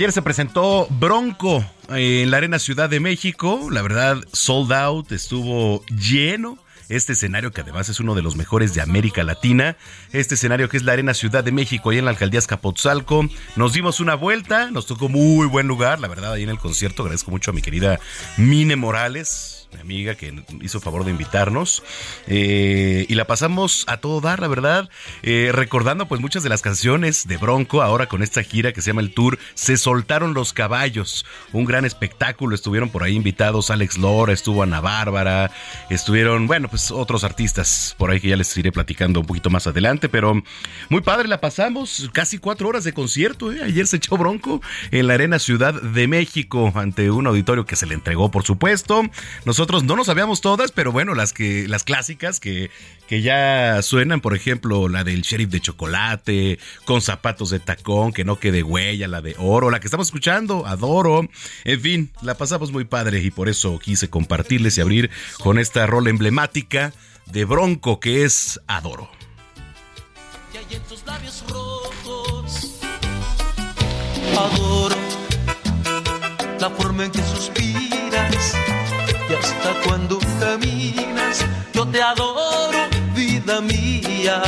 [0.00, 3.68] Ayer se presentó Bronco en la Arena Ciudad de México.
[3.70, 6.56] La verdad, sold out, estuvo lleno.
[6.88, 9.76] Este escenario que además es uno de los mejores de América Latina.
[10.12, 13.28] Este escenario que es la Arena Ciudad de México, ahí en la alcaldía Escapotzalco.
[13.56, 17.02] Nos dimos una vuelta, nos tocó muy buen lugar, la verdad, ahí en el concierto.
[17.02, 18.00] Agradezco mucho a mi querida
[18.38, 21.82] Mine Morales mi amiga que hizo favor de invitarnos
[22.26, 24.88] eh, y la pasamos a todo dar, la verdad,
[25.22, 28.90] eh, recordando pues muchas de las canciones de Bronco ahora con esta gira que se
[28.90, 33.98] llama el Tour Se soltaron los caballos, un gran espectáculo, estuvieron por ahí invitados Alex
[33.98, 35.50] Lora, estuvo Ana Bárbara,
[35.88, 39.66] estuvieron, bueno, pues otros artistas por ahí que ya les iré platicando un poquito más
[39.66, 40.42] adelante, pero
[40.88, 43.60] muy padre, la pasamos, casi cuatro horas de concierto, ¿eh?
[43.62, 44.60] ayer se echó Bronco
[44.90, 49.02] en la Arena Ciudad de México ante un auditorio que se le entregó, por supuesto.
[49.60, 52.70] Nosotros no nos sabíamos todas, pero bueno, las que las clásicas que,
[53.06, 58.24] que ya suenan, por ejemplo, la del sheriff de chocolate, con zapatos de tacón, que
[58.24, 61.28] no quede huella, la de oro, la que estamos escuchando, adoro.
[61.64, 65.10] En fin, la pasamos muy padre y por eso quise compartirles y abrir
[65.40, 66.94] con esta rola emblemática
[67.26, 69.10] de Bronco que es Adoro.
[70.54, 72.80] Y hay en tus labios rojos.
[74.38, 74.96] Adoro
[76.58, 78.79] la forma en que suspiras
[79.30, 81.44] y hasta cuando caminas.
[81.72, 82.78] Yo te adoro,
[83.14, 84.42] vida mía.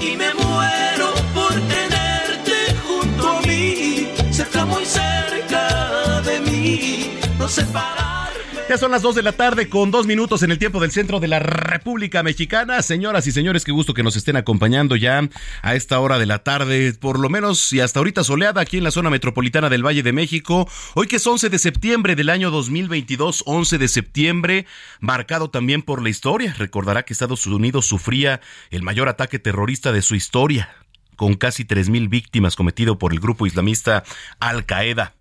[0.00, 8.25] Y me muero por tenerte junto a mí, cerca, muy cerca de mí, no separarme.
[8.68, 11.20] Ya son las 2 de la tarde con dos minutos en el tiempo del centro
[11.20, 12.82] de la República Mexicana.
[12.82, 15.22] Señoras y señores, qué gusto que nos estén acompañando ya
[15.62, 18.82] a esta hora de la tarde, por lo menos y hasta ahorita soleada aquí en
[18.82, 20.68] la zona metropolitana del Valle de México.
[20.94, 24.66] Hoy que es 11 de septiembre del año 2022, 11 de septiembre,
[24.98, 26.52] marcado también por la historia.
[26.58, 28.40] Recordará que Estados Unidos sufría
[28.70, 30.74] el mayor ataque terrorista de su historia,
[31.14, 34.02] con casi 3.000 víctimas cometido por el grupo islamista
[34.40, 35.14] Al Qaeda.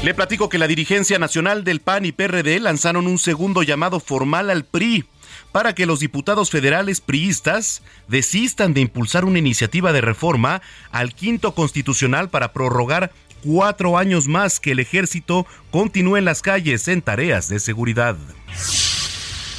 [0.02, 4.50] Le platico que la dirigencia nacional del PAN y PRD lanzaron un segundo llamado formal
[4.50, 5.04] al PRI
[5.52, 10.62] para que los diputados federales priistas desistan de impulsar una iniciativa de reforma
[10.92, 13.12] al quinto constitucional para prorrogar
[13.44, 18.16] cuatro años más que el ejército continúe en las calles en tareas de seguridad.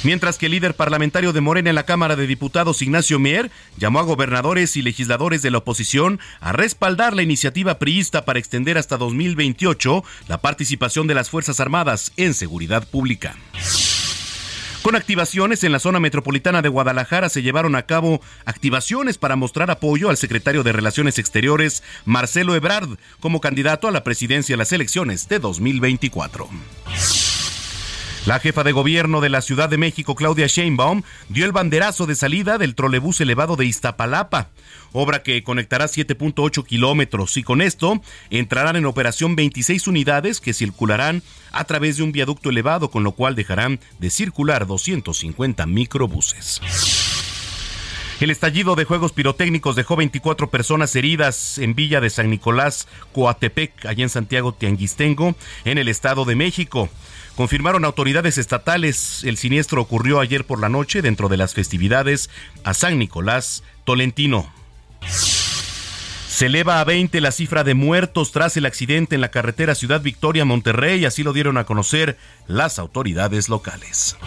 [0.03, 3.99] Mientras que el líder parlamentario de Morena en la Cámara de Diputados, Ignacio Mier, llamó
[3.99, 8.97] a gobernadores y legisladores de la oposición a respaldar la iniciativa priista para extender hasta
[8.97, 13.35] 2028 la participación de las Fuerzas Armadas en seguridad pública.
[14.81, 19.69] Con activaciones en la zona metropolitana de Guadalajara se llevaron a cabo activaciones para mostrar
[19.69, 24.71] apoyo al secretario de Relaciones Exteriores, Marcelo Ebrard, como candidato a la presidencia de las
[24.71, 26.49] elecciones de 2024.
[28.27, 32.13] La jefa de gobierno de la Ciudad de México, Claudia Sheinbaum, dio el banderazo de
[32.13, 34.49] salida del trolebús elevado de Iztapalapa,
[34.91, 41.23] obra que conectará 7.8 kilómetros y con esto entrarán en operación 26 unidades que circularán
[41.51, 46.61] a través de un viaducto elevado, con lo cual dejarán de circular 250 microbuses.
[48.21, 53.87] El estallido de juegos pirotécnicos dejó 24 personas heridas en Villa de San Nicolás, Coatepec,
[53.87, 55.33] allá en Santiago Tianguistengo,
[55.65, 56.87] en el Estado de México.
[57.35, 62.29] Confirmaron autoridades estatales, el siniestro ocurrió ayer por la noche dentro de las festividades
[62.63, 64.51] a San Nicolás Tolentino.
[66.27, 70.01] Se eleva a 20 la cifra de muertos tras el accidente en la carretera Ciudad
[70.01, 72.17] Victoria Monterrey, así lo dieron a conocer
[72.47, 74.17] las autoridades locales.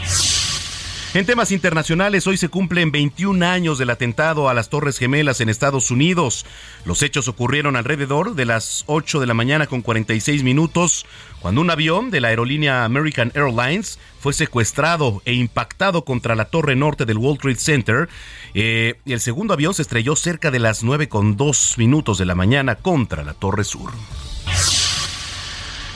[1.14, 5.48] En temas internacionales, hoy se cumplen 21 años del atentado a las Torres Gemelas en
[5.48, 6.44] Estados Unidos.
[6.84, 11.06] Los hechos ocurrieron alrededor de las 8 de la mañana con 46 minutos,
[11.38, 16.74] cuando un avión de la aerolínea American Airlines fue secuestrado e impactado contra la torre
[16.74, 18.08] norte del World Trade Center.
[18.54, 22.24] Eh, y el segundo avión se estrelló cerca de las 9 con 2 minutos de
[22.24, 23.92] la mañana contra la torre sur.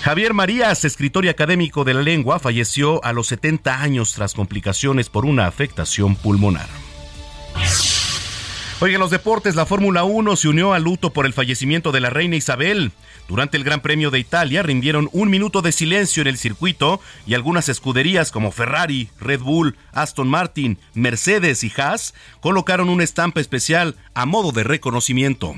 [0.08, 5.10] Javier Marías, escritor y académico de la lengua, falleció a los 70 años tras complicaciones
[5.10, 6.66] por una afectación pulmonar.
[8.81, 12.00] Oye, en los deportes, la Fórmula 1 se unió al luto por el fallecimiento de
[12.00, 12.93] la reina Isabel.
[13.28, 17.34] Durante el Gran Premio de Italia rindieron un minuto de silencio en el circuito y
[17.34, 23.94] algunas escuderías como Ferrari, Red Bull, Aston Martin, Mercedes y Haas colocaron una estampa especial
[24.14, 25.55] a modo de reconocimiento.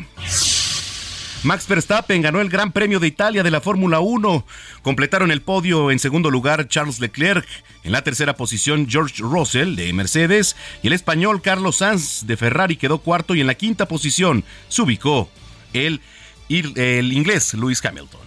[1.43, 4.45] Max Verstappen ganó el Gran Premio de Italia de la Fórmula 1.
[4.83, 7.47] Completaron el podio en segundo lugar Charles Leclerc,
[7.83, 12.77] en la tercera posición George Russell de Mercedes y el español Carlos Sanz de Ferrari
[12.77, 15.31] quedó cuarto y en la quinta posición se ubicó
[15.73, 16.03] el,
[16.49, 18.21] inglés Lewis Hamilton.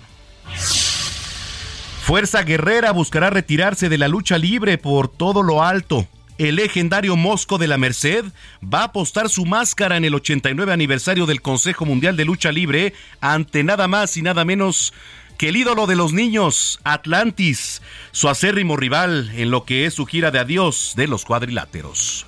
[2.01, 6.07] Fuerza Guerrera buscará retirarse de la lucha libre por todo lo alto
[6.49, 8.25] el legendario Mosco de la Merced
[8.61, 12.93] va a apostar su máscara en el 89 aniversario del Consejo Mundial de Lucha Libre
[13.21, 14.93] ante nada más y nada menos
[15.37, 17.81] que el ídolo de los niños, Atlantis,
[18.11, 22.25] su acérrimo rival en lo que es su gira de adiós de los cuadriláteros.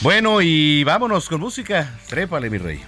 [0.00, 1.98] Bueno, y vámonos con música.
[2.08, 2.82] Trépale, mi rey.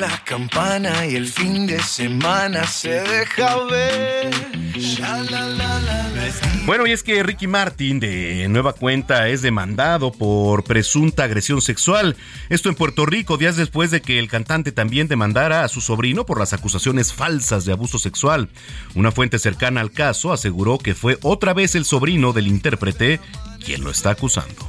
[0.00, 4.30] La campana y el fin de semana se deja ver.
[6.66, 12.16] Bueno, y es que Ricky Martin, de nueva cuenta, es demandado por presunta agresión sexual.
[12.48, 16.24] Esto en Puerto Rico, días después de que el cantante también demandara a su sobrino
[16.26, 18.48] por las acusaciones falsas de abuso sexual.
[18.94, 23.20] Una fuente cercana al caso aseguró que fue otra vez el sobrino del intérprete
[23.64, 24.68] quien lo está acusando.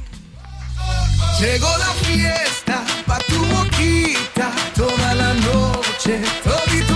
[1.40, 3.44] Llegó la fiesta pa' tu
[6.06, 6.95] noche, todito el día.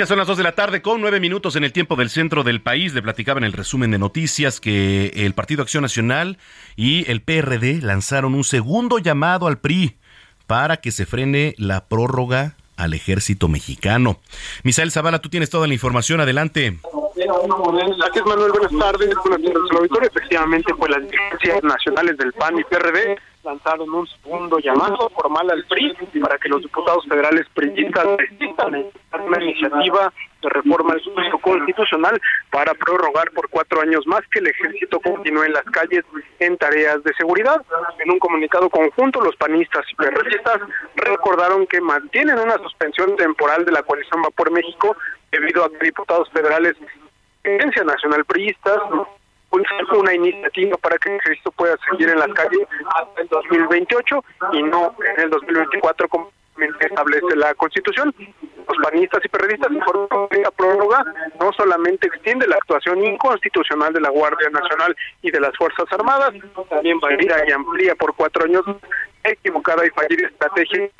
[0.00, 2.42] Ya son las 2 de la tarde con nueve minutos en el tiempo del centro
[2.42, 2.94] del país.
[2.94, 6.38] Le platicaba en el resumen de noticias que el Partido Acción Nacional
[6.74, 9.98] y el PRD lanzaron un segundo llamado al PRI
[10.46, 14.18] para que se frene la prórroga al ejército mexicano.
[14.62, 16.18] Misael Zavala, tú tienes toda la información.
[16.18, 16.78] Adelante.
[17.14, 18.52] Gracias, Manuel.
[18.52, 19.14] Buenas tardes.
[19.22, 20.10] Buenas tardes.
[20.16, 25.64] Efectivamente, pues las dirigencias nacionales del PAN y PRD lanzaron un segundo llamado formal al
[25.64, 28.86] PRI para que los diputados federales priistas presentan
[29.26, 32.20] una iniciativa de reforma juicio constitucional
[32.50, 36.04] para prorrogar por cuatro años más que el ejército continúe en las calles
[36.38, 37.62] en tareas de seguridad.
[37.98, 40.60] En un comunicado conjunto, los panistas y PRDistas
[40.96, 44.96] recordaron que mantienen una suspensión temporal de la coalición Va por México
[45.30, 46.76] debido a que diputados federales
[47.44, 48.78] Agencia Nacional Priistas
[49.50, 54.94] una iniciativa para que ejército pueda seguir en las calles hasta el 2028 y no
[55.14, 56.30] en el 2024 como
[56.80, 58.14] establece la Constitución.
[58.18, 61.04] Los panistas y periodistas informaron que la prórroga
[61.40, 66.32] no solamente extiende la actuación inconstitucional de la Guardia Nacional y de las Fuerzas Armadas,
[66.68, 68.64] también valida y amplía por cuatro años
[69.24, 70.90] equivocada y fallida estrategia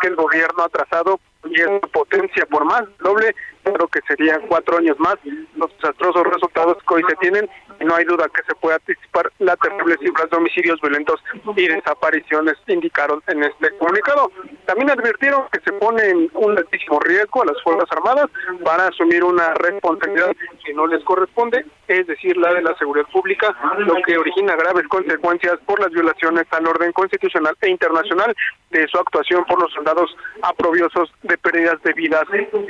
[0.00, 4.78] que el gobierno ha trazado y es potencia por más doble, creo que serían cuatro
[4.78, 5.16] años más
[5.56, 7.48] los desastrosos resultados que hoy se tienen
[7.80, 11.22] y no hay duda que se puede anticipar las terribles cifras de homicidios violentos
[11.56, 14.30] y desapariciones indicaron en este comunicado.
[14.66, 18.26] También advirtieron que se pone un altísimo riesgo a las Fuerzas Armadas
[18.64, 23.54] para asumir una responsabilidad que no les corresponde, es decir, la de la seguridad pública,
[23.78, 28.34] lo que origina graves consecuencias por las violaciones al orden constitucional e internacional
[28.70, 32.24] de su actuación por los soldados aprobiosos de pérdidas de vidas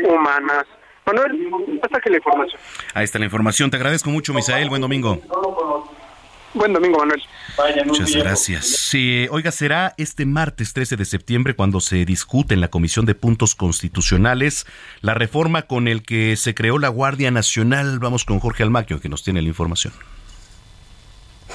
[0.09, 0.65] humanas.
[1.05, 1.51] Manuel,
[1.83, 2.61] hasta la información.
[2.95, 3.71] Ahí está la información.
[3.71, 4.69] Te agradezco mucho, Misael.
[4.71, 5.19] Buen domingo.
[6.53, 7.23] Buen domingo, Manuel.
[7.87, 8.67] Muchas gracias.
[8.67, 13.15] Sí, oiga, será este martes 13 de septiembre cuando se discute en la Comisión de
[13.15, 14.67] Puntos Constitucionales
[15.01, 17.99] la reforma con el que se creó la Guardia Nacional.
[18.01, 19.93] Vamos con Jorge Almaquio, que nos tiene la información.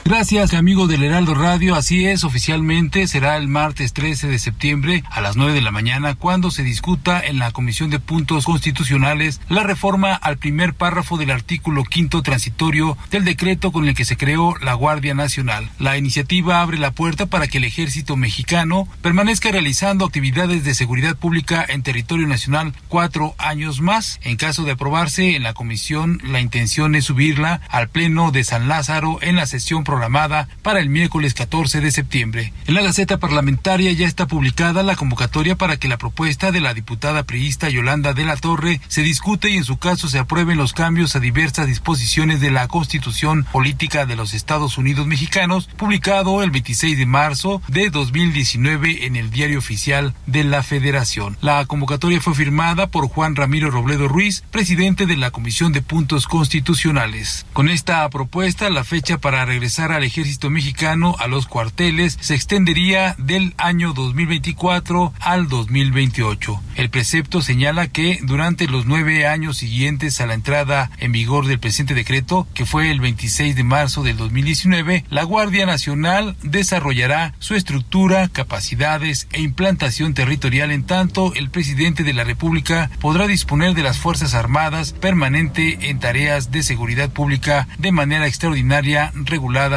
[0.03, 1.75] Gracias, amigo del Heraldo Radio.
[1.75, 6.15] Así es, oficialmente será el martes 13 de septiembre a las 9 de la mañana
[6.15, 11.31] cuando se discuta en la Comisión de Puntos Constitucionales la reforma al primer párrafo del
[11.31, 15.69] artículo quinto transitorio del decreto con el que se creó la Guardia Nacional.
[15.79, 21.15] La iniciativa abre la puerta para que el ejército mexicano permanezca realizando actividades de seguridad
[21.15, 24.19] pública en territorio nacional cuatro años más.
[24.23, 28.67] En caso de aprobarse en la comisión, la intención es subirla al Pleno de San
[28.67, 32.51] Lázaro en la sesión programada para el miércoles 14 de septiembre.
[32.67, 36.73] En la Gaceta Parlamentaria ya está publicada la convocatoria para que la propuesta de la
[36.73, 40.73] diputada priista Yolanda de la Torre se discute y en su caso se aprueben los
[40.73, 46.51] cambios a diversas disposiciones de la Constitución Política de los Estados Unidos Mexicanos, publicado el
[46.51, 51.37] 26 de marzo de 2019 en el Diario Oficial de la Federación.
[51.41, 56.27] La convocatoria fue firmada por Juan Ramiro Robledo Ruiz, presidente de la Comisión de Puntos
[56.27, 57.45] Constitucionales.
[57.53, 63.15] Con esta propuesta, la fecha para regresar al ejército mexicano a los cuarteles se extendería
[63.17, 66.61] del año 2024 al 2028.
[66.75, 71.59] El precepto señala que durante los nueve años siguientes a la entrada en vigor del
[71.59, 77.55] presente decreto, que fue el 26 de marzo del 2019, la Guardia Nacional desarrollará su
[77.55, 83.83] estructura, capacidades e implantación territorial en tanto el presidente de la República podrá disponer de
[83.83, 89.11] las Fuerzas Armadas permanente en tareas de seguridad pública de manera extraordinaria,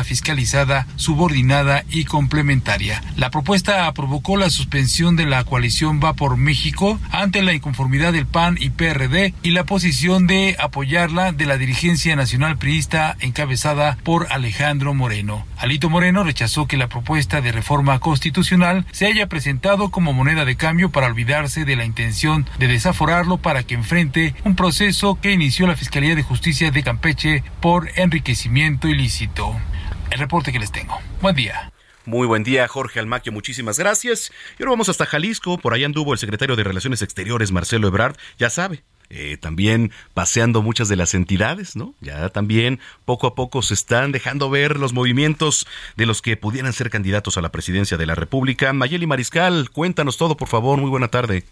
[0.05, 3.03] fiscalizada, subordinada y complementaria.
[3.17, 8.27] La propuesta provocó la suspensión de la coalición Va por México ante la inconformidad del
[8.27, 14.27] PAN y PRD y la posición de apoyarla de la dirigencia nacional priista encabezada por
[14.31, 15.45] Alejandro Moreno.
[15.59, 20.57] Alito Moreno rechazó que la propuesta de reforma constitucional se haya presentado como moneda de
[20.57, 25.67] cambio para olvidarse de la intención de desaforarlo para que enfrente un proceso que inició
[25.67, 29.57] la Fiscalía de Justicia de Campeche por enriquecimiento ilícito.
[30.11, 30.99] El reporte que les tengo.
[31.21, 31.73] Buen día.
[32.05, 34.33] Muy buen día, Jorge Almaquio, muchísimas gracias.
[34.59, 38.17] Y ahora vamos hasta Jalisco, por allá anduvo el secretario de Relaciones Exteriores, Marcelo Ebrard,
[38.39, 38.83] ya sabe.
[39.11, 41.95] Eh, también paseando muchas de las entidades, ¿no?
[42.01, 46.73] Ya también poco a poco se están dejando ver los movimientos de los que pudieran
[46.73, 48.73] ser candidatos a la presidencia de la República.
[48.73, 50.79] Mayeli Mariscal, cuéntanos todo, por favor.
[50.79, 51.45] Muy buena tarde.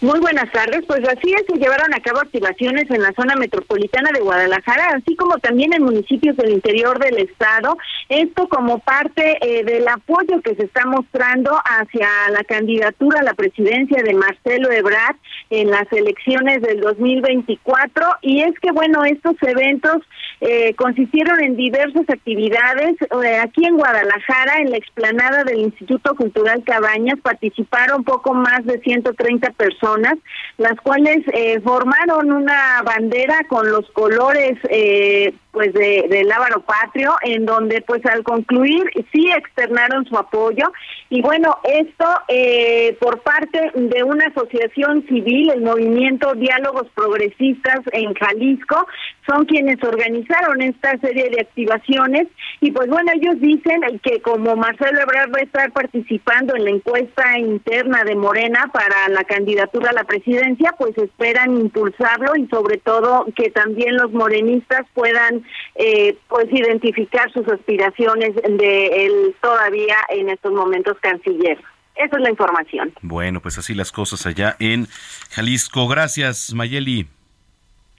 [0.00, 0.84] Muy buenas tardes.
[0.86, 5.16] Pues así es, se llevaron a cabo activaciones en la zona metropolitana de Guadalajara, así
[5.16, 7.76] como también en municipios del interior del estado.
[8.08, 13.34] Esto como parte eh, del apoyo que se está mostrando hacia la candidatura a la
[13.34, 15.16] presidencia de Marcelo Ebrard
[15.50, 18.06] en las elecciones del 2024.
[18.22, 20.02] Y es que, bueno, estos eventos
[20.40, 22.96] eh, consistieron en diversas actividades.
[23.02, 28.80] Eh, aquí en Guadalajara, en la explanada del Instituto Cultural Cabañas, participaron poco más de
[28.80, 30.14] 130 personas,
[30.56, 37.14] las cuales eh, formaron una bandera con los colores eh, pues de, del Ávaro Patrio,
[37.22, 40.72] en donde pues al concluir sí externaron su apoyo.
[41.12, 48.14] Y bueno, esto eh, por parte de una asociación civil, el movimiento Diálogos Progresistas en
[48.14, 48.86] Jalisco,
[49.26, 52.28] son quienes organizaron esta serie de activaciones.
[52.60, 56.70] Y pues bueno, ellos dicen que como Marcelo Ebrard va a estar participando en la
[56.70, 62.78] encuesta interna de Morena para la candidatura a la presidencia, pues esperan impulsarlo y sobre
[62.78, 65.42] todo que también los morenistas puedan
[65.74, 71.58] eh, pues identificar sus aspiraciones de él todavía en estos momentos canciller.
[71.96, 72.94] Esa es la información.
[73.02, 74.88] Bueno, pues así las cosas allá en
[75.30, 75.86] Jalisco.
[75.86, 77.08] Gracias, Mayeli.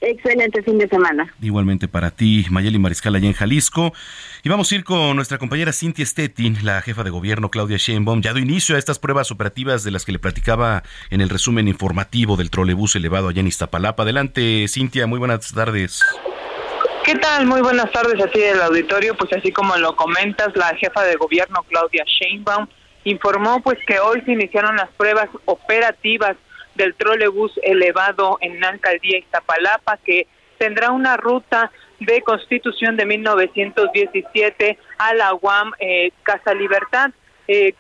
[0.02, 1.32] Excelente fin de semana.
[1.40, 3.94] Igualmente para ti, Mayeli Mariscal, allá en Jalisco.
[4.42, 8.22] Y vamos a ir con nuestra compañera Cintia Stettin, la jefa de gobierno Claudia Sheinbaum.
[8.22, 10.82] Ya dio inicio a estas pruebas operativas de las que le platicaba
[11.12, 14.02] en el resumen informativo del trolebús elevado allá en Iztapalapa.
[14.02, 16.04] Adelante, Cintia, muy buenas tardes.
[17.06, 17.46] ¿Qué tal?
[17.46, 19.16] Muy buenas tardes a ti del auditorio.
[19.16, 22.66] Pues así como lo comentas, la jefa de gobierno Claudia Sheinbaum
[23.04, 26.36] informó pues que hoy se iniciaron las pruebas operativas
[26.76, 30.28] del trolebús elevado en alcaldía Iztapalapa que
[30.58, 37.12] tendrá una ruta de constitución de 1917 a la UAM eh, Casa Libertad.
[37.48, 37.74] Eh,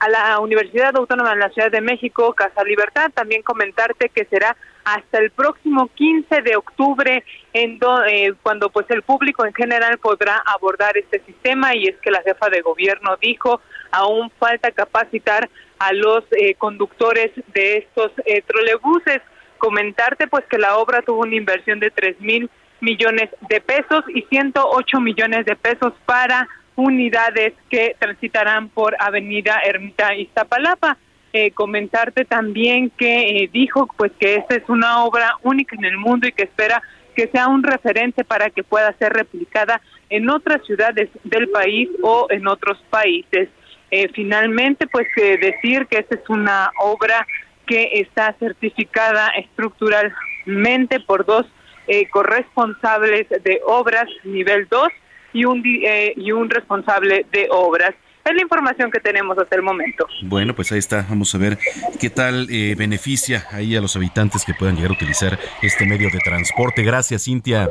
[0.00, 3.10] a la Universidad Autónoma de la Ciudad de México, Casa Libertad.
[3.12, 9.02] También comentarte que será hasta el próximo 15 de octubre, en eh, cuando pues el
[9.02, 13.60] público en general podrá abordar este sistema y es que la jefa de gobierno dijo
[13.94, 15.48] aún falta capacitar
[15.78, 19.20] a los eh, conductores de estos eh, trolebuses.
[19.58, 24.22] Comentarte pues que la obra tuvo una inversión de 3 mil millones de pesos y
[24.22, 30.98] 108 millones de pesos para unidades que transitarán por Avenida Ermita Iztapalapa.
[31.32, 35.98] Eh, comentarte también que eh, dijo pues que esta es una obra única en el
[35.98, 36.80] mundo y que espera
[37.16, 39.80] que sea un referente para que pueda ser replicada
[40.10, 43.48] en otras ciudades del país o en otros países.
[43.90, 47.26] Eh, finalmente, pues decir que esta es una obra
[47.66, 51.46] que está certificada estructuralmente por dos
[52.10, 54.88] corresponsables de obras nivel 2
[55.34, 57.94] y un, y un responsable de obras.
[58.24, 60.06] Es la información que tenemos hasta el momento.
[60.22, 61.04] Bueno, pues ahí está.
[61.10, 61.58] Vamos a ver
[62.00, 66.08] qué tal eh, beneficia ahí a los habitantes que puedan llegar a utilizar este medio
[66.10, 66.82] de transporte.
[66.82, 67.68] Gracias, Cintia.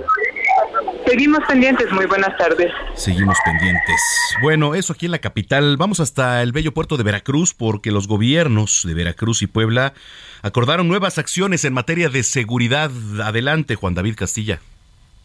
[1.14, 2.72] Seguimos pendientes, muy buenas tardes.
[2.96, 4.02] Seguimos pendientes.
[4.42, 5.78] Bueno, eso aquí en la capital.
[5.78, 9.94] Vamos hasta el bello puerto de Veracruz porque los gobiernos de Veracruz y Puebla
[10.42, 12.90] acordaron nuevas acciones en materia de seguridad.
[13.24, 14.60] Adelante, Juan David Castilla.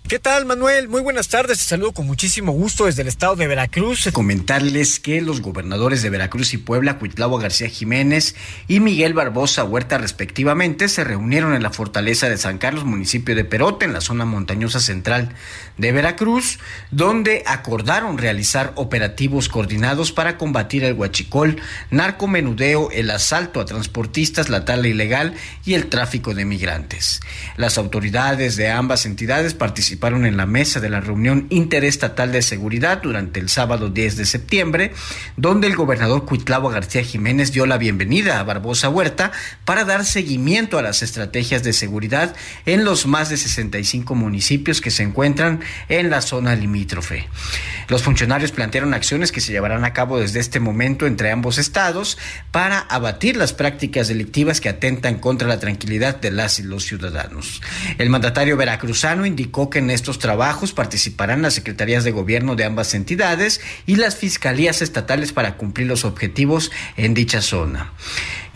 [0.06, 0.88] ¿Qué tal, Manuel?
[0.88, 1.58] Muy buenas tardes.
[1.58, 4.08] Te saludo con muchísimo gusto desde el estado de Veracruz.
[4.10, 8.34] Comentarles que los gobernadores de Veracruz y Puebla, Cuitlavo García Jiménez
[8.68, 13.44] y Miguel Barbosa Huerta, respectivamente, se reunieron en la fortaleza de San Carlos, municipio de
[13.44, 15.34] Perote, en la zona montañosa central
[15.76, 16.58] de Veracruz,
[16.90, 24.64] donde acordaron realizar operativos coordinados para combatir el huachicol, narcomenudeo, el asalto a transportistas, la
[24.64, 25.34] tala ilegal
[25.66, 27.20] y el tráfico de migrantes.
[27.58, 32.42] Las autoridades de ambas entidades participaron participaron en la mesa de la reunión interestatal de
[32.42, 34.92] seguridad durante el sábado 10 de septiembre,
[35.38, 39.32] donde el gobernador Cuitlavo García Jiménez dio la bienvenida a Barbosa Huerta
[39.64, 44.90] para dar seguimiento a las estrategias de seguridad en los más de 65 municipios que
[44.90, 47.26] se encuentran en la zona limítrofe.
[47.88, 52.18] Los funcionarios plantearon acciones que se llevarán a cabo desde este momento entre ambos estados
[52.50, 57.62] para abatir las prácticas delictivas que atentan contra la tranquilidad de las y los ciudadanos.
[57.96, 62.94] El mandatario veracruzano indicó que en estos trabajos participarán las secretarías de gobierno de ambas
[62.94, 67.92] entidades y las fiscalías estatales para cumplir los objetivos en dicha zona.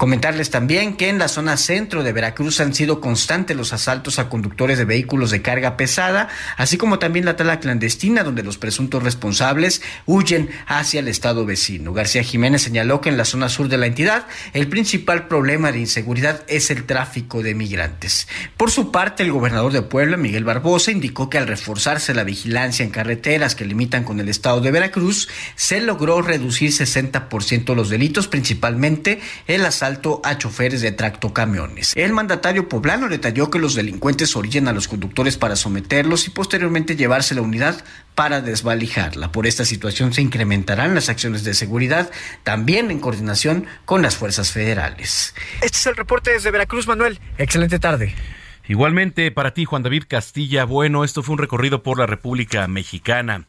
[0.03, 4.29] Comentarles también que en la zona centro de Veracruz han sido constantes los asaltos a
[4.29, 9.05] conductores de vehículos de carga pesada, así como también la tala clandestina donde los presuntos
[9.05, 11.93] responsables huyen hacia el estado vecino.
[11.93, 15.79] García Jiménez señaló que en la zona sur de la entidad el principal problema de
[15.79, 18.27] inseguridad es el tráfico de migrantes.
[18.57, 22.85] Por su parte, el gobernador de Puebla, Miguel Barbosa, indicó que al reforzarse la vigilancia
[22.85, 28.27] en carreteras que limitan con el estado de Veracruz, se logró reducir 60% los delitos,
[28.27, 29.92] principalmente el asalto
[30.25, 31.93] a choferes de tractocamiones.
[31.97, 36.97] El mandatario poblano detalló que los delincuentes orillan a los conductores para someterlos y posteriormente
[36.97, 39.33] llevarse la unidad para desvalijarla.
[39.33, 42.11] Por esta situación se incrementarán las acciones de seguridad,
[42.43, 45.35] también en coordinación con las fuerzas federales.
[45.61, 47.21] Este es el reporte desde Veracruz, Manuel.
[47.39, 48.15] Excelente tarde.
[48.69, 50.65] Igualmente para ti, Juan David Castilla.
[50.65, 53.47] Bueno, esto fue un recorrido por la República Mexicana.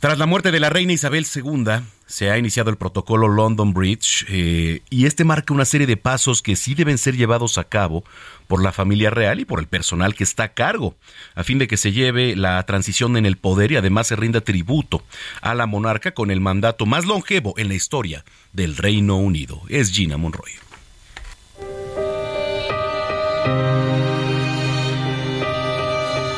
[0.00, 1.64] Tras la muerte de la reina Isabel II,
[2.12, 6.42] se ha iniciado el protocolo London Bridge eh, y este marca una serie de pasos
[6.42, 8.04] que sí deben ser llevados a cabo
[8.48, 10.94] por la familia real y por el personal que está a cargo,
[11.34, 14.42] a fin de que se lleve la transición en el poder y además se rinda
[14.42, 15.02] tributo
[15.40, 19.62] a la monarca con el mandato más longevo en la historia del Reino Unido.
[19.70, 20.52] Es Gina Monroy.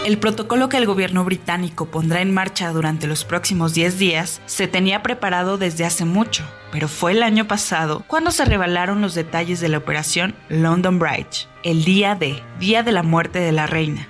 [0.05, 4.69] El protocolo que el gobierno británico pondrá en marcha durante los próximos 10 días se
[4.69, 9.61] tenía preparado desde hace mucho, pero fue el año pasado cuando se revelaron los detalles
[9.61, 14.07] de la operación London Bridge, el día de, día de la muerte de la reina.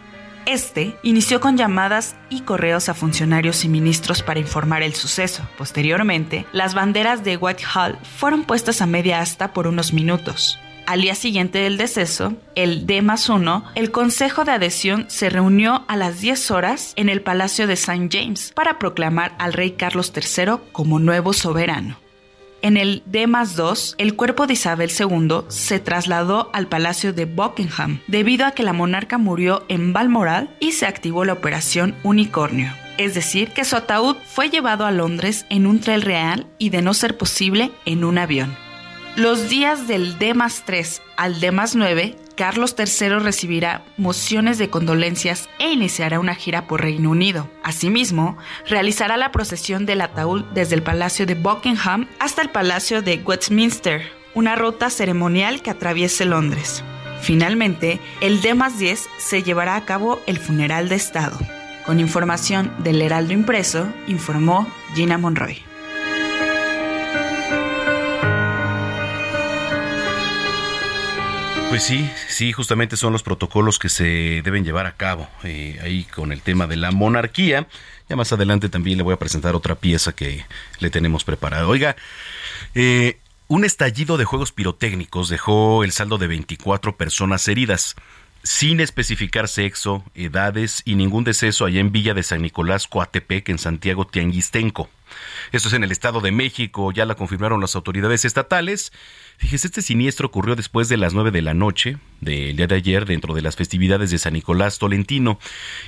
[0.46, 5.48] Este inició con llamadas y correos a funcionarios y ministros para informar el suceso.
[5.56, 10.58] Posteriormente, las banderas de Whitehall fueron puestas a media asta por unos minutos.
[10.86, 15.84] Al día siguiente del deceso, el D más 1, el Consejo de Adhesión se reunió
[15.88, 18.08] a las 10 horas en el Palacio de St.
[18.12, 21.96] James para proclamar al rey Carlos III como nuevo soberano.
[22.60, 27.24] En el D más 2, el cuerpo de Isabel II se trasladó al Palacio de
[27.24, 32.72] Buckingham debido a que la monarca murió en Balmoral y se activó la operación Unicornio.
[32.98, 36.80] Es decir, que su ataúd fue llevado a Londres en un tren real y, de
[36.80, 38.63] no ser posible, en un avión.
[39.16, 44.70] Los días del D más 3 al D más 9, Carlos III recibirá mociones de
[44.70, 47.48] condolencias e iniciará una gira por Reino Unido.
[47.62, 53.22] Asimismo, realizará la procesión del ataúd desde el Palacio de Buckingham hasta el Palacio de
[53.24, 54.02] Westminster,
[54.34, 56.82] una ruta ceremonial que atraviese Londres.
[57.22, 61.38] Finalmente, el D más 10 se llevará a cabo el funeral de Estado.
[61.86, 65.62] Con información del Heraldo Impreso, informó Gina Monroy.
[71.68, 76.04] Pues sí, sí, justamente son los protocolos que se deben llevar a cabo eh, ahí
[76.04, 77.66] con el tema de la monarquía.
[78.08, 80.44] Ya más adelante también le voy a presentar otra pieza que
[80.78, 81.66] le tenemos preparada.
[81.66, 81.96] Oiga,
[82.74, 87.96] eh, un estallido de juegos pirotécnicos dejó el saldo de 24 personas heridas
[88.44, 93.58] sin especificar sexo, edades y ningún deceso allá en Villa de San Nicolás, Coatepec, en
[93.58, 94.90] Santiago Tianguistenco.
[95.50, 98.92] Esto es en el Estado de México, ya la confirmaron las autoridades estatales.
[99.38, 103.04] Fíjese, este siniestro ocurrió después de las 9 de la noche del día de ayer
[103.04, 105.38] dentro de las festividades de San Nicolás Tolentino.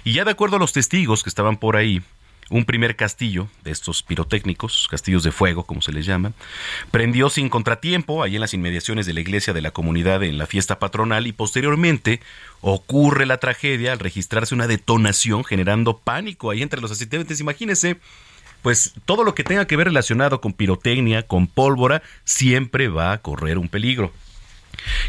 [0.04, 2.02] Y ya de acuerdo a los testigos que estaban por ahí,
[2.48, 6.32] un primer castillo de estos pirotécnicos, castillos de fuego, como se les llama,
[6.90, 10.46] prendió sin contratiempo ahí en las inmediaciones de la iglesia de la comunidad en la
[10.46, 12.20] fiesta patronal y posteriormente
[12.60, 17.40] ocurre la tragedia al registrarse una detonación generando pánico ahí entre los asistentes.
[17.40, 17.98] Imagínense,
[18.62, 23.18] pues todo lo que tenga que ver relacionado con pirotecnia, con pólvora, siempre va a
[23.18, 24.12] correr un peligro.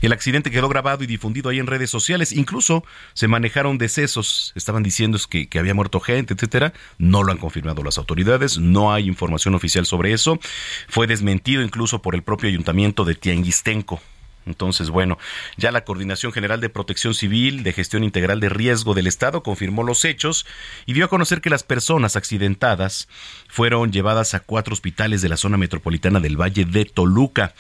[0.02, 2.32] El accidente quedó grabado y difundido ahí en redes sociales.
[2.32, 2.84] Incluso
[3.14, 4.54] se manejaron decesos.
[4.56, 6.74] Estaban diciendo que, que, había muerto gente, etcétera.
[6.98, 8.58] No lo han confirmado las autoridades.
[8.58, 10.40] No hay información oficial sobre eso.
[10.88, 14.02] Fue desmentido incluso por el propio ayuntamiento de Tianguistenco.
[14.48, 15.18] Entonces, bueno,
[15.58, 19.84] ya la Coordinación General de Protección Civil de Gestión Integral de Riesgo del Estado confirmó
[19.84, 20.46] los hechos
[20.86, 23.08] y dio a conocer que las personas accidentadas
[23.48, 27.54] fueron llevadas a cuatro hospitales de la zona metropolitana del Valle de Toluca.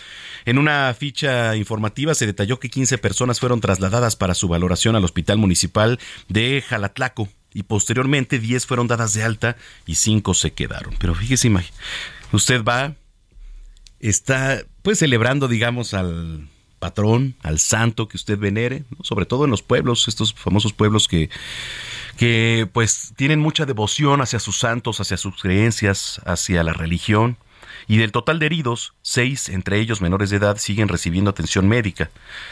[0.46, 5.04] En una ficha informativa se detalló que 15 personas fueron trasladadas para su valoración al
[5.04, 10.96] Hospital Municipal de Jalatlaco y posteriormente 10 fueron dadas de alta y 5 se quedaron.
[11.00, 11.52] Pero fíjese,
[12.32, 12.96] usted va,
[14.00, 16.48] está pues celebrando, digamos, al
[16.80, 21.30] patrón, al santo que usted venere, sobre todo en los pueblos, estos famosos pueblos que,
[22.18, 27.38] que pues tienen mucha devoción hacia sus santos, hacia sus creencias, hacia la religión.
[27.90, 32.10] Y del total de heridos, seis, entre ellos menores de edad, siguen recibiendo atención médica.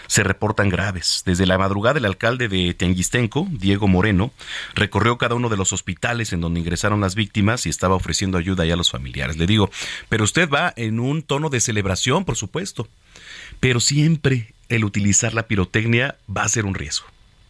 [0.08, 1.24] Se reportan graves.
[1.26, 4.32] Desde la madrugada, el alcalde de Tianguistenco, Diego Moreno,
[4.76, 8.64] recorrió cada uno de los hospitales en donde ingresaron las víctimas y estaba ofreciendo ayuda
[8.64, 9.36] a los familiares.
[9.36, 9.70] Le digo,
[10.08, 12.88] pero usted va en un tono de celebración, por supuesto
[13.60, 17.08] pero siempre el utilizar la pirotecnia va a ser un riesgo.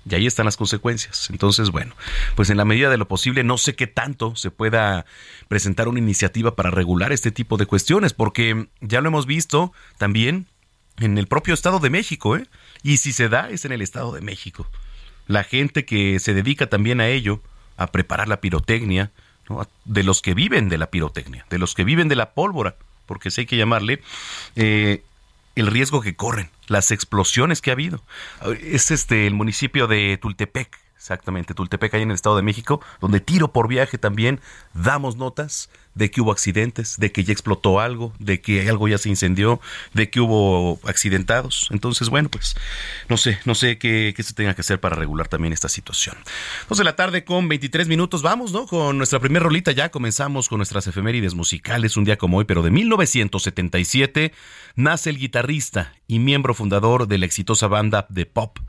[0.07, 1.29] Y ahí están las consecuencias.
[1.31, 1.95] Entonces, bueno,
[2.35, 5.05] pues en la medida de lo posible, no sé qué tanto se pueda
[5.47, 10.45] presentar una iniciativa para regular este tipo de cuestiones, porque ya lo hemos visto también
[10.99, 12.45] en el propio Estado de México, ¿eh?
[12.83, 14.67] Y si se da, es en el Estado de México.
[15.27, 17.41] La gente que se dedica también a ello,
[17.77, 19.11] a preparar la pirotecnia,
[19.85, 23.31] de los que viven de la pirotecnia, de los que viven de la pólvora, porque
[23.31, 24.01] sé hay que llamarle,
[24.55, 25.03] eh,
[25.55, 28.03] el riesgo que corren, las explosiones que ha habido.
[28.61, 33.19] Es este el municipio de Tultepec, Exactamente, Tultepec, ahí en el Estado de México, donde
[33.19, 34.39] tiro por viaje también
[34.73, 38.97] damos notas de que hubo accidentes, de que ya explotó algo, de que algo ya
[38.97, 39.59] se incendió,
[39.93, 41.67] de que hubo accidentados.
[41.71, 42.55] Entonces, bueno, pues
[43.09, 46.15] no sé, no sé qué, se tenga que hacer para regular también esta situación.
[46.69, 48.65] Dos de la tarde con 23 minutos, vamos, ¿no?
[48.65, 52.63] Con nuestra primera rolita ya comenzamos con nuestras efemérides musicales, un día como hoy, pero
[52.63, 54.33] de 1977
[54.75, 58.59] nace el guitarrista y miembro fundador de la exitosa banda de pop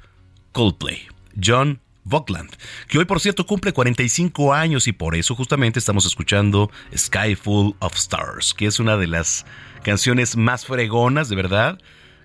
[0.53, 1.07] Coldplay,
[1.43, 2.51] John Vogland,
[2.89, 7.73] que hoy por cierto cumple 45 años y por eso justamente estamos escuchando Sky Full
[7.81, 9.45] of Stars, que es una de las
[9.83, 11.79] canciones más fregonas, de verdad,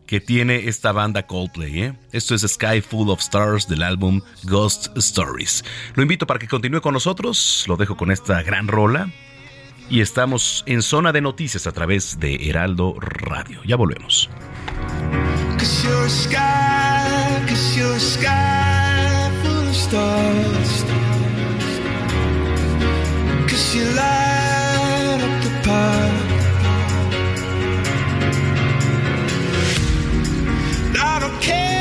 [0.06, 1.82] que tiene esta banda Coldplay.
[1.82, 1.94] ¿eh?
[2.12, 5.64] Esto es Sky Full of Stars del álbum Ghost Stories.
[5.96, 9.10] Lo invito para que continúe con nosotros, lo dejo con esta gran rola
[9.90, 13.62] y estamos en zona de noticias a través de Heraldo Radio.
[13.66, 14.30] Ya volvemos.
[19.92, 20.84] Stars.
[23.50, 26.20] Cause you light up the path.
[30.96, 31.81] I don't care,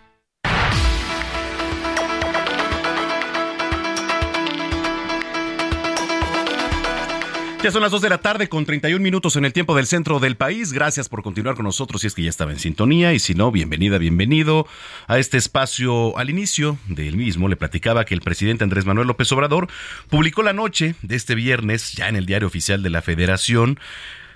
[7.63, 10.19] Ya son las 2 de la tarde con 31 minutos en el tiempo del centro
[10.19, 10.73] del país.
[10.73, 13.51] Gracias por continuar con nosotros si es que ya estaba en sintonía y si no,
[13.51, 14.65] bienvenida, bienvenido
[15.05, 16.17] a este espacio.
[16.17, 19.67] Al inicio del mismo le platicaba que el presidente Andrés Manuel López Obrador
[20.09, 23.77] publicó la noche de este viernes ya en el diario oficial de la Federación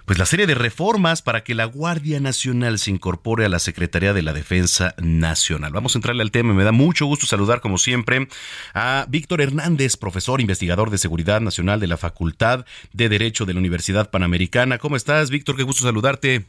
[0.05, 4.13] pues la serie de reformas para que la Guardia Nacional se incorpore a la Secretaría
[4.13, 5.73] de la Defensa Nacional.
[5.73, 6.53] Vamos a entrarle al tema.
[6.53, 8.27] Me da mucho gusto saludar, como siempre,
[8.75, 13.59] a Víctor Hernández, profesor investigador de Seguridad Nacional de la Facultad de Derecho de la
[13.59, 14.77] Universidad Panamericana.
[14.77, 15.57] ¿Cómo estás, Víctor?
[15.57, 16.45] Qué gusto saludarte.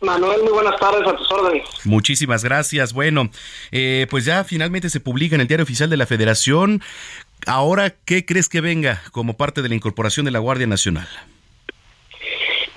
[0.00, 1.68] Manuel, muy buenas tardes a tus órdenes.
[1.84, 2.94] Muchísimas gracias.
[2.94, 3.30] Bueno,
[3.72, 6.82] eh, pues ya finalmente se publica en el Diario Oficial de la Federación.
[7.44, 11.08] Ahora, ¿qué crees que venga como parte de la incorporación de la Guardia Nacional?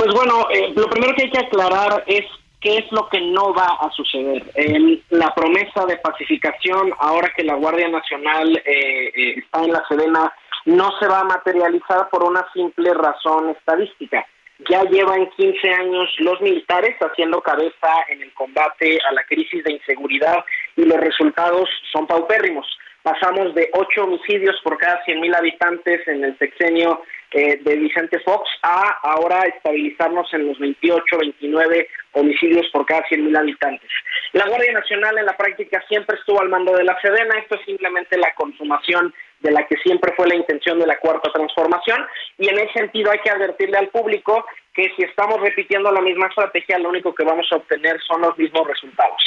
[0.03, 2.25] Pues bueno, eh, lo primero que hay que aclarar es
[2.59, 4.43] qué es lo que no va a suceder.
[4.53, 9.81] Eh, la promesa de pacificación, ahora que la Guardia Nacional eh, eh, está en la
[9.87, 10.33] Sedena,
[10.65, 14.27] no se va a materializar por una simple razón estadística.
[14.69, 19.71] Ya llevan 15 años los militares haciendo cabeza en el combate a la crisis de
[19.71, 20.43] inseguridad
[20.75, 22.67] y los resultados son paupérrimos.
[23.03, 27.01] Pasamos de 8 homicidios por cada 100.000 habitantes en el sexenio
[27.33, 33.37] eh, de Vicente Fox a ahora estabilizarnos en los 28, 29 homicidios por cada 100.000
[33.37, 33.89] habitantes.
[34.33, 37.65] La Guardia Nacional en la práctica siempre estuvo al mando de la Sedena, esto es
[37.65, 42.05] simplemente la consumación de la que siempre fue la intención de la cuarta transformación
[42.37, 46.27] y en ese sentido hay que advertirle al público que si estamos repitiendo la misma
[46.27, 49.21] estrategia lo único que vamos a obtener son los mismos resultados.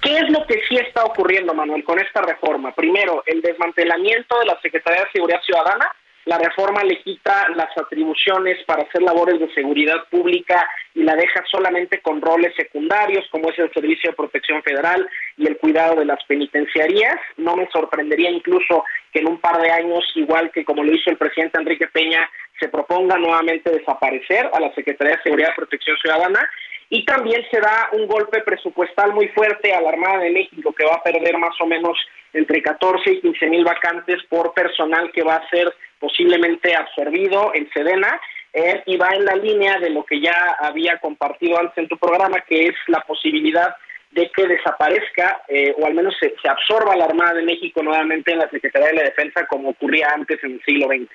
[0.00, 2.72] ¿Qué es lo que sí está ocurriendo, Manuel, con esta reforma?
[2.74, 5.90] Primero, el desmantelamiento de la Secretaría de Seguridad Ciudadana,
[6.26, 11.44] la reforma le quita las atribuciones para hacer labores de seguridad pública y la deja
[11.48, 16.04] solamente con roles secundarios, como es el Servicio de Protección Federal y el cuidado de
[16.04, 17.14] las penitenciarías.
[17.36, 21.10] No me sorprendería incluso que en un par de años, igual que como lo hizo
[21.10, 25.96] el presidente Enrique Peña, se proponga nuevamente desaparecer a la Secretaría de Seguridad y Protección
[25.98, 26.50] Ciudadana.
[26.88, 30.86] Y también se da un golpe presupuestal muy fuerte a la Armada de México, que
[30.86, 31.96] va a perder más o menos
[32.32, 37.68] entre 14 y 15 mil vacantes por personal que va a ser posiblemente absorbido en
[37.72, 38.20] Sedena.
[38.52, 41.98] eh, y va en la línea de lo que ya había compartido antes en tu
[41.98, 43.76] programa, que es la posibilidad
[44.12, 48.32] de que desaparezca eh, o al menos se, se, absorba la Armada de México nuevamente
[48.32, 51.10] en la Secretaría de la Defensa como ocurría antes en el siglo XX.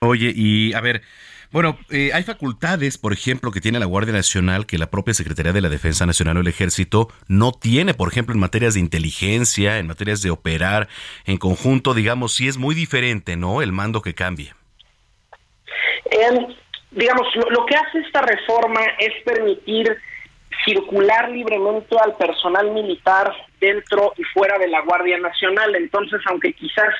[0.00, 1.02] Oye, y a ver,
[1.50, 5.52] bueno, eh, hay facultades, por ejemplo, que tiene la Guardia Nacional que la propia Secretaría
[5.52, 9.78] de la Defensa Nacional o el Ejército no tiene, por ejemplo, en materias de inteligencia,
[9.78, 10.88] en materias de operar
[11.24, 13.62] en conjunto, digamos, sí es muy diferente, ¿no?
[13.62, 14.52] El mando que cambie.
[16.10, 16.46] Eh,
[16.90, 19.96] digamos, lo que hace esta reforma es permitir
[20.64, 25.74] circular libremente al personal militar dentro y fuera de la Guardia Nacional.
[25.76, 26.94] Entonces, aunque quizás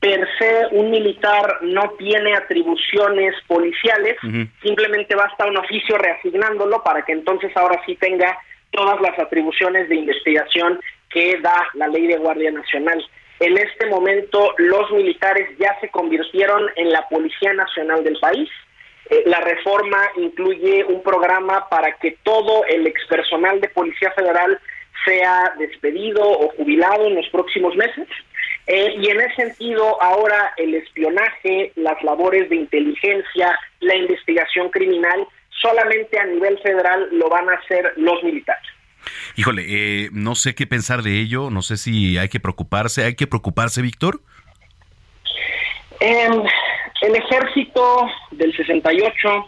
[0.00, 4.48] per se un militar no tiene atribuciones policiales, uh -huh.
[4.62, 8.38] simplemente basta un oficio reasignándolo para que entonces ahora sí tenga
[8.70, 10.80] todas las atribuciones de investigación
[11.10, 13.04] que da la ley de Guardia Nacional.
[13.40, 18.48] En este momento los militares ya se convirtieron en la Policía Nacional del país.
[19.10, 24.60] Eh, la reforma incluye un programa para que todo el expersonal de Policía Federal
[25.04, 28.06] sea despedido o jubilado en los próximos meses.
[28.68, 35.26] Eh, y en ese sentido, ahora el espionaje, las labores de inteligencia, la investigación criminal,
[35.62, 38.68] solamente a nivel federal lo van a hacer los militares.
[39.36, 43.14] Híjole, eh, no sé qué pensar de ello, no sé si hay que preocuparse, ¿hay
[43.14, 44.20] que preocuparse, Víctor?
[46.00, 46.28] Eh,
[47.00, 49.46] el ejército del 68,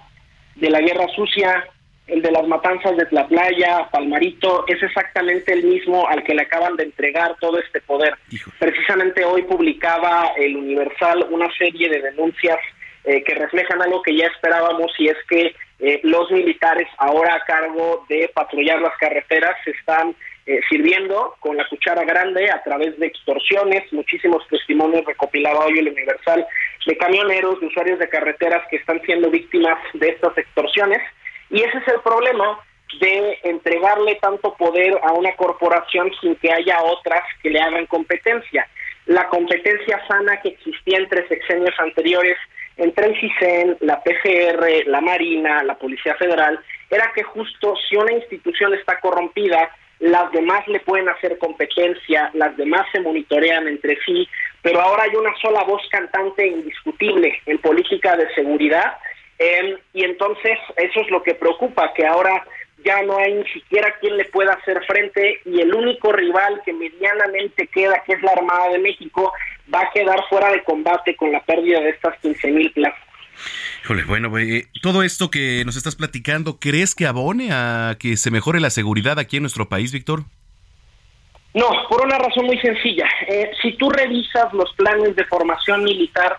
[0.57, 1.69] de la Guerra Sucia,
[2.11, 6.77] el de las matanzas de Tlaplaya, Palmarito, es exactamente el mismo al que le acaban
[6.77, 8.14] de entregar todo este poder.
[8.31, 8.51] Hijo.
[8.59, 12.59] Precisamente hoy publicaba el Universal una serie de denuncias
[13.05, 17.44] eh, que reflejan algo que ya esperábamos y es que eh, los militares ahora a
[17.44, 22.99] cargo de patrullar las carreteras se están eh, sirviendo con la cuchara grande a través
[22.99, 26.46] de extorsiones, muchísimos testimonios recopilaba hoy el Universal
[26.87, 31.01] de camioneros, de usuarios de carreteras que están siendo víctimas de estas extorsiones.
[31.51, 32.59] Y ese es el problema
[33.01, 38.69] de entregarle tanto poder a una corporación sin que haya otras que le hagan competencia.
[39.07, 42.37] La competencia sana que existía entre sexenios anteriores
[42.77, 46.59] entre el CISEN, la PGR, la Marina, la Policía Federal,
[46.89, 52.57] era que justo si una institución está corrompida, las demás le pueden hacer competencia, las
[52.57, 54.27] demás se monitorean entre sí,
[54.63, 58.97] pero ahora hay una sola voz cantante indiscutible en política de seguridad
[59.40, 62.44] eh, y entonces eso es lo que preocupa, que ahora
[62.85, 66.74] ya no hay ni siquiera quien le pueda hacer frente y el único rival que
[66.74, 69.33] medianamente queda, que es la Armada de México,
[69.72, 73.00] va a quedar fuera de combate con la pérdida de estas 15 mil plazas.
[73.83, 78.31] Híjole, bueno, eh, todo esto que nos estás platicando, ¿crees que abone a que se
[78.31, 80.24] mejore la seguridad aquí en nuestro país, Víctor?
[81.55, 83.09] No, por una razón muy sencilla.
[83.26, 86.38] Eh, si tú revisas los planes de formación militar,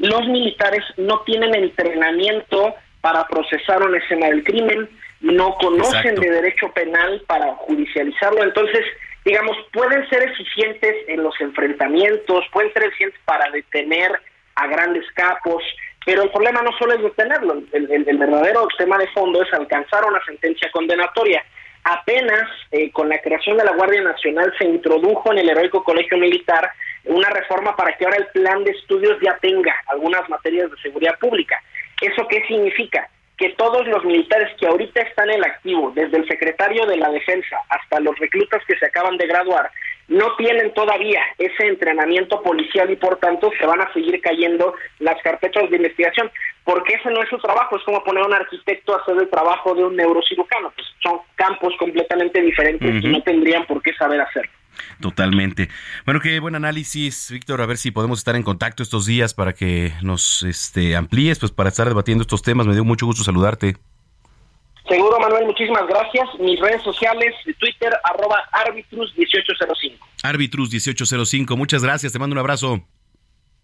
[0.00, 4.88] los militares no tienen entrenamiento para procesar una escena del crimen,
[5.20, 6.20] no conocen Exacto.
[6.20, 8.84] de derecho penal para judicializarlo, entonces,
[9.24, 14.10] digamos, pueden ser eficientes en los enfrentamientos, pueden ser eficientes para detener
[14.54, 15.62] a grandes capos,
[16.04, 19.52] pero el problema no solo es detenerlo, el, el, el verdadero tema de fondo es
[19.52, 21.44] alcanzar una sentencia condenatoria.
[21.84, 26.18] Apenas eh, con la creación de la Guardia Nacional se introdujo en el heroico Colegio
[26.18, 26.70] Militar
[27.04, 31.18] una reforma para que ahora el plan de estudios ya tenga algunas materias de seguridad
[31.18, 31.62] pública.
[32.00, 33.08] ¿Eso qué significa?
[33.40, 37.56] que todos los militares que ahorita están en activo, desde el secretario de la Defensa
[37.70, 39.70] hasta los reclutas que se acaban de graduar,
[40.10, 45.22] no tienen todavía ese entrenamiento policial y por tanto se van a seguir cayendo las
[45.22, 46.30] carpetas de investigación,
[46.64, 49.30] porque ese no es su trabajo, es como poner a un arquitecto a hacer el
[49.30, 53.04] trabajo de un neurocirujano, pues son campos completamente diferentes uh -huh.
[53.04, 54.50] y no tendrían por qué saber hacerlo.
[55.00, 55.68] Totalmente.
[56.04, 57.60] Bueno, qué buen análisis, Víctor.
[57.60, 61.52] A ver si podemos estar en contacto estos días para que nos este, amplíes, pues
[61.52, 62.66] para estar debatiendo estos temas.
[62.66, 63.76] Me dio mucho gusto saludarte.
[64.90, 66.28] Seguro, Manuel, muchísimas gracias.
[66.40, 69.98] Mis redes sociales, Twitter, arroba arbitrus1805.
[70.24, 72.82] Arbitrus1805, muchas gracias, te mando un abrazo.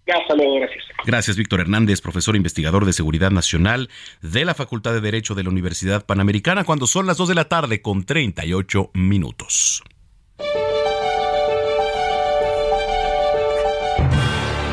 [0.06, 0.84] Ya, hasta luego, gracias.
[1.04, 3.90] Gracias, Víctor Hernández, profesor investigador de Seguridad Nacional
[4.22, 7.48] de la Facultad de Derecho de la Universidad Panamericana, cuando son las 2 de la
[7.48, 9.82] tarde con 38 minutos.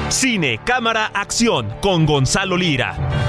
[0.10, 3.23] Cine, cámara, acción con Gonzalo Lira.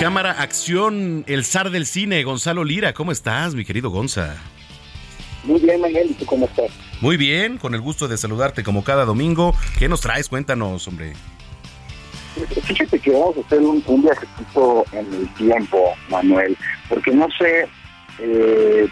[0.00, 2.92] Cámara, acción, el zar del cine, Gonzalo Lira.
[2.92, 4.36] ¿Cómo estás, mi querido Gonza?
[5.44, 6.70] Muy bien, Manuel, ¿y tú cómo estás?
[7.00, 9.54] Muy bien, con el gusto de saludarte como cada domingo.
[9.78, 10.28] ¿Qué nos traes?
[10.28, 11.14] Cuéntanos, hombre.
[12.64, 16.56] Fíjate que vamos a hacer un, un viajecito en el tiempo, Manuel,
[16.88, 17.68] porque no sé,
[18.18, 18.88] eh,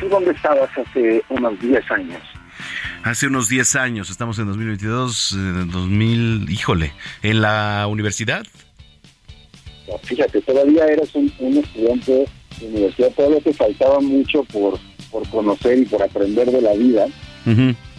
[0.00, 2.22] ¿tú dónde estabas hace unos 10 años?
[3.04, 5.36] Hace unos 10 años, estamos en 2022, eh,
[5.66, 6.92] 2000, híjole,
[7.22, 8.46] en la universidad.
[10.02, 12.26] Fíjate, todavía eras un, un estudiante
[12.60, 14.78] de universidad, todavía te faltaba mucho por,
[15.10, 17.06] por conocer y por aprender de la vida.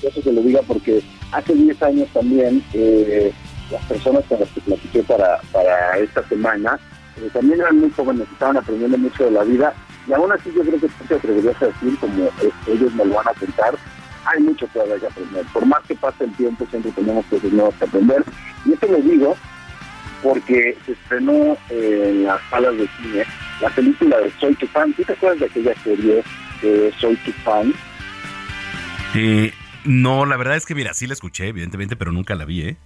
[0.04, 3.32] Eso te lo diga porque hace 10 años también eh,
[3.72, 6.80] las personas con las que platiqué para, para esta semana
[7.18, 9.74] eh, también eran muy jóvenes, estaban aprendiendo mucho de la vida
[10.08, 13.06] y aún así yo creo que tú te atreverías a decir, como eh, ellos me
[13.06, 13.76] lo van a contar,
[14.26, 15.46] hay mucho todavía que aprender.
[15.52, 18.24] Por más que pase el tiempo, siempre tenemos cosas nuevas que aprender.
[18.66, 19.36] Y esto lo digo
[20.22, 23.24] porque se estrenó eh, en las salas de cine
[23.62, 24.94] la película de Soy tu fan.
[24.94, 26.24] ¿Tú te acuerdas de aquella serie
[26.62, 27.74] de Soy tu fan?
[29.16, 29.52] Eh,
[29.86, 32.78] no, la verdad es que, mira, sí la escuché, evidentemente, pero nunca la vi, ¿eh?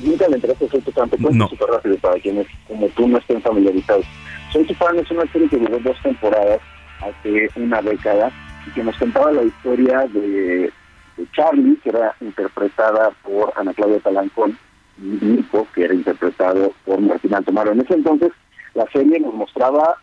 [0.00, 1.08] Nunca le entraste a Soy tu fan.
[1.10, 1.48] Te cuento No.
[1.48, 4.06] súper rápido para quienes como tú no estén familiarizados.
[4.52, 6.60] Soy tu fan es una serie que duró dos temporadas
[7.00, 8.30] hace una década
[8.66, 10.70] y que nos contaba la historia de,
[11.16, 14.58] de Charlie, que era interpretada por Ana Claudia Talancón,
[15.74, 17.72] Que era interpretado por Martín Altomaro.
[17.72, 18.32] En ese entonces,
[18.74, 19.96] la serie nos mostraba,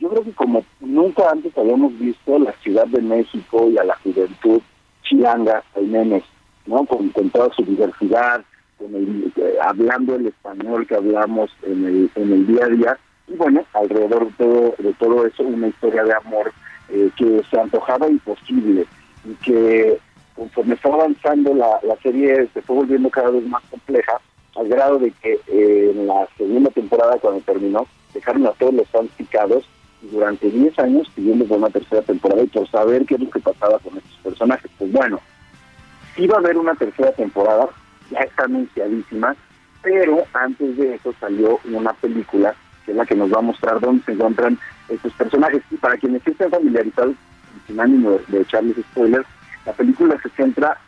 [0.00, 3.96] yo creo que como nunca antes habíamos visto la Ciudad de México y a la
[3.96, 4.60] juventud
[5.02, 6.22] chilanga, al menos,
[6.66, 6.84] ¿no?
[6.84, 8.42] Con, con toda su diversidad,
[8.76, 12.98] con el, eh, hablando el español que hablamos en el, en el día a día.
[13.28, 16.52] Y bueno, alrededor de todo, de todo eso, una historia de amor
[16.90, 18.84] eh, que se antojaba imposible
[19.24, 19.98] y que
[20.34, 24.20] conforme estaba avanzando la serie se fue volviendo cada vez más compleja
[24.56, 28.88] al grado de que eh, en la segunda temporada cuando terminó dejaron a todos los
[28.88, 29.64] fans picados
[30.02, 33.40] durante 10 años pidiendo por una tercera temporada y por saber qué es lo que
[33.40, 34.70] pasaba con estos personajes.
[34.78, 35.20] Pues bueno,
[36.14, 37.68] sí va a haber una tercera temporada,
[38.10, 39.34] ya está anunciadísima,
[39.82, 43.80] pero antes de eso salió una película que es la que nos va a mostrar
[43.80, 45.62] dónde se encuentran estos personajes.
[45.70, 47.16] Y para quienes estén familiarizados,
[47.66, 49.26] sin ánimo de echarles spoilers,
[49.64, 50.78] la película se centra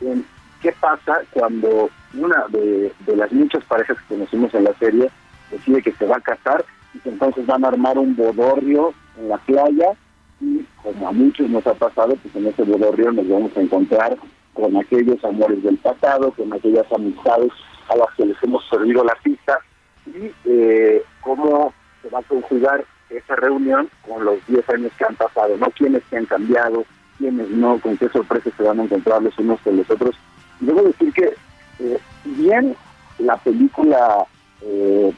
[0.00, 0.24] en
[0.60, 1.88] qué pasa cuando
[2.18, 5.10] una de, las muchas parejas que conocimos en la serie
[5.50, 6.64] decide que se va a casar
[6.94, 9.92] y que entonces van a armar un bodorrio en la playa
[10.40, 14.16] y como a muchos nos ha pasado, pues en ese bodorrio nos vamos a encontrar
[14.52, 17.52] con aquellos amores del pasado, con aquellas amistades
[17.88, 19.58] a las que les hemos perdido la pista
[20.06, 25.14] y eh, cómo se va a conjugar esa reunión con los 10 años que han
[25.16, 25.70] pasado, ¿no?
[25.70, 26.84] Quiénes se han cambiado,
[27.18, 30.16] quiénes no, con qué sorpresas se van a encontrar los unos con los otros.
[30.60, 31.34] Debo decir que,
[31.78, 32.74] eh, si bien
[33.18, 34.26] la película
[34.62, 35.12] eh,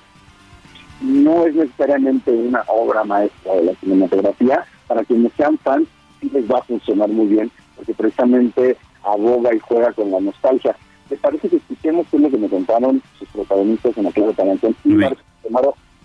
[1.00, 5.88] no es necesariamente una obra maestra de la cinematografía, para quienes sean fans
[6.20, 10.76] sí les va a funcionar muy bien, porque precisamente aboga y juega con la nostalgia.
[11.08, 14.28] ¿Te parece que escuchemos qué es lo que me contaron sus protagonistas en la clase
[14.28, 15.18] de Tarantino y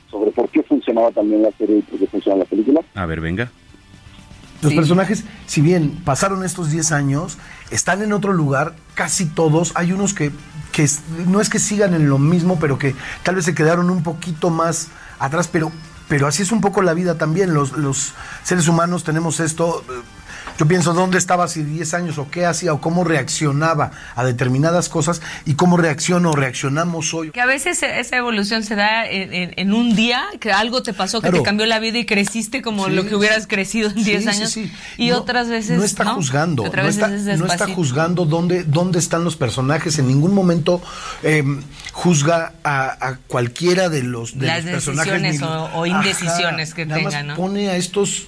[0.10, 2.82] sobre por qué funcionaba también la serie y por qué funciona la película?
[2.94, 3.50] A ver, venga.
[4.64, 7.38] Los personajes, si bien pasaron estos 10 años,
[7.70, 9.74] están en otro lugar, casi todos.
[9.76, 10.32] Hay unos que,
[10.72, 10.90] que
[11.28, 14.50] no es que sigan en lo mismo, pero que tal vez se quedaron un poquito
[14.50, 14.88] más
[15.20, 15.72] atrás, pero,
[16.08, 17.54] pero así es un poco la vida también.
[17.54, 19.84] Los, los seres humanos tenemos esto.
[20.60, 24.88] Yo pienso dónde estaba hace 10 años o qué hacía o cómo reaccionaba a determinadas
[24.90, 27.32] cosas y cómo reacciono o reaccionamos hoy.
[27.32, 30.94] Que a veces esa evolución se da en, en- en un día, que algo te
[30.94, 31.38] pasó que Claro.
[31.40, 34.24] te cambió la vida y creciste como Sí, lo que hubieras crecido en Sí, 10
[34.24, 34.50] sí, años.
[34.52, 34.72] sí.
[34.98, 35.78] Y No- otras veces.
[35.78, 40.08] no está juzgando no está, es no está juzgando dónde dónde están los personajes en
[40.08, 40.82] ningún momento
[41.24, 41.44] eh,
[41.92, 46.74] juzga a, a cualquiera de los de Las los personajes decisiones ni- o- o indecisiones
[46.74, 47.36] que tengan, ¿no?
[47.36, 48.26] pone a estos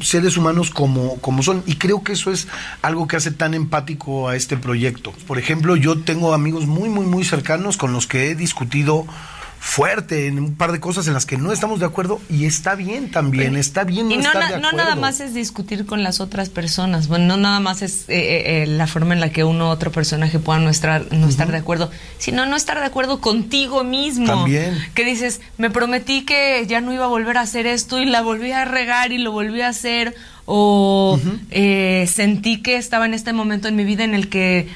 [0.00, 2.48] seres humanos como, como son y creo que eso es
[2.82, 5.12] algo que hace tan empático a este proyecto.
[5.26, 9.06] Por ejemplo, yo tengo amigos muy muy muy cercanos con los que he discutido
[9.58, 12.74] fuerte en un par de cosas en las que no estamos de acuerdo y está
[12.76, 14.76] bien también, está bien no, Y no, estar na- de no acuerdo.
[14.84, 18.62] nada más es discutir con las otras personas, bueno, no nada más es eh, eh,
[18.62, 21.50] eh, la forma en la que uno u otro personaje pueda no estar, no estar
[21.50, 24.26] de acuerdo, sino no estar de acuerdo contigo mismo.
[24.26, 24.78] También.
[24.94, 28.22] Que dices, me prometí que ya no iba a volver a hacer esto y la
[28.22, 31.18] volví a regar y lo volví a hacer, o
[31.50, 34.68] eh, sentí que estaba en este momento en mi vida en el que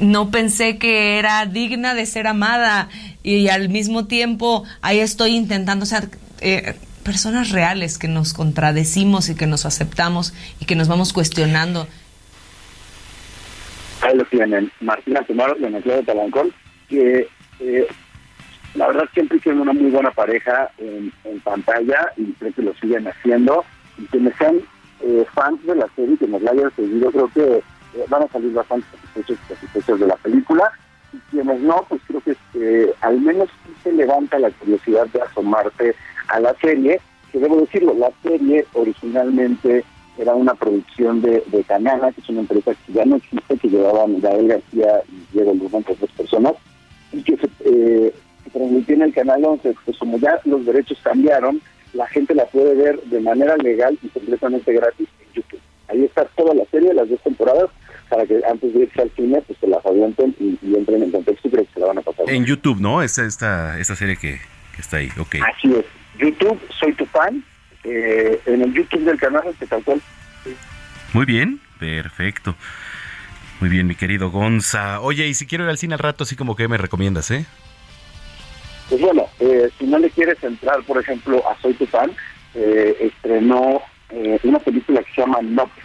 [0.00, 2.88] no pensé que era digna de ser amada
[3.24, 6.10] y al mismo tiempo ahí estoy intentando ser
[6.40, 11.88] eh, personas reales que nos contradecimos y que nos aceptamos y que nos vamos cuestionando.
[14.30, 16.52] Tienen, Martina Tomaro y Ana Claudia Talancón,
[16.88, 17.26] que
[17.60, 17.86] eh,
[18.74, 21.12] la verdad siempre hicieron una muy buena pareja en,
[21.42, 23.64] pantalla y creo que lo siguen haciendo.
[23.96, 24.60] Y quienes sean
[25.00, 28.28] eh, fans de la serie, que nos la hayan seguido, creo que eh, van a
[28.28, 30.70] salir bastante de la película.
[31.14, 33.48] Y quienes no, pues creo que eh, al menos
[33.82, 35.94] se levanta la curiosidad de asomarse
[36.28, 37.00] a la serie,
[37.30, 39.84] que debo decirlo, la serie originalmente
[40.18, 43.68] era una producción de, de Canana, que es una empresa que ya no existe, que
[43.68, 46.54] llevaba Miguel García y Diego Luna entre otras personas,
[47.12, 49.74] y que se, eh, se transmitió en el canal 11.
[49.84, 51.60] Pues como ya los derechos cambiaron,
[51.92, 55.60] la gente la puede ver de manera legal y completamente gratis en YouTube.
[55.88, 57.70] Ahí está toda la serie, las dos temporadas,
[58.14, 61.10] para que antes de irse al cine, pues se las avienten y, y entren en
[61.10, 62.30] contexto y creo que se la van a pasar.
[62.30, 63.02] En YouTube, ¿no?
[63.02, 64.40] Esta, esta, esta serie que,
[64.74, 65.36] que está ahí, ok.
[65.52, 65.84] Así es.
[66.16, 67.42] YouTube, soy tu fan.
[67.82, 70.00] Eh, en el YouTube del canal, que tal cual.
[71.12, 72.54] Muy bien, perfecto.
[73.60, 75.00] Muy bien, mi querido Gonza.
[75.00, 77.46] Oye, y si quiero ir al cine al rato, así como que me recomiendas, ¿eh?
[78.88, 82.12] Pues bueno, eh, si no le quieres entrar, por ejemplo, a Soy tu fan,
[82.54, 85.82] eh, estrenó eh, una película que se llama Nope,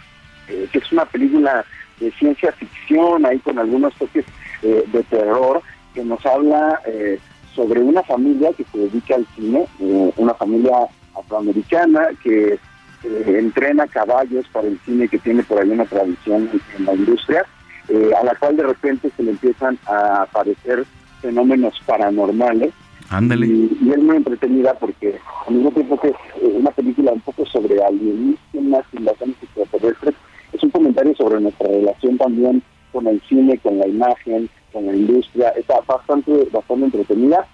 [0.48, 1.64] eh, que es una película
[2.00, 4.24] de ciencia ficción, ahí con algunos toques
[4.62, 5.62] eh, de terror,
[5.94, 7.18] que nos habla eh,
[7.54, 10.72] sobre una familia que se dedica al cine, eh, una familia
[11.16, 12.58] afroamericana que
[13.04, 16.94] eh, entrena caballos para el cine, que tiene por ahí una tradición en, en la
[16.94, 17.44] industria,
[17.88, 20.84] eh, a la cual de repente se le empiezan a aparecer
[21.20, 22.72] fenómenos paranormales.
[23.10, 23.46] Ándale.
[23.46, 27.20] Y, y es muy entretenida porque al mismo tiempo que es eh, una película un
[27.20, 30.14] poco sobre alienígenas, invasiones extraterrestres,
[30.52, 34.94] es un comentario sobre nuestra relación también con el cine, con la imagen, con la
[34.94, 35.50] industria.
[35.50, 37.46] Está bastante, bastante entretenida.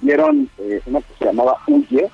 [0.00, 2.08] Vieron eh, una que se llamaba Huye,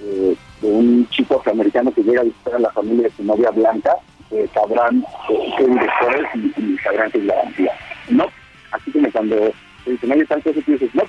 [0.00, 3.50] eh, de un chico afroamericano que llega a visitar a la familia de su novia
[3.50, 3.96] blanca,
[4.30, 7.72] eh, sabrán qué director es y, y sabrán que es la garantía.
[8.10, 8.26] No,
[8.72, 9.36] así como cuando
[9.84, 11.02] te dicen, oye, tal cosa, dices, no,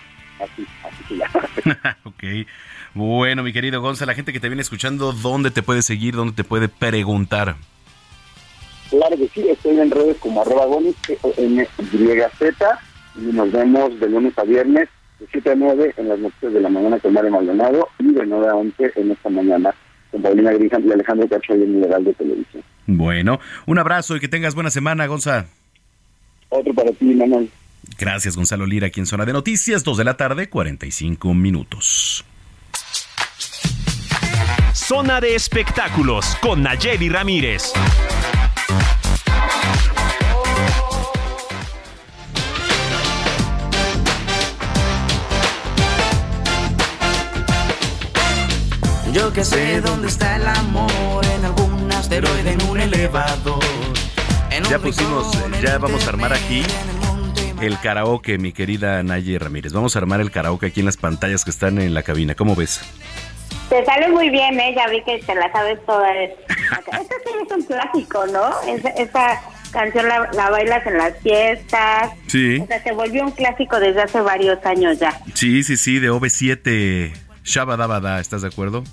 [0.44, 1.70] así, así
[2.04, 2.48] ok.
[2.94, 6.16] Bueno, mi querido Gonza, la gente que te viene escuchando, ¿dónde te puede seguir?
[6.16, 7.56] ¿Dónde te puede preguntar?
[8.90, 10.96] Claro que sí, estoy en redes como arroba gonis,
[11.38, 12.80] N-Y-Z,
[13.16, 14.88] y nos vemos de lunes a viernes,
[15.20, 18.26] de 7 a 9 en las noticias de la mañana con Mario Maldonado, y de
[18.26, 19.76] 9 a 11 en esta mañana
[20.12, 22.64] con Paulina Grijan y Alejandro Cacho y el Mineral de Televisión.
[22.86, 25.48] Bueno, un abrazo y que tengas buena semana, Gonza.
[26.50, 27.50] Otro para ti, Manuel.
[28.00, 32.24] Gracias, Gonzalo Lira, aquí en Zona de Noticias, 2 de la tarde, 45 minutos.
[34.74, 37.74] Zona de espectáculos con Nayeli Ramírez.
[49.18, 53.64] Yo que sé dónde está el amor en algún asteroide en un elevador.
[54.52, 56.62] En un Ya pusimos, ya vamos a armar aquí
[57.60, 59.74] el karaoke, mi querida Naye Ramírez.
[59.74, 62.36] Vamos a armar el karaoke aquí en las pantallas que están en la cabina.
[62.36, 62.80] ¿Cómo ves?
[63.70, 64.76] Te sale muy bien, ¿eh?
[64.76, 66.14] Ya vi que te la sabes toda.
[66.16, 68.52] Esta sí es un clásico, ¿no?
[68.68, 69.42] Esa, esa
[69.72, 72.12] canción la, la bailas en las fiestas.
[72.28, 72.60] Sí.
[72.60, 75.20] O sea, se volvió un clásico desde hace varios años ya.
[75.34, 77.14] Sí, sí, sí, de OV7.
[77.44, 78.84] Shabadabada, ¿estás de acuerdo?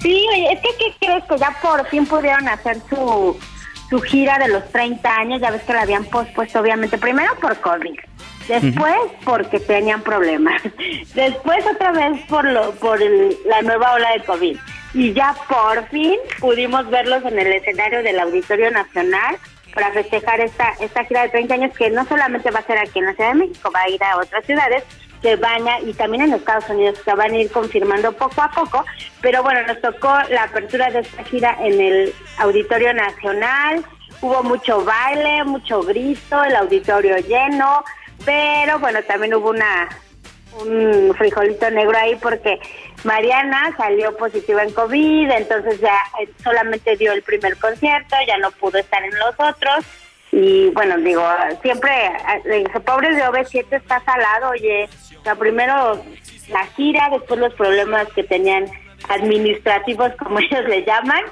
[0.00, 1.24] Sí, oye, es que ¿qué crees?
[1.24, 3.38] Que ya por fin pudieron hacer su,
[3.90, 5.40] su gira de los 30 años.
[5.40, 6.98] Ya ves que la habían pospuesto, obviamente.
[6.98, 7.98] Primero por COVID.
[8.48, 8.94] Después
[9.24, 10.62] porque tenían problemas.
[11.14, 14.56] Después otra vez por lo por el- la nueva ola de COVID.
[14.94, 19.36] Y ya por fin pudimos verlos en el escenario del Auditorio Nacional
[19.74, 22.98] para festejar esta, esta gira de 30 años que no solamente va a ser aquí
[23.00, 24.84] en la Ciudad de México, va a ir a otras ciudades
[25.26, 28.84] que van y también en Estados Unidos que van a ir confirmando poco a poco.
[29.20, 33.84] Pero bueno, nos tocó la apertura de esta gira en el Auditorio Nacional.
[34.20, 37.84] Hubo mucho baile, mucho grito, el auditorio lleno,
[38.24, 39.88] pero bueno, también hubo una
[40.60, 42.60] un frijolito negro ahí porque
[43.02, 48.52] Mariana salió positiva en COVID, entonces ya eh, solamente dio el primer concierto, ya no
[48.52, 49.84] pudo estar en los otros.
[50.32, 51.22] Y bueno, digo,
[51.62, 51.90] siempre,
[52.44, 54.88] eh, pobre de OV7 está salado, oye,
[55.34, 56.02] primero
[56.48, 58.66] la gira, después los problemas que tenían
[59.08, 61.22] administrativos, como ellos le llaman,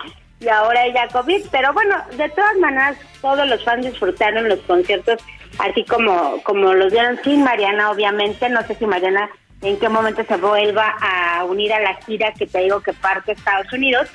[0.40, 1.47] y ahora ella COVID.
[1.51, 5.22] Pero bueno, de todas maneras, todos los fans disfrutaron los conciertos
[5.59, 8.49] así como, como los vieron sin Mariana, obviamente.
[8.49, 9.30] No sé si Mariana
[9.62, 13.32] en qué momento se vuelva a unir a la gira que te digo que parte
[13.32, 14.09] Estados Unidos,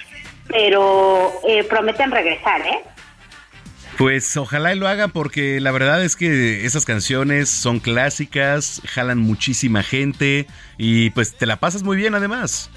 [0.47, 2.83] pero eh, prometen regresar, ¿eh?
[3.99, 9.17] Pues ojalá y lo hagan porque la verdad es que esas canciones son clásicas, jalan
[9.17, 10.47] muchísima gente
[10.77, 12.71] y pues te la pasas muy bien además.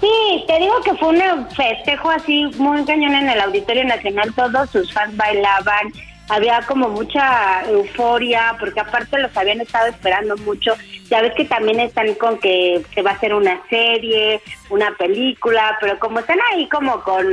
[0.00, 4.32] Sí, te digo que fue un festejo así muy cañón en el Auditorio Nacional.
[4.32, 5.92] Todos sus fans bailaban,
[6.28, 10.72] había como mucha euforia, porque aparte los habían estado esperando mucho.
[11.08, 15.76] Ya ves que también están con que se va a hacer una serie, una película,
[15.80, 17.26] pero como están ahí como con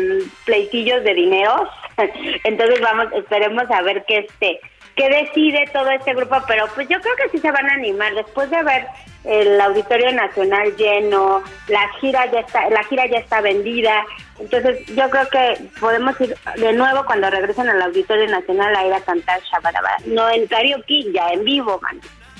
[0.43, 1.69] pleitillos de dinero,
[2.43, 4.59] entonces vamos, esperemos a ver qué este
[4.97, 8.13] qué decide todo este grupo, pero pues yo creo que sí se van a animar
[8.15, 8.87] después de haber
[9.23, 14.03] el Auditorio Nacional lleno, la gira ya está, la gira ya está vendida.
[14.39, 18.93] Entonces, yo creo que podemos ir de nuevo cuando regresen al Auditorio Nacional a ir
[18.93, 19.91] a cantar Shabaraba.
[20.05, 21.99] No en karaoke, ya en vivo, man.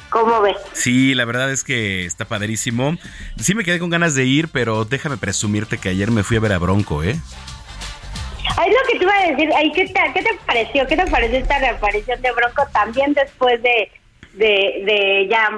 [0.10, 0.56] ¿Cómo ves?
[0.72, 2.96] Sí, la verdad es que está padrísimo.
[3.38, 6.40] Sí me quedé con ganas de ir, pero déjame presumirte que ayer me fui a
[6.40, 7.18] ver a Bronco, ¿eh?
[8.56, 10.88] Ay, lo que te iba a decir, ay, ¿qué, te, ¿qué te pareció?
[10.88, 13.92] ¿Qué te pareció esta reaparición de Bronco también después de,
[14.34, 15.50] de, de ya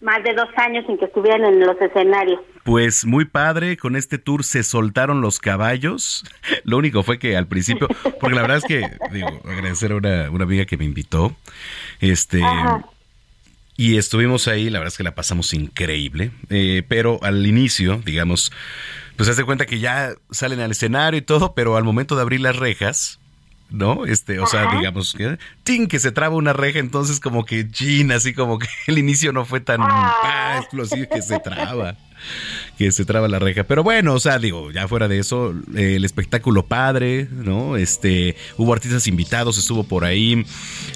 [0.00, 2.40] más de dos años sin que estuvieran en los escenarios?
[2.64, 6.24] Pues muy padre, con este tour se soltaron los caballos.
[6.64, 7.88] Lo único fue que al principio,
[8.20, 11.34] porque la verdad es que, digo, agradecer a una, una amiga que me invitó.
[12.00, 12.42] Este.
[13.78, 16.30] Y estuvimos ahí, la verdad es que la pasamos increíble.
[16.50, 18.50] Eh, pero al inicio, digamos,
[19.16, 22.40] pues se cuenta que ya salen al escenario y todo, pero al momento de abrir
[22.40, 23.18] las rejas,
[23.70, 24.06] ¿no?
[24.06, 25.88] Este, o sea, digamos que, ¡ting!
[25.88, 29.44] que se traba una reja, entonces como que, chin, así como que el inicio no
[29.44, 31.96] fue tan ah, explosivo que se traba
[32.78, 33.64] que se traba la reja.
[33.64, 37.76] Pero bueno, o sea, digo, ya fuera de eso, el espectáculo padre, ¿no?
[37.76, 40.44] Este, hubo artistas invitados, estuvo por ahí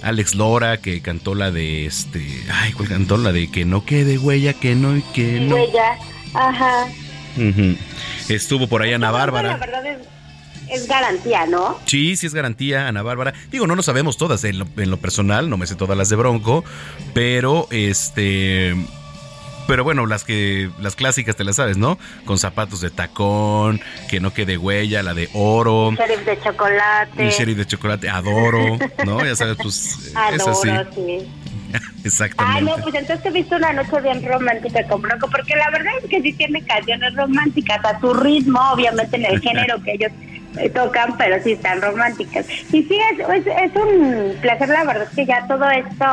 [0.03, 3.16] Alex Lora, que cantó la de este, ay, ¿cuál cantó?
[3.16, 5.55] La de que no quede huella, que no y que no.
[5.55, 5.99] Huella,
[6.35, 6.87] ajá.
[8.28, 9.51] Estuvo por ahí Ana Bárbara.
[9.51, 9.99] La verdad es,
[10.70, 11.78] es garantía, ¿no?
[11.87, 13.35] Sí, sí es garantía, Ana Bárbara.
[13.51, 16.09] Digo, no lo sabemos todas, en lo, en lo personal, no me sé todas las
[16.09, 16.64] de Bronco,
[17.14, 18.74] pero este
[19.70, 21.97] pero bueno, las que las clásicas te las sabes, ¿no?
[22.24, 25.93] Con zapatos de tacón, que no quede huella, la de oro.
[25.93, 27.31] Sheriff de chocolate.
[27.31, 29.24] Sheriff de chocolate, adoro, ¿no?
[29.24, 30.68] Ya sabes, pues adoro, es así.
[30.97, 31.28] sí.
[32.05, 32.71] Exactamente.
[32.73, 35.93] Ah, no, pues entonces he visto una noche bien romántica con Bronco, porque la verdad
[36.03, 40.12] es que sí tiene canciones románticas a su ritmo, obviamente en el género que ellos
[40.59, 42.47] eh, tocan, pero sí están románticas.
[42.73, 46.07] Y sí, es, es, un placer, la verdad es que ya todo esto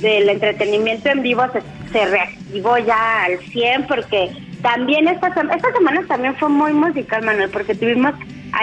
[0.00, 4.30] del entretenimiento en vivo se, se reactivó ya al 100 porque
[4.62, 8.14] también esta, esta semana también fue muy musical, Manuel, porque tuvimos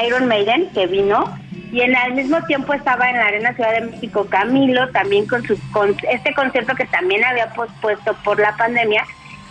[0.05, 1.37] Iron Maiden que vino
[1.73, 5.43] y en al mismo tiempo estaba en la Arena Ciudad de México Camilo también con
[5.43, 9.03] su con este concierto que también había pospuesto por la pandemia,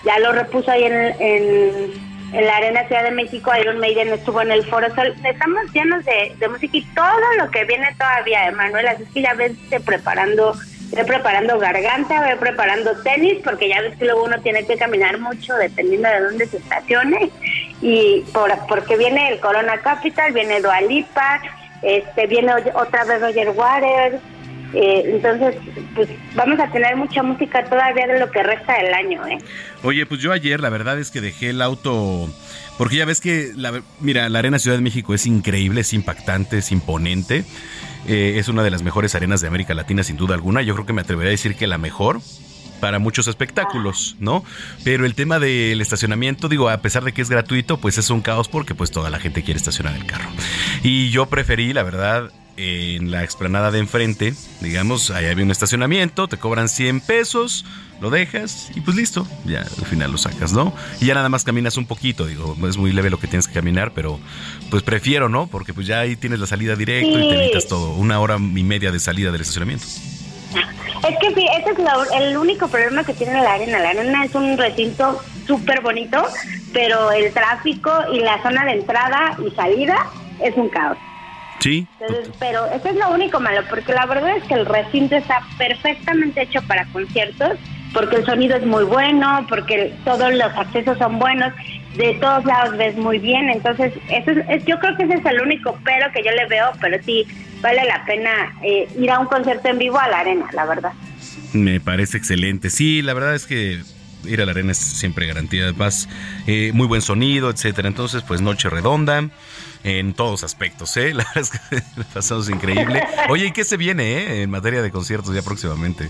[0.04, 4.52] ya lo repuso ahí en, en, la Arena Ciudad de México, Iron Maiden estuvo en
[4.52, 8.88] el Foro Sol, estamos llenos de, de música y todo lo que viene todavía, Manuel,
[8.88, 9.52] así que ya ves
[9.84, 10.54] preparando
[10.92, 15.18] Voy preparando garganta, voy preparando tenis, porque ya ves que luego uno tiene que caminar
[15.18, 17.30] mucho dependiendo de dónde se estacione.
[17.80, 21.40] Y por, porque viene el Corona Capital, viene Dualipa,
[21.82, 24.22] este, viene otra vez Roger Waters.
[24.74, 25.56] Eh, entonces,
[25.94, 29.38] pues vamos a tener mucha música todavía de lo que resta del año, ¿eh?
[29.82, 32.30] Oye, pues yo ayer la verdad es que dejé el auto
[32.78, 36.58] porque ya ves que la, mira, la Arena Ciudad de México es increíble, es impactante,
[36.58, 37.44] es imponente.
[38.08, 40.62] Eh, es una de las mejores arenas de América Latina, sin duda alguna.
[40.62, 42.20] Yo creo que me atrevería a decir que la mejor
[42.82, 44.44] para muchos espectáculos, ¿no?
[44.82, 48.22] Pero el tema del estacionamiento, digo, a pesar de que es gratuito, pues es un
[48.22, 50.28] caos porque pues toda la gente quiere estacionar el carro.
[50.82, 56.26] Y yo preferí, la verdad, en la explanada de enfrente, digamos, ahí había un estacionamiento,
[56.26, 57.64] te cobran 100 pesos,
[58.00, 60.74] lo dejas y pues listo, ya al final lo sacas, ¿no?
[61.00, 63.54] Y ya nada más caminas un poquito, digo, es muy leve lo que tienes que
[63.54, 64.18] caminar, pero
[64.70, 65.46] pues prefiero, ¿no?
[65.46, 68.64] Porque pues ya ahí tienes la salida directo y te evitas todo, una hora y
[68.64, 69.86] media de salida del estacionamiento.
[71.08, 73.78] Es que sí, ese es el único problema que tiene la arena.
[73.78, 76.24] La arena es un recinto súper bonito,
[76.72, 80.06] pero el tráfico y la zona de entrada y salida
[80.40, 80.98] es un caos.
[81.60, 81.86] Sí.
[82.40, 86.42] pero eso es lo único malo, porque la verdad es que el recinto está perfectamente
[86.42, 87.52] hecho para conciertos,
[87.92, 91.52] porque el sonido es muy bueno, porque todos los accesos son buenos,
[91.96, 95.42] de todos lados ves muy bien, entonces eso es, yo creo que ese es el
[95.42, 97.26] único pero que yo le veo, pero sí
[97.60, 98.30] vale la pena
[98.62, 100.92] eh, ir a un concierto en vivo a la arena, la verdad.
[101.52, 102.70] Me parece excelente.
[102.70, 103.80] Sí, la verdad es que
[104.24, 106.08] ir a la arena es siempre garantía de paz,
[106.46, 107.88] eh, muy buen sonido, etcétera.
[107.88, 109.28] Entonces, pues noche redonda
[109.84, 111.12] en todos aspectos, ¿eh?
[111.14, 113.02] La verdad es que pasamos increíble.
[113.28, 116.08] Oye, ¿y qué se viene, eh, en materia de conciertos ya próximamente?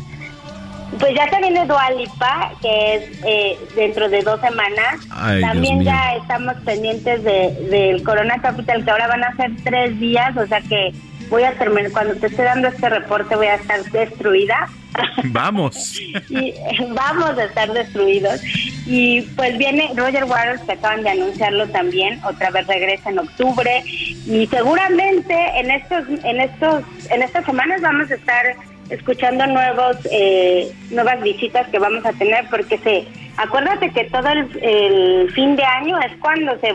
[0.98, 5.06] Pues ya se viene Dualipa, que es eh, dentro de dos semanas.
[5.40, 10.36] También ya estamos pendientes de, del Corona Capital, que ahora van a ser tres días,
[10.36, 10.92] o sea que
[11.32, 14.68] voy a terminar, cuando te esté dando este reporte voy a estar destruida.
[15.24, 15.98] Vamos.
[16.28, 16.54] y
[16.94, 18.42] vamos a estar destruidos.
[18.84, 23.82] Y pues viene Roger Waters, que acaban de anunciarlo también, otra vez regresa en octubre.
[23.86, 28.54] Y seguramente en estos, en estos, en estas semanas vamos a estar
[28.92, 35.32] escuchando nuevos, eh, nuevas visitas que vamos a tener, porque se, acuérdate que todo el
[35.32, 36.74] fin de año es cuando se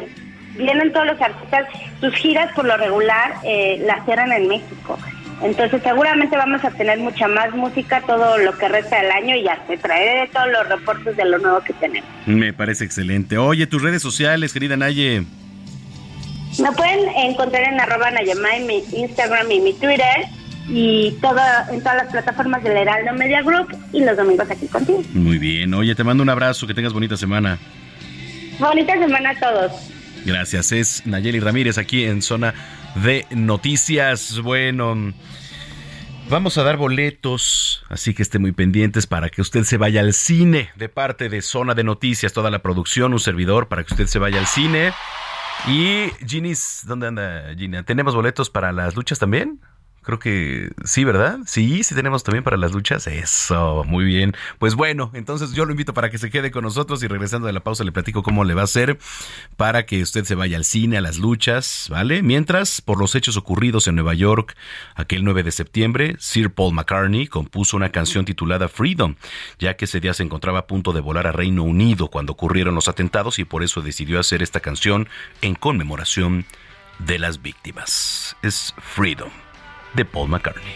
[0.58, 1.68] vienen todos los artistas,
[2.02, 4.98] sus giras por lo regular eh, las cierran en México.
[5.44, 9.44] Entonces seguramente vamos a tener mucha más música todo lo que resta del año y
[9.44, 12.10] ya te traeré todos los reportes de lo nuevo que tenemos.
[12.26, 13.38] Me parece excelente.
[13.38, 15.24] Oye, tus redes sociales, querida Naye.
[16.60, 20.26] Me pueden encontrar en arroba Nayamay, mi Instagram y mi Twitter
[20.68, 25.02] y toda, en todas las plataformas del Heraldo Media Group y los domingos aquí contigo.
[25.14, 25.74] Muy bien.
[25.74, 27.58] Oye, te mando un abrazo, que tengas bonita semana.
[28.60, 29.72] Bonita semana a todos.
[30.26, 30.72] Gracias.
[30.72, 32.54] Es Nayeli Ramírez aquí en Zona
[32.96, 34.42] de Noticias.
[34.42, 35.14] Bueno,
[36.30, 40.14] vamos a dar boletos, así que esté muy pendientes para que usted se vaya al
[40.14, 44.08] cine de parte de Zona de Noticias, toda la producción, un servidor para que usted
[44.08, 44.92] se vaya al cine.
[45.68, 47.84] Y Ginis, ¿dónde anda Gina?
[47.84, 49.62] ¿Tenemos boletos para las luchas también?
[50.08, 51.40] Creo que sí, ¿verdad?
[51.48, 53.08] Sí, sí tenemos también para las luchas.
[53.08, 54.38] Eso, muy bien.
[54.58, 57.52] Pues bueno, entonces yo lo invito para que se quede con nosotros y regresando de
[57.52, 59.00] la pausa le platico cómo le va a hacer
[59.58, 62.24] para que usted se vaya al cine, a las luchas, ¿vale?
[62.24, 64.56] Mientras, por los hechos ocurridos en Nueva York
[64.96, 69.16] aquel 9 de septiembre, Sir Paul McCartney compuso una canción titulada Freedom,
[69.60, 72.76] ya que ese día se encontraba a punto de volar a Reino Unido cuando ocurrieron
[72.76, 75.10] los atentados y por eso decidió hacer esta canción
[75.42, 76.46] en conmemoración
[76.98, 78.38] de las víctimas.
[78.42, 79.32] Es Freedom
[79.94, 80.76] de Paul McCartney.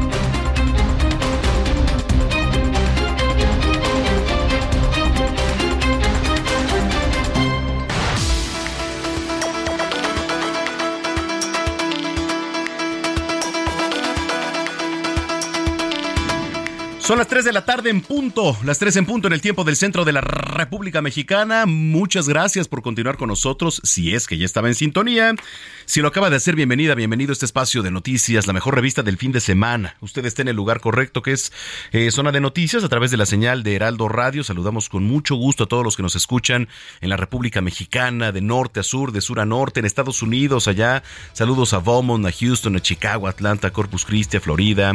[17.11, 19.65] Son las 3 de la tarde en punto, las 3 en punto en el tiempo
[19.65, 21.65] del centro de la República Mexicana.
[21.65, 25.35] Muchas gracias por continuar con nosotros, si es que ya estaba en sintonía.
[25.83, 29.03] Si lo acaba de hacer, bienvenida, bienvenido a este espacio de noticias, la mejor revista
[29.03, 29.97] del fin de semana.
[29.99, 31.51] Usted está en el lugar correcto, que es
[31.91, 34.45] eh, Zona de Noticias, a través de la señal de Heraldo Radio.
[34.45, 36.69] Saludamos con mucho gusto a todos los que nos escuchan
[37.01, 40.69] en la República Mexicana, de norte a sur, de sur a norte, en Estados Unidos,
[40.69, 41.03] allá.
[41.33, 44.93] Saludos a Beaumont, a Houston, a Chicago, Atlanta, Corpus Christi, a Florida,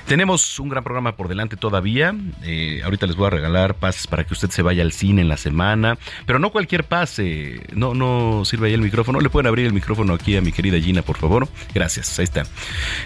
[0.06, 1.93] tenemos un gran programa por delante todavía.
[2.00, 5.28] Eh, ahorita les voy a regalar pases para que usted se vaya al cine en
[5.28, 5.98] la semana.
[6.26, 7.60] Pero no cualquier pase.
[7.72, 9.20] No, no sirve ahí el micrófono.
[9.20, 11.48] Le pueden abrir el micrófono aquí a mi querida Gina, por favor.
[11.74, 12.18] Gracias.
[12.18, 12.44] Ahí está.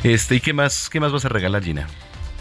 [0.03, 1.87] Este, ¿y qué más, qué más vas a regalar, Gina?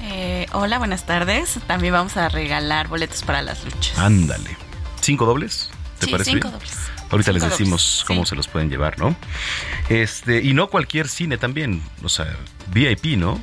[0.03, 1.59] Eh, hola, buenas tardes.
[1.67, 3.97] También vamos a regalar boletos para las luchas.
[3.97, 4.55] Ándale.
[5.01, 5.69] ¿Cinco dobles?
[5.99, 6.59] ¿Te Sí, parece cinco bien?
[6.59, 6.77] dobles.
[7.09, 8.29] Ahorita Cinco les decimos dobles, cómo sí.
[8.29, 9.15] se los pueden llevar, ¿no?
[9.89, 12.27] Este, y no cualquier cine también, o sea,
[12.73, 13.41] VIP, ¿no?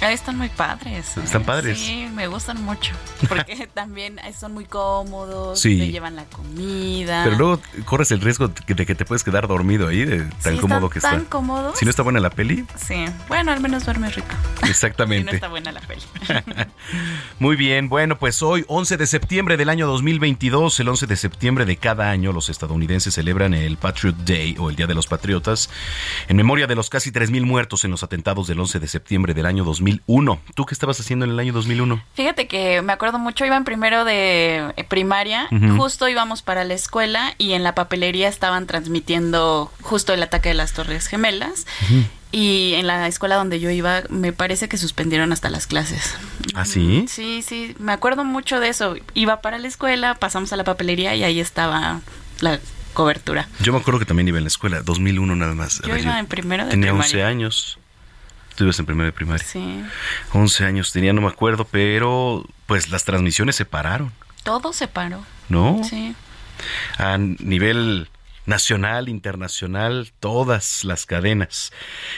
[0.00, 1.16] Están muy padres.
[1.16, 1.78] Están padres.
[1.78, 2.92] Sí, me gustan mucho.
[3.28, 5.78] Porque también son muy cómodos, Sí.
[5.78, 7.24] te llevan la comida.
[7.24, 10.60] Pero luego corres el riesgo de que te puedes quedar dormido ahí, de tan Sí,
[10.60, 11.30] cómodo que tan está.
[11.30, 11.78] cómodos.
[11.78, 14.28] Si no está buena la peli, Sí, bueno, al menos duerme rico.
[14.62, 15.34] Y no exactamente.
[15.34, 16.02] está buena la peli.
[17.38, 21.64] Muy bien, bueno, pues hoy, 11 de septiembre del año 2022, el 11 de septiembre
[21.64, 25.70] de cada año, los estadounidenses celebran el Patriot Day o el Día de los Patriotas
[26.28, 29.46] en memoria de los casi 3.000 muertos en los atentados del 11 de septiembre del
[29.46, 30.40] año 2001.
[30.54, 32.02] ¿Tú qué estabas haciendo en el año 2001?
[32.14, 37.34] Fíjate que me acuerdo mucho, iba en primero de primaria, justo íbamos para la escuela
[37.38, 41.66] y en la papelería estaban transmitiendo justo el ataque de las Torres Gemelas.
[42.32, 46.16] Y en la escuela donde yo iba, me parece que suspendieron hasta las clases.
[46.54, 47.06] ¿Ah, sí?
[47.08, 48.96] Sí, sí, me acuerdo mucho de eso.
[49.14, 52.00] Iba para la escuela, pasamos a la papelería y ahí estaba
[52.40, 52.58] la
[52.92, 53.48] cobertura.
[53.60, 55.80] Yo me acuerdo que también iba en la escuela, 2001 nada más.
[55.86, 57.14] Yo iba en primero de Tenía primaria.
[57.14, 57.78] 11 años.
[58.64, 59.44] Ibas en primero de primaria.
[59.46, 59.82] Sí.
[60.32, 65.22] 11 años tenía, no me acuerdo, pero pues las transmisiones se pararon, Todo se paró.
[65.48, 65.82] ¿no?
[65.84, 66.14] Sí.
[66.98, 68.08] a nivel
[68.46, 71.72] nacional, internacional, todas las cadenas.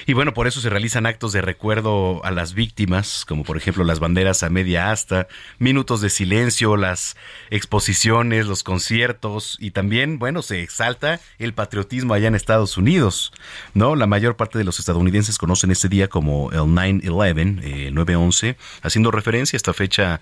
[0.06, 3.84] Y bueno, por eso se realizan actos de recuerdo a las víctimas, como por ejemplo
[3.84, 7.16] las banderas a media asta, minutos de silencio, las
[7.50, 13.32] exposiciones, los conciertos y también, bueno, se exalta el patriotismo allá en Estados Unidos,
[13.74, 13.96] ¿no?
[13.96, 18.56] La mayor parte de los estadounidenses conocen este día como el 9-11, eh, el 9-11,
[18.82, 20.20] haciendo referencia a esta fecha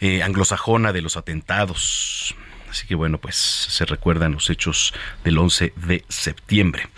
[0.00, 2.34] eh, anglosajona de los atentados.
[2.74, 6.88] Así que bueno, pues se recuerdan los hechos del 11 de septiembre.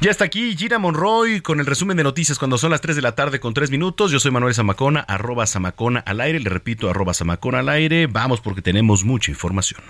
[0.00, 3.02] Ya está aquí Gina Monroy con el resumen de noticias cuando son las 3 de
[3.02, 4.10] la tarde con 3 minutos.
[4.10, 6.40] Yo soy Manuel Zamacona, arroba Zamacona al aire.
[6.40, 8.06] Le repito, arroba Zamacona al aire.
[8.06, 9.82] Vamos porque tenemos mucha información.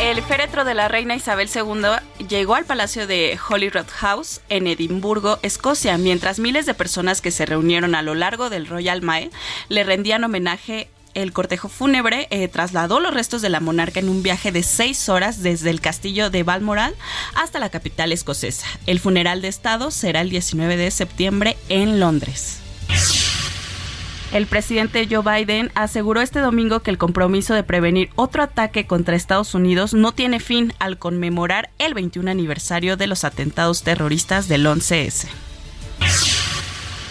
[0.00, 5.38] El féretro de la reina Isabel II llegó al palacio de Holyrood House en Edimburgo,
[5.42, 9.30] Escocia, mientras miles de personas que se reunieron a lo largo del Royal Mile
[9.68, 10.88] le rendían homenaje.
[11.14, 15.08] El cortejo fúnebre eh, trasladó los restos de la monarca en un viaje de seis
[15.08, 16.94] horas desde el castillo de Balmoral
[17.34, 18.66] hasta la capital escocesa.
[18.86, 22.58] El funeral de Estado será el 19 de septiembre en Londres.
[24.32, 29.14] El presidente Joe Biden aseguró este domingo que el compromiso de prevenir otro ataque contra
[29.14, 34.66] Estados Unidos no tiene fin al conmemorar el 21 aniversario de los atentados terroristas del
[34.66, 35.28] 11S.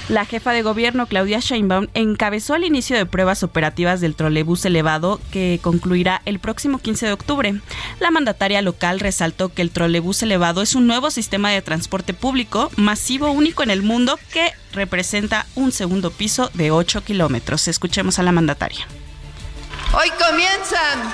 [0.10, 5.22] La jefa de gobierno, Claudia Sheinbaum, encabezó el inicio de pruebas operativas del trolebús elevado
[5.32, 7.62] que concluirá el próximo 15 de octubre.
[8.01, 12.70] La mandataria local resaltó que el trolebús elevado es un nuevo sistema de transporte público
[12.76, 17.70] masivo único en el mundo que representa un segundo piso de 8 kilómetros.
[17.70, 18.86] Escuchemos a la mandataria.
[19.93, 21.14] Hoy comienzan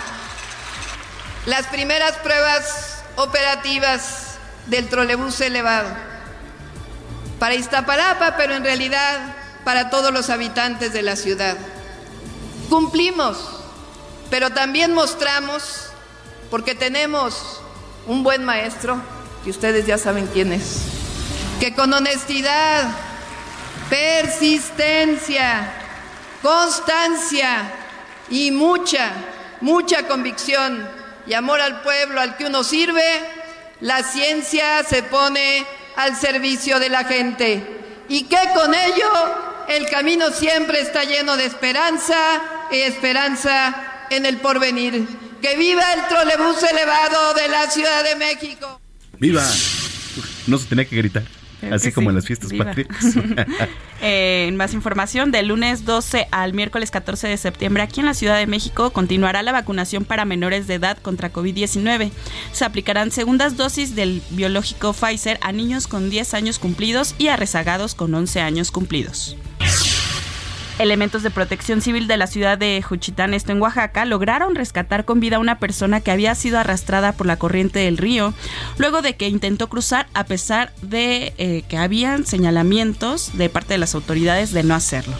[1.46, 6.09] las primeras pruebas operativas del trolebús elevado
[7.40, 11.58] para Iztapalapa, pero en realidad para todos los habitantes de la ciudad.
[12.70, 13.38] Cumplimos,
[14.30, 15.88] pero también mostramos,
[16.52, 17.62] porque tenemos
[18.08, 19.02] un buen maestro,
[19.44, 20.82] que ustedes ya saben quién es,
[21.60, 22.90] que con honestidad,
[23.90, 25.72] persistencia,
[26.42, 27.72] constancia
[28.30, 29.12] y mucha,
[29.62, 30.88] mucha convicción
[31.26, 33.04] y amor al pueblo al que uno sirve,
[33.82, 35.66] la ciencia se pone
[36.00, 37.62] al servicio de la gente
[38.08, 39.12] y que con ello
[39.68, 42.16] el camino siempre está lleno de esperanza
[42.72, 45.06] y esperanza en el porvenir.
[45.42, 48.80] Que viva el trolebús elevado de la Ciudad de México.
[49.20, 49.44] ¡Viva!
[50.48, 51.24] No se tenía que gritar.
[51.60, 52.10] Creo Así que como sí.
[52.10, 52.74] en las fiestas Viva.
[54.00, 54.10] patrias.
[54.10, 58.14] Eh, en más información, del lunes 12 al miércoles 14 de septiembre, aquí en la
[58.14, 62.12] Ciudad de México, continuará la vacunación para menores de edad contra COVID-19.
[62.52, 67.36] Se aplicarán segundas dosis del biológico Pfizer a niños con 10 años cumplidos y a
[67.36, 69.36] rezagados con 11 años cumplidos.
[70.80, 75.20] Elementos de protección civil de la ciudad de Juchitán, esto en Oaxaca, lograron rescatar con
[75.20, 78.34] vida a una persona que había sido arrastrada por la corriente del río,
[78.78, 83.78] luego de que intentó cruzar a pesar de eh, que habían señalamientos de parte de
[83.78, 85.16] las autoridades de no hacerlo.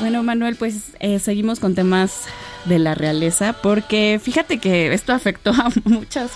[0.00, 2.24] Bueno, Manuel, pues eh, seguimos con temas
[2.64, 6.30] de la realeza, porque fíjate que esto afectó a muchas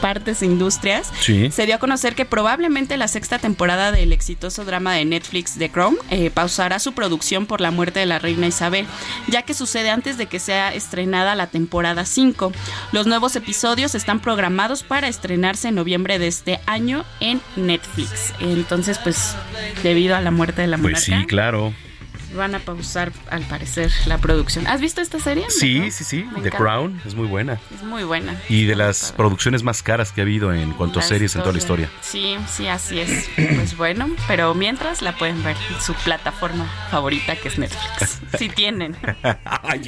[0.00, 1.10] partes e industrias.
[1.22, 1.50] Sí.
[1.50, 5.70] Se dio a conocer que probablemente la sexta temporada del exitoso drama de Netflix The
[5.70, 8.86] Crown eh, pausará su producción por la muerte de la reina Isabel,
[9.26, 12.52] ya que sucede antes de que sea estrenada la temporada 5.
[12.92, 18.34] Los nuevos episodios están programados para estrenarse en noviembre de este año en Netflix.
[18.38, 19.34] Entonces, pues,
[19.82, 21.22] debido a la muerte de la Pues monarca.
[21.22, 21.74] sí, claro.
[22.34, 24.66] Van a pausar al parecer la producción.
[24.66, 25.44] ¿Has visto esta serie?
[25.48, 26.16] Sí, sí, sí.
[26.24, 26.58] Me The encanta.
[26.58, 27.58] Crown es muy buena.
[27.74, 28.34] Es muy buena.
[28.48, 31.52] Y de las producciones más caras que ha habido en cuanto a series en toda
[31.52, 31.90] la historia.
[32.00, 33.28] Sí, sí, así es.
[33.36, 38.20] Pues bueno, pero mientras la pueden ver en su plataforma favorita que es Netflix.
[38.38, 38.96] Si tienen.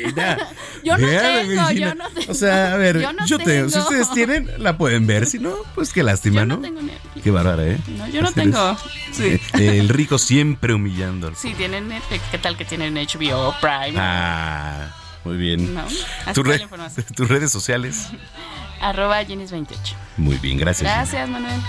[0.84, 1.72] Yo no Bien, tengo, Gina.
[1.72, 2.32] yo no tengo.
[2.32, 3.68] O sea, a ver, Yo no yo tengo.
[3.68, 5.26] Si ustedes tienen, la pueden ver.
[5.26, 6.62] Si no, pues qué lástima, Yo no ¿no?
[6.62, 7.22] tengo Netflix.
[7.22, 7.78] Qué bárbara, ¿eh?
[7.98, 8.52] No, yo no Así eres.
[8.52, 8.76] tengo.
[9.12, 9.40] Sí.
[9.54, 11.32] El rico siempre humillando.
[11.34, 12.22] Sí, tienen Netflix.
[12.30, 13.94] ¿Qué tal que tienen HBO Prime?
[13.98, 14.88] Ah,
[15.24, 15.74] muy bien.
[15.74, 15.84] No,
[16.32, 18.08] Tu está re- tus redes sociales.
[18.80, 19.76] Arroba Jenis28.
[20.16, 20.88] Muy bien, gracias.
[20.88, 21.02] Gina.
[21.02, 21.60] Gracias, Manuel.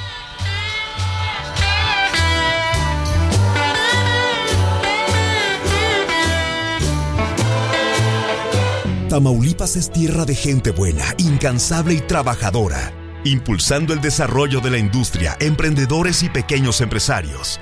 [9.10, 12.94] Tamaulipas es tierra de gente buena, incansable y trabajadora,
[13.26, 17.60] impulsando el desarrollo de la industria, emprendedores y pequeños empresarios.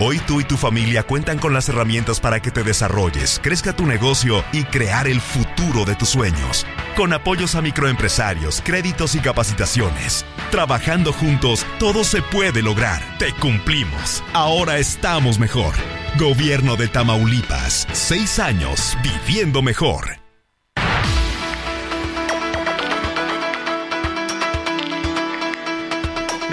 [0.00, 3.86] Hoy tú y tu familia cuentan con las herramientas para que te desarrolles, crezca tu
[3.86, 6.66] negocio y crear el futuro de tus sueños.
[6.96, 10.24] Con apoyos a microempresarios, créditos y capacitaciones.
[10.50, 13.02] Trabajando juntos, todo se puede lograr.
[13.18, 14.24] Te cumplimos.
[14.32, 15.74] Ahora estamos mejor.
[16.18, 17.86] Gobierno de Tamaulipas.
[17.92, 20.23] Seis años viviendo mejor.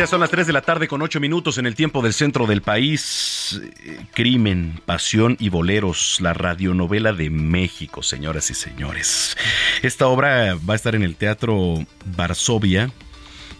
[0.01, 2.47] Ya son las 3 de la tarde con 8 minutos en el tiempo del centro
[2.47, 3.61] del país.
[3.85, 9.37] Eh, Crimen, pasión y boleros, la radionovela de México, señoras y señores.
[9.83, 11.85] Esta obra va a estar en el Teatro
[12.17, 12.91] Varsovia.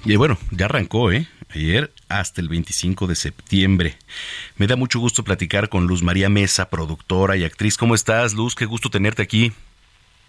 [0.04, 1.28] Y bueno, ya arrancó, ¿eh?
[1.54, 3.98] Ayer hasta el 25 de septiembre.
[4.58, 7.78] Me da mucho gusto platicar con Luz María Mesa, productora y actriz.
[7.78, 8.56] ¿Cómo estás, Luz?
[8.56, 9.54] Qué gusto tenerte aquí.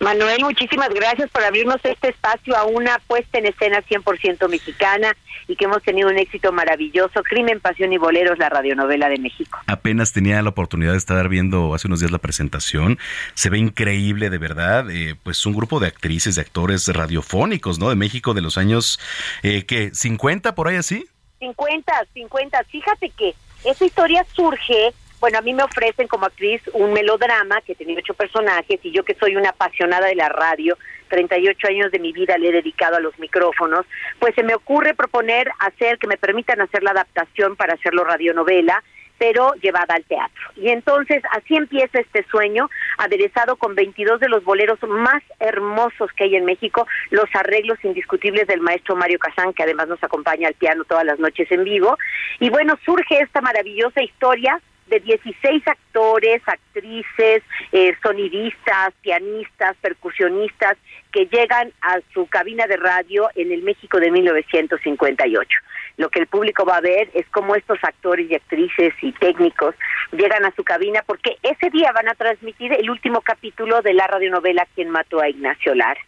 [0.02, 5.54] Manuel, muchísimas gracias por abrirnos este espacio a una puesta en escena 100% mexicana y
[5.54, 7.22] que hemos tenido un éxito maravilloso.
[7.22, 9.60] Crimen, Pasión y Boleros, la radionovela de México.
[9.68, 12.98] Apenas tenía la oportunidad de estar viendo hace unos días la presentación.
[13.34, 14.90] Se ve increíble, de verdad.
[14.90, 17.88] Eh, pues un grupo de actrices, de actores radiofónicos, ¿no?
[17.88, 18.98] De México de los años,
[19.44, 19.92] eh, ¿qué?
[19.92, 21.06] ¿50 por ahí así?
[21.38, 22.64] 50, 50.
[22.64, 24.92] Fíjate que esa historia surge,
[25.22, 29.04] bueno, a mí me ofrecen como actriz un melodrama que tenía ocho personajes y yo
[29.04, 30.76] que soy una apasionada de la radio,
[31.10, 33.86] 38 años de mi vida le he dedicado a los micrófonos,
[34.18, 38.82] pues se me ocurre proponer hacer, que me permitan hacer la adaptación para hacerlo radionovela
[39.16, 40.42] pero llevada al teatro.
[40.56, 42.68] Y entonces así empieza este sueño,
[42.98, 48.48] aderezado con 22 de los boleros más hermosos que hay en México, los arreglos indiscutibles
[48.48, 51.96] del maestro Mario Casán, que además nos acompaña al piano todas las noches en vivo.
[52.40, 54.60] Y bueno, surge esta maravillosa historia
[54.92, 60.76] de 16 actores, actrices, eh, sonidistas, pianistas, percusionistas
[61.10, 65.48] que llegan a su cabina de radio en el México de 1958.
[65.96, 69.74] Lo que el público va a ver es cómo estos actores y actrices y técnicos
[70.12, 74.06] llegan a su cabina porque ese día van a transmitir el último capítulo de la
[74.06, 76.00] radionovela Quien mató a Ignacio Lara.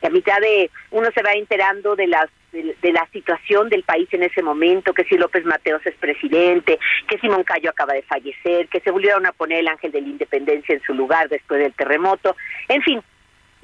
[0.00, 4.08] La mitad de uno se va enterando de las de, de la situación del país
[4.12, 6.78] en ese momento, que si López Mateos es presidente,
[7.08, 10.08] que Simón Cayo acaba de fallecer, que se volvieron a poner el ángel de la
[10.08, 12.36] independencia en su lugar después del terremoto,
[12.68, 13.02] en fin,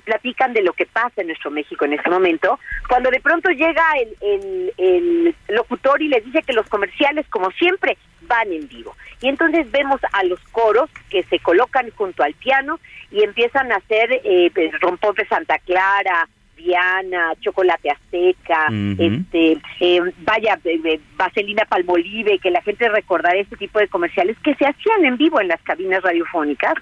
[0.04, 2.58] platican de lo que pasa en nuestro México en ese momento,
[2.88, 7.50] cuando de pronto llega el, el, el locutor y les dice que los comerciales, como
[7.52, 8.94] siempre, van en vivo.
[9.20, 12.78] Y entonces vemos a los coros que se colocan junto al piano
[13.10, 18.96] y empiezan a hacer eh, pues, rompón de Santa Clara, Diana, Chocolate Azteca, Ujú.
[18.98, 24.36] este, eh, vaya, eh, eh, Vaselina Palmolive, que la gente recordará este tipo de comerciales
[24.42, 26.74] que se hacían en vivo en las cabinas radiofónicas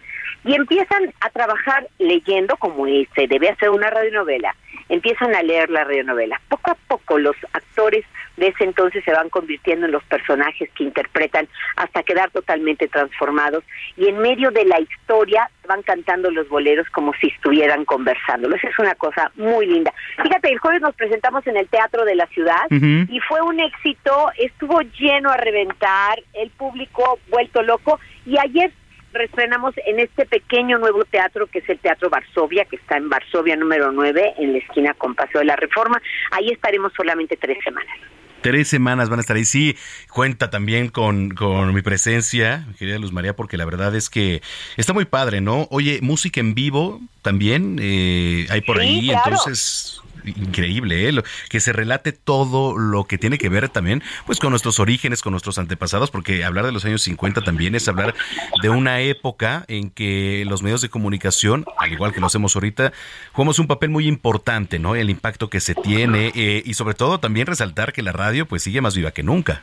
[0.45, 4.55] y empiezan a trabajar leyendo como se debe hacer una radionovela,
[4.89, 6.41] empiezan a leer la radionovela.
[6.49, 8.05] Poco a poco los actores
[8.37, 13.65] de ese entonces se van convirtiendo en los personajes que interpretan hasta quedar totalmente transformados
[13.97, 18.57] y en medio de la historia van cantando los boleros como si estuvieran conversándolo.
[18.57, 19.93] Esa es una cosa muy linda.
[20.23, 24.31] Fíjate, el jueves nos presentamos en el Teatro de la Ciudad y fue un éxito,
[24.39, 28.73] estuvo lleno a reventar, el público vuelto loco y ayer
[29.13, 33.57] reestrenamos en este pequeño nuevo teatro que es el Teatro Varsovia, que está en Varsovia
[33.57, 36.01] número 9, en la esquina con Paseo de la Reforma.
[36.31, 37.95] Ahí estaremos solamente tres semanas.
[38.43, 39.45] Tres semanas van a estar ahí.
[39.45, 39.77] Sí,
[40.11, 44.43] cuenta también con, con mi presencia, mi querida Luz María, porque la verdad es que
[44.77, 45.69] está muy padre, ¿no?
[45.71, 49.31] Oye, música en vivo también eh, hay por Sí, ahí, claro.
[49.31, 51.23] entonces increíble, ¿eh?
[51.49, 55.33] Que se relate todo lo que tiene que ver también, pues con nuestros orígenes, con
[55.33, 58.15] nuestros antepasados, porque hablar de los años 50 también es hablar
[58.63, 62.93] de una época en que los medios de comunicación, al igual que lo hacemos ahorita,
[63.33, 64.95] jugamos un papel muy importante, ¿no?
[64.95, 68.63] El impacto que se tiene eh, y sobre todo también resaltar que la radio pues
[68.63, 69.63] sigue más viva que nunca.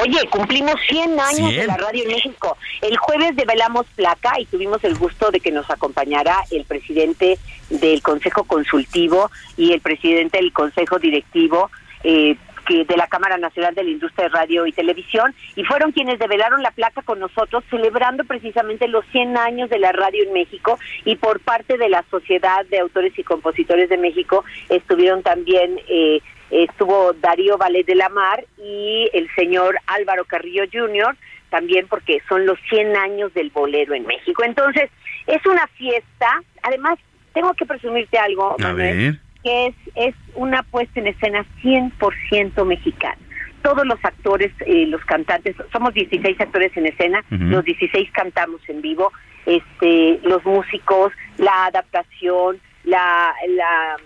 [0.00, 1.66] Oye, cumplimos 100 años de 100.
[1.66, 2.56] la radio en México.
[2.80, 8.02] El jueves develamos placa y tuvimos el gusto de que nos acompañara el presidente del
[8.02, 11.70] Consejo Consultivo y el presidente del Consejo Directivo
[12.04, 15.92] eh, que de la Cámara Nacional de la Industria de Radio y Televisión y fueron
[15.92, 20.32] quienes develaron la placa con nosotros celebrando precisamente los 100 años de la radio en
[20.32, 25.80] México y por parte de la Sociedad de Autores y Compositores de México estuvieron también
[25.88, 26.20] eh,
[26.52, 31.16] estuvo Darío Valet de la Mar y el señor Álvaro Carrillo Jr.,
[31.50, 34.42] también porque son los 100 años del bolero en México.
[34.44, 34.90] Entonces,
[35.26, 36.42] es una fiesta.
[36.62, 36.98] Además,
[37.34, 39.18] tengo que presumirte algo, A Manuel, ver.
[39.42, 43.18] que es, es una puesta en escena 100% mexicana.
[43.62, 48.82] Todos los actores, eh, los cantantes, somos 16 actores en escena, los 16 cantamos en
[48.82, 49.12] vivo,
[49.46, 53.96] este, los músicos, la adaptación, la, la,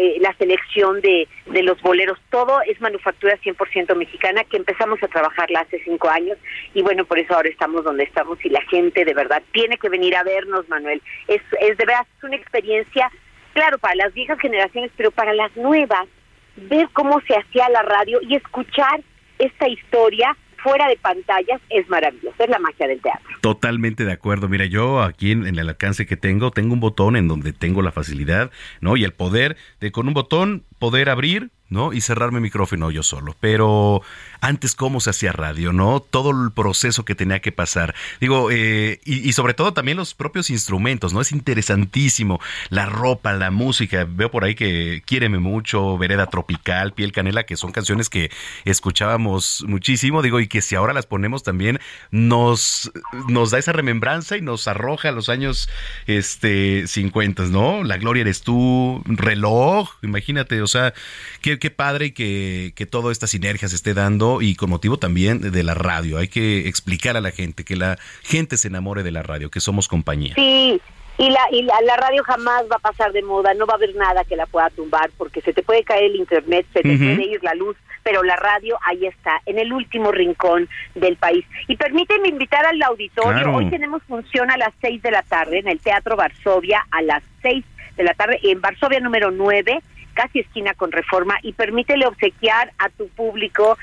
[0.00, 5.08] eh, la selección de, de los boleros, todo es manufactura 100% mexicana que empezamos a
[5.08, 6.38] trabajarla hace cinco años
[6.72, 9.88] y bueno, por eso ahora estamos donde estamos y la gente de verdad tiene que
[9.88, 11.02] venir a vernos, Manuel.
[11.26, 13.10] Es, es de verdad es una experiencia,
[13.54, 16.06] claro, para las viejas generaciones, pero para las nuevas,
[16.54, 19.00] ver cómo se hacía la radio y escuchar
[19.40, 23.28] esta historia fuera de pantallas es maravilloso, es la magia del teatro.
[23.40, 24.48] Totalmente de acuerdo.
[24.48, 27.82] Mira, yo aquí en, en el alcance que tengo, tengo un botón en donde tengo
[27.82, 28.50] la facilidad,
[28.80, 28.96] ¿no?
[28.96, 31.92] Y el poder de con un botón poder abrir, ¿no?
[31.92, 33.36] Y cerrar mi micrófono yo solo.
[33.40, 34.02] Pero
[34.40, 36.00] antes, ¿cómo se hacía radio, no?
[36.00, 37.94] Todo el proceso que tenía que pasar.
[38.20, 41.20] Digo, eh, y, sobre todo también los propios instrumentos, ¿no?
[41.20, 42.40] Es interesantísimo.
[42.70, 44.06] La ropa, la música.
[44.08, 48.30] Veo por ahí que Quiéreme mucho, Vereda Tropical, Piel Canela, que son canciones que
[48.64, 50.22] escuchábamos muchísimo.
[50.22, 52.90] Digo, y que si ahora las ponemos también, nos,
[53.28, 55.68] nos da esa remembranza y nos arroja a los años
[56.06, 57.84] este 50, ¿no?
[57.84, 60.94] La gloria eres tú, reloj, imagínate, o sea,
[61.40, 64.98] qué, qué padre y que, que toda esta sinergia se esté dando y con motivo
[64.98, 66.18] también de la radio.
[66.18, 69.60] Hay que explicar a la gente, que la gente se enamore de la radio, que
[69.60, 70.34] somos compañía.
[70.34, 70.80] Sí,
[71.18, 73.76] y la, y la, la radio jamás va a pasar de moda, no va a
[73.76, 76.96] haber nada que la pueda tumbar, porque se te puede caer el internet, se te
[76.96, 81.44] puede ir la luz, pero la radio ahí está, en el último rincón del país.
[81.66, 83.56] Y permíteme invitar al auditorio, Claro.
[83.56, 87.22] hoy tenemos función a las seis de la tarde en el Teatro Varsovia, a las
[87.42, 87.64] seis
[87.96, 89.80] de la tarde, en Varsovia número 9,
[90.20, 93.78] casi esquina con reforma, y permítele obsequiar a tu público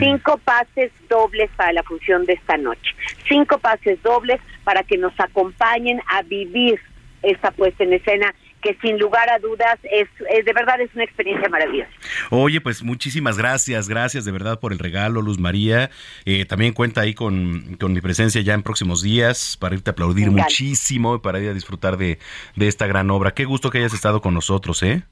[0.00, 2.90] cinco pases dobles para la función de esta noche.
[3.28, 6.80] Cinco pases dobles para que nos acompañen a vivir
[7.22, 11.04] esta puesta en escena que sin lugar a dudas es, es de verdad es una
[11.04, 11.90] experiencia maravillosa.
[12.30, 15.90] Oye, pues muchísimas gracias, gracias de verdad por el regalo, Luz María.
[16.24, 19.92] Eh, también cuenta ahí con, con mi presencia ya en próximos días para irte a
[19.92, 22.18] aplaudir muchísimo y para ir a disfrutar de,
[22.56, 23.32] de esta gran obra.
[23.32, 25.04] Qué gusto que hayas estado con nosotros, ¿eh?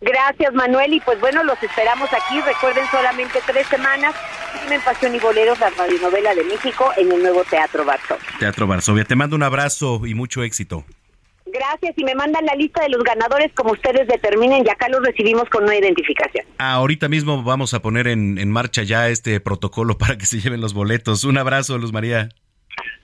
[0.00, 2.40] Gracias Manuel y pues bueno, los esperamos aquí.
[2.40, 4.14] Recuerden solamente tres semanas.
[4.58, 8.24] Crimen, Pasión y Boleros, la radionovela de México en el nuevo Teatro Varsovia.
[8.38, 9.04] Teatro Varsovia.
[9.04, 10.84] Te mando un abrazo y mucho éxito.
[11.52, 15.02] Gracias y me mandan la lista de los ganadores como ustedes determinen y acá los
[15.04, 16.46] recibimos con una identificación.
[16.58, 20.60] Ahorita mismo vamos a poner en, en marcha ya este protocolo para que se lleven
[20.60, 21.24] los boletos.
[21.24, 22.28] Un abrazo, Luz María.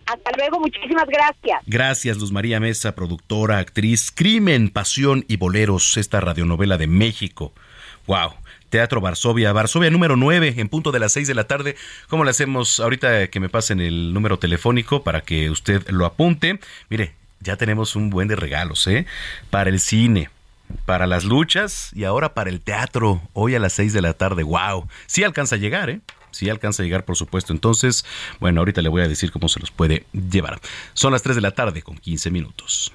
[0.06, 1.62] Hasta luego, muchísimas gracias.
[1.66, 7.52] Gracias, Luz María Mesa, productora, actriz, Crimen, Pasión y Boleros, esta radionovela de México.
[8.06, 8.34] Wow.
[8.68, 11.76] Teatro Varsovia, Varsovia número 9, en punto de las 6 de la tarde.
[12.08, 16.58] ¿Cómo le hacemos ahorita que me pasen el número telefónico para que usted lo apunte?
[16.88, 19.06] Mire, ya tenemos un buen de regalos, ¿eh?
[19.50, 20.30] Para el cine,
[20.84, 24.42] para las luchas y ahora para el teatro, hoy a las 6 de la tarde.
[24.42, 24.88] ¡Wow!
[25.06, 26.00] Sí alcanza a llegar, ¿eh?
[26.36, 27.54] Sí alcanza a llegar, por supuesto.
[27.54, 28.04] Entonces,
[28.40, 30.60] bueno, ahorita le voy a decir cómo se los puede llevar.
[30.92, 32.92] Son las 3 de la tarde con 15 minutos.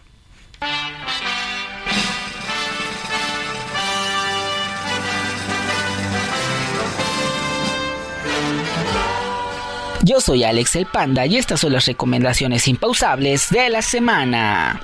[10.04, 14.82] Yo soy Alex el Panda y estas son las recomendaciones impausables de la semana.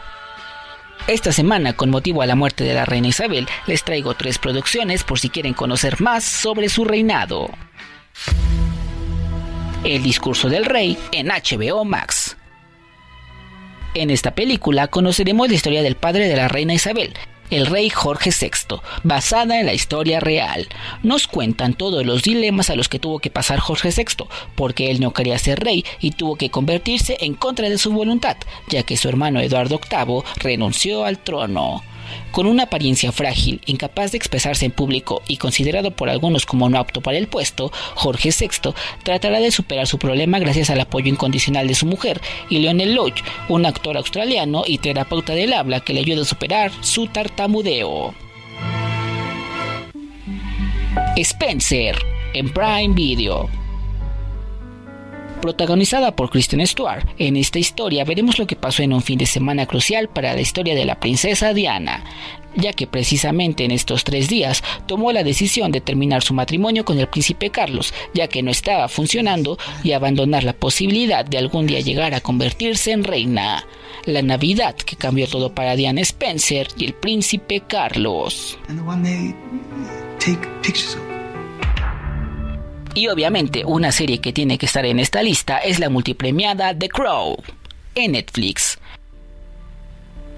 [1.05, 5.03] Esta semana, con motivo a la muerte de la reina Isabel, les traigo tres producciones
[5.03, 7.51] por si quieren conocer más sobre su reinado.
[9.84, 12.38] El discurso del rey en HBO Max.
[13.93, 17.13] En esta película conoceremos la historia del padre de la reina Isabel,
[17.49, 20.68] el rey Jorge VI, basada en la historia real.
[21.03, 24.99] Nos cuentan todos los dilemas a los que tuvo que pasar Jorge VI, porque él
[24.99, 28.38] no quería ser rey y tuvo que convertirse en contra de su voluntad,
[28.70, 31.84] ya que su hermano Eduardo VIII renunció al trono.
[32.31, 36.77] Con una apariencia frágil, incapaz de expresarse en público y considerado por algunos como no
[36.77, 38.73] apto para el puesto, Jorge VI
[39.03, 43.23] tratará de superar su problema gracias al apoyo incondicional de su mujer y Lionel Lodge,
[43.49, 48.13] un actor australiano y terapeuta del habla que le ayuda a superar su tartamudeo.
[51.15, 51.95] Spencer,
[52.34, 53.66] en Prime Video.
[55.48, 59.26] Protagonizada por Kristen Stewart, en esta historia veremos lo que pasó en un fin de
[59.26, 62.03] semana crucial para la historia de la princesa Diana,
[62.57, 66.99] ya que precisamente en estos tres días tomó la decisión de terminar su matrimonio con
[66.99, 71.80] el príncipe Carlos, ya que no estaba funcionando, y abandonar la posibilidad de algún día
[71.80, 73.65] llegar a convertirse en reina.
[74.03, 78.60] La Navidad que cambió todo para Diana Spencer y el príncipe Carlos.
[82.98, 86.90] Y obviamente una serie que tiene que estar en esta lista es la multipremiada The
[86.90, 87.38] Crow
[87.94, 88.80] en Netflix.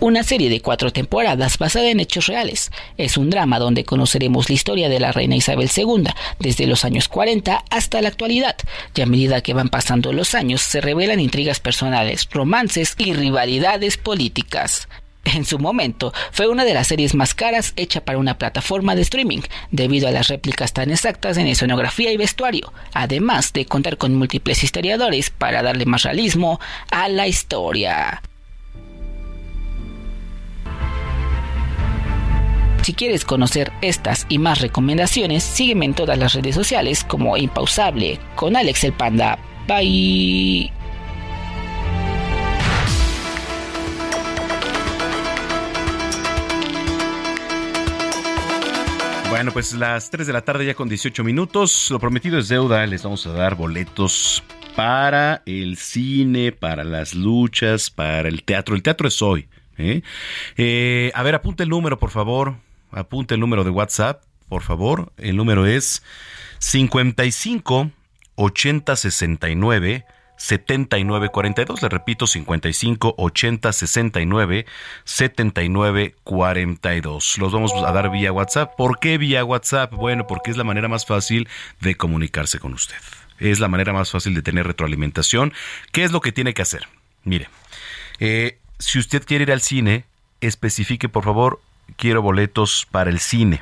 [0.02, 2.70] Una serie de cuatro temporadas basada en hechos reales.
[2.98, 6.10] Es un drama donde conoceremos la historia de la reina Isabel II
[6.40, 8.58] desde los años 40 hasta la actualidad.
[8.94, 13.96] Y a medida que van pasando los años se revelan intrigas personales, romances y rivalidades
[13.96, 14.90] políticas.
[15.26, 19.02] En su momento, fue una de las series más caras hecha para una plataforma de
[19.02, 24.16] streaming, debido a las réplicas tan exactas en escenografía y vestuario, además de contar con
[24.16, 26.60] múltiples historiadores para darle más realismo
[26.90, 28.22] a la historia.
[32.82, 38.20] Si quieres conocer estas y más recomendaciones, sígueme en todas las redes sociales como Impausable
[38.36, 39.38] con Alex el Panda.
[39.68, 40.79] Bye.
[49.30, 51.92] Bueno, pues las 3 de la tarde ya con 18 minutos.
[51.92, 52.86] Lo prometido es deuda.
[52.88, 54.44] Les vamos a dar boletos
[54.76, 58.76] para el cine, para las luchas, para el teatro.
[58.76, 59.48] El teatro es hoy.
[59.78, 60.02] ¿eh?
[60.58, 62.56] Eh, a ver, apunte el número, por favor.
[62.92, 65.14] Apunte el número de WhatsApp, por favor.
[65.18, 66.04] El número es
[66.58, 67.92] 55
[68.36, 70.06] 80 69
[70.40, 71.82] 79 42.
[71.82, 74.66] Le repito, 55 80 69
[75.04, 77.38] 79 42.
[77.38, 78.74] Los vamos a dar vía WhatsApp.
[78.76, 79.94] ¿Por qué vía WhatsApp?
[79.94, 81.48] Bueno, porque es la manera más fácil
[81.82, 82.96] de comunicarse con usted.
[83.38, 85.54] Es la manera más fácil de tener retroalimentación.
[85.92, 86.88] ¿Qué es lo que tiene que hacer?
[87.26, 87.50] Mire,
[88.20, 90.06] eh, si usted quiere ir al cine,
[90.40, 91.62] especifique por favor,
[91.98, 93.62] quiero boletos para el cine.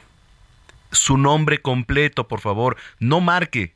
[0.91, 3.73] Su nombre completo, por favor, no marque.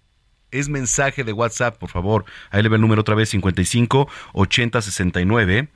[0.52, 2.26] Es mensaje de WhatsApp, por favor.
[2.50, 5.70] Ahí le ve el número otra vez, 55 80 69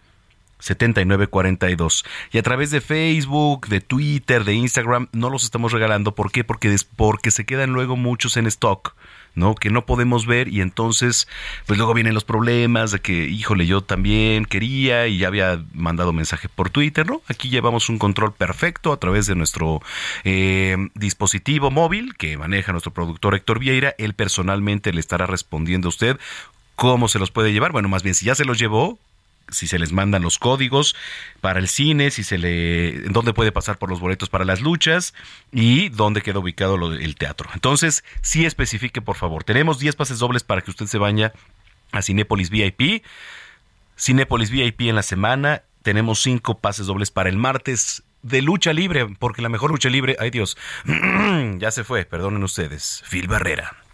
[0.59, 2.05] 79 42.
[2.31, 6.15] Y a través de Facebook, de Twitter, de Instagram, no los estamos regalando.
[6.15, 6.43] ¿Por qué?
[6.43, 8.95] Porque, porque se quedan luego muchos en stock.
[9.35, 9.55] ¿No?
[9.55, 11.27] Que no podemos ver y entonces,
[11.65, 16.13] pues luego vienen los problemas de que, híjole, yo también quería y ya había mandado
[16.13, 17.21] mensaje por Twitter, ¿no?
[17.27, 19.81] Aquí llevamos un control perfecto a través de nuestro
[20.23, 23.95] eh, dispositivo móvil que maneja nuestro productor Héctor Vieira.
[23.97, 26.19] Él personalmente le estará respondiendo a usted
[26.75, 27.71] cómo se los puede llevar.
[27.71, 28.99] Bueno, más bien, si ya se los llevó,
[29.49, 30.95] si se les mandan los códigos
[31.41, 35.13] para el cine, si se le dónde puede pasar por los boletos para las luchas
[35.51, 37.49] y dónde queda ubicado el teatro.
[37.53, 39.43] Entonces, sí especifique, por favor.
[39.43, 41.33] Tenemos 10 pases dobles para que usted se vaya
[41.91, 43.03] a Cinépolis VIP.
[43.97, 45.63] Cinépolis VIP en la semana.
[45.83, 50.17] Tenemos 5 pases dobles para el martes de lucha libre, porque la mejor lucha libre,
[50.19, 50.57] ay Dios,
[51.59, 53.84] ya se fue, perdonen ustedes, Phil Barrera.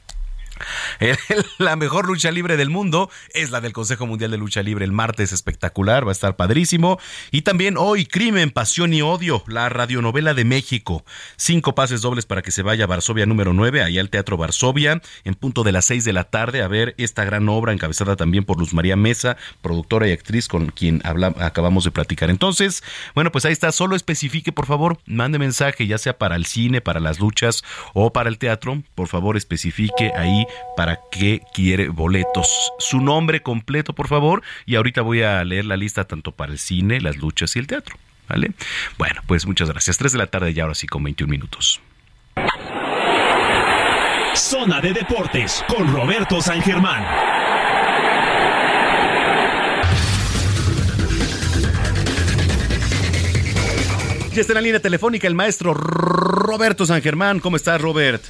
[1.58, 4.92] La mejor lucha libre del mundo es la del Consejo Mundial de Lucha Libre el
[4.92, 7.00] martes espectacular, va a estar padrísimo.
[7.32, 11.06] Y también hoy Crimen, Pasión y Odio, la radionovela de México.
[11.38, 15.02] Cinco pases dobles para que se vaya a Varsovia número 9, allá al Teatro Varsovia,
[15.24, 18.44] en punto de las 6 de la tarde, a ver esta gran obra encabezada también
[18.44, 22.30] por Luz María Mesa, productora y actriz con quien acabamos de platicar.
[22.30, 22.84] Entonces,
[23.16, 26.82] bueno, pues ahí está, solo especifique, por favor, mande mensaje, ya sea para el cine,
[26.82, 27.64] para las luchas
[27.94, 30.46] o para el teatro, por favor especifique ahí
[30.76, 32.72] para qué quiere boletos.
[32.80, 36.60] Su nombre completo, por favor, y ahorita voy a leer la lista tanto para el
[36.60, 37.96] cine, las luchas y el teatro.
[38.28, 38.52] ¿Vale?
[38.98, 39.98] Bueno, pues muchas gracias.
[39.98, 41.82] 3 de la tarde ya ahora sí con 21 minutos.
[44.34, 47.04] Zona de Deportes con Roberto San Germán.
[54.34, 57.42] Ya está en la línea telefónica el maestro Roberto San Germán.
[57.42, 58.24] ¿Cómo estás, Robert?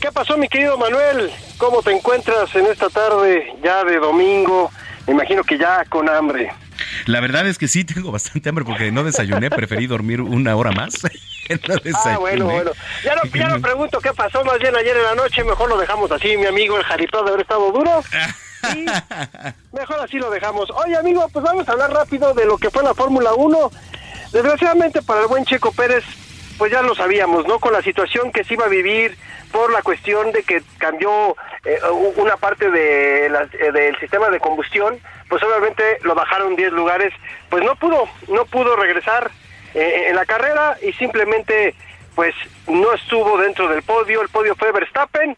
[0.00, 1.30] ¿Qué pasó, mi querido Manuel?
[1.58, 4.70] ¿Cómo te encuentras en esta tarde ya de domingo?
[5.06, 6.50] Me imagino que ya con hambre.
[7.06, 10.72] La verdad es que sí tengo bastante hambre porque no desayuné, preferí dormir una hora
[10.72, 10.94] más.
[11.68, 12.72] no ah, bueno, bueno.
[13.02, 15.78] Ya no, ya no pregunto qué pasó más bien ayer en la noche, mejor lo
[15.78, 18.02] dejamos así, mi amigo, el jaripeo de haber estado duro.
[18.72, 18.86] Sí,
[19.74, 20.70] mejor así lo dejamos.
[20.70, 23.70] Oye, amigo, pues vamos a hablar rápido de lo que fue la Fórmula 1.
[24.32, 26.02] Desgraciadamente para el buen Checo Pérez,
[26.58, 27.58] pues ya lo sabíamos, ¿no?
[27.58, 29.16] Con la situación que se iba a vivir
[29.52, 31.78] por la cuestión de que cambió eh,
[32.16, 34.98] una parte de eh, del sistema de combustión,
[35.28, 37.12] pues obviamente lo bajaron 10 lugares,
[37.50, 39.30] pues no pudo, no pudo regresar
[39.74, 41.74] eh, en la carrera y simplemente
[42.14, 42.34] pues
[42.68, 45.36] no estuvo dentro del podio, el podio fue Verstappen,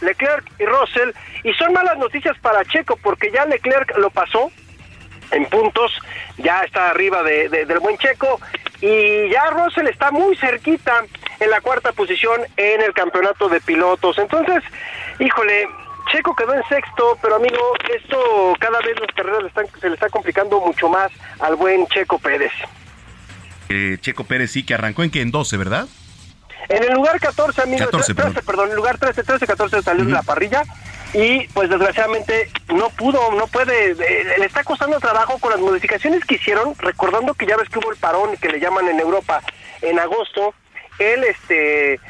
[0.00, 1.10] Leclerc y Russell,
[1.42, 4.50] y son malas noticias para Checo porque ya Leclerc lo pasó
[5.30, 5.92] en puntos,
[6.38, 8.40] ya está arriba de, de- del buen Checo,
[8.80, 11.04] y ya Russell está muy cerquita
[11.40, 14.18] en la cuarta posición en el campeonato de pilotos.
[14.18, 14.62] Entonces,
[15.18, 15.68] híjole,
[16.12, 17.58] Checo quedó en sexto, pero amigo,
[17.94, 21.10] esto cada vez las carreras le están- se le está complicando mucho más
[21.40, 22.52] al buen Checo Pérez.
[23.68, 25.86] Eh, Checo Pérez sí que arrancó en que en 12, ¿verdad?
[26.70, 28.44] En el lugar 14, amigo, 14, 13, perdón.
[28.46, 30.64] perdón, en el lugar 13, 13, 14 salió de la parrilla
[31.14, 36.24] y pues desgraciadamente no pudo, no puede, eh, le está costando trabajo con las modificaciones
[36.24, 39.42] que hicieron, recordando que ya ves que hubo el parón que le llaman en Europa
[39.80, 40.54] en agosto,
[40.98, 42.00] él este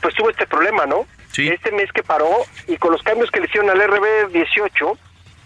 [0.00, 1.06] pues tuvo este problema, ¿no?
[1.36, 2.28] Este mes que paró
[2.66, 4.98] y con los cambios que le hicieron al RB18,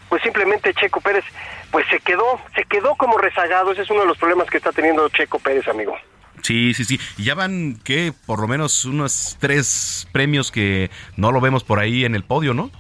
[0.08, 1.24] pues simplemente Checo Pérez
[1.70, 4.72] pues se quedó, se quedó como rezagado, ese es uno de los problemas que está
[4.72, 5.94] teniendo Checo Pérez, amigo.
[6.42, 7.00] Sí, sí, sí.
[7.18, 8.12] Y ya van, ¿qué?
[8.26, 12.54] Por lo menos unos tres premios que no lo vemos por ahí en el podio,
[12.54, 12.70] ¿no?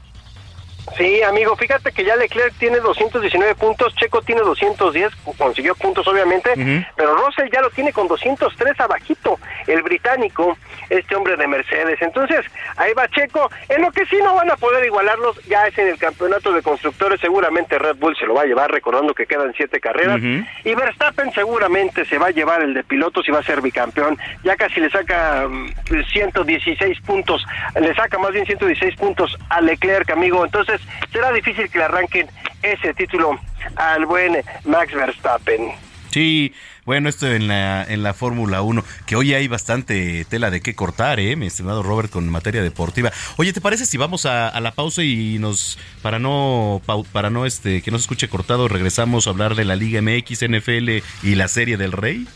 [0.96, 6.50] Sí, amigo, fíjate que ya Leclerc tiene 219 puntos, Checo tiene 210, consiguió puntos obviamente,
[6.96, 9.38] pero Russell ya lo tiene con 203 abajito,
[9.68, 10.58] el británico,
[10.90, 12.02] este hombre de Mercedes.
[12.02, 12.44] Entonces,
[12.76, 15.88] ahí va Checo, en lo que sí no van a poder igualarlos ya es en
[15.88, 19.54] el campeonato de constructores, seguramente Red Bull se lo va a llevar, recordando que quedan
[19.56, 23.44] siete carreras, y Verstappen seguramente se va a llevar el de pilotos y va a
[23.44, 25.70] ser bicampeón, ya casi le saca mm,
[26.12, 27.46] 116 puntos,
[27.80, 30.71] le saca más bien 116 puntos a Leclerc, amigo, entonces
[31.12, 32.28] será difícil que le arranquen
[32.62, 33.38] ese título
[33.76, 35.72] al buen Max Verstappen.
[36.10, 36.52] Sí,
[36.84, 40.74] bueno, esto en la, en la Fórmula 1, que hoy hay bastante tela de qué
[40.74, 41.36] cortar, ¿eh?
[41.36, 43.10] Mi estimado Robert, con materia deportiva.
[43.38, 46.82] Oye, ¿te parece si vamos a, a la pausa y nos, para no,
[47.12, 50.42] para no, este, que no se escuche cortado, regresamos a hablar de la Liga MX,
[50.50, 52.26] NFL y la Serie del Rey?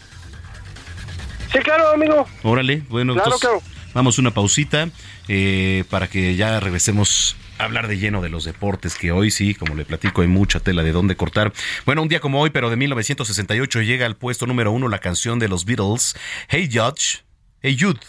[1.53, 2.27] Sí, claro, amigo.
[2.45, 3.63] Órale, bueno, Claro, entonces claro.
[3.93, 4.89] vamos a una pausita
[5.29, 9.75] eh, para que ya regresemos hablar de lleno de los deportes, que hoy sí, como
[9.75, 11.53] le platico, hay mucha tela de dónde cortar.
[11.85, 15.39] Bueno, un día como hoy, pero de 1968, llega al puesto número uno la canción
[15.39, 16.17] de los Beatles,
[16.49, 17.25] Hey Judge,
[17.63, 18.01] Hey Jude.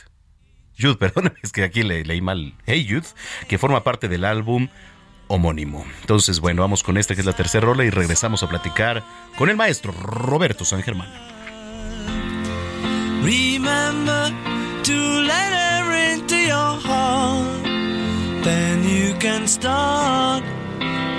[0.80, 2.53] Jude, perdón, es que aquí le, leí mal.
[2.65, 3.07] Hey Jude,
[3.48, 4.68] que forma parte del álbum
[5.28, 5.86] homónimo.
[6.02, 9.03] Entonces, bueno, vamos con esta que es la tercera rola y regresamos a platicar
[9.38, 11.10] con el maestro Roberto San Germán.
[13.24, 14.32] Remember
[14.84, 17.77] to let her into your heart.
[18.48, 20.41] Then you can start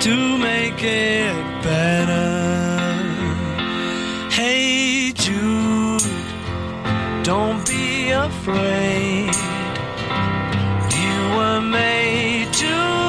[0.01, 2.31] to make it better.
[4.31, 6.01] Hey Jude,
[7.23, 9.29] don't be afraid.
[11.03, 13.08] You were made to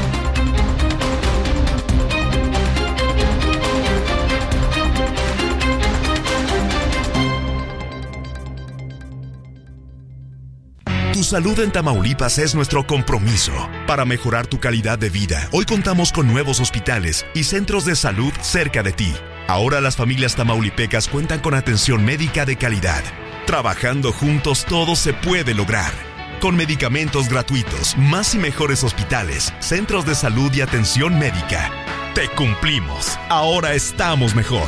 [11.31, 13.53] Salud en Tamaulipas es nuestro compromiso.
[13.87, 18.33] Para mejorar tu calidad de vida, hoy contamos con nuevos hospitales y centros de salud
[18.41, 19.13] cerca de ti.
[19.47, 23.01] Ahora las familias tamaulipecas cuentan con atención médica de calidad.
[23.47, 25.93] Trabajando juntos todo se puede lograr.
[26.41, 31.71] Con medicamentos gratuitos, más y mejores hospitales, centros de salud y atención médica.
[32.13, 33.17] Te cumplimos.
[33.29, 34.67] Ahora estamos mejor.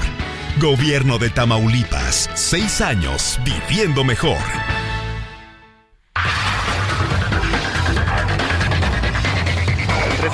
[0.62, 2.30] Gobierno de Tamaulipas.
[2.36, 4.40] Seis años viviendo mejor.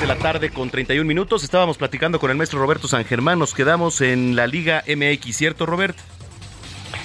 [0.00, 1.44] 3 de la tarde con 31 minutos.
[1.44, 3.38] Estábamos platicando con el maestro Roberto San Germán.
[3.38, 5.96] Nos quedamos en la Liga MX, ¿cierto, Robert?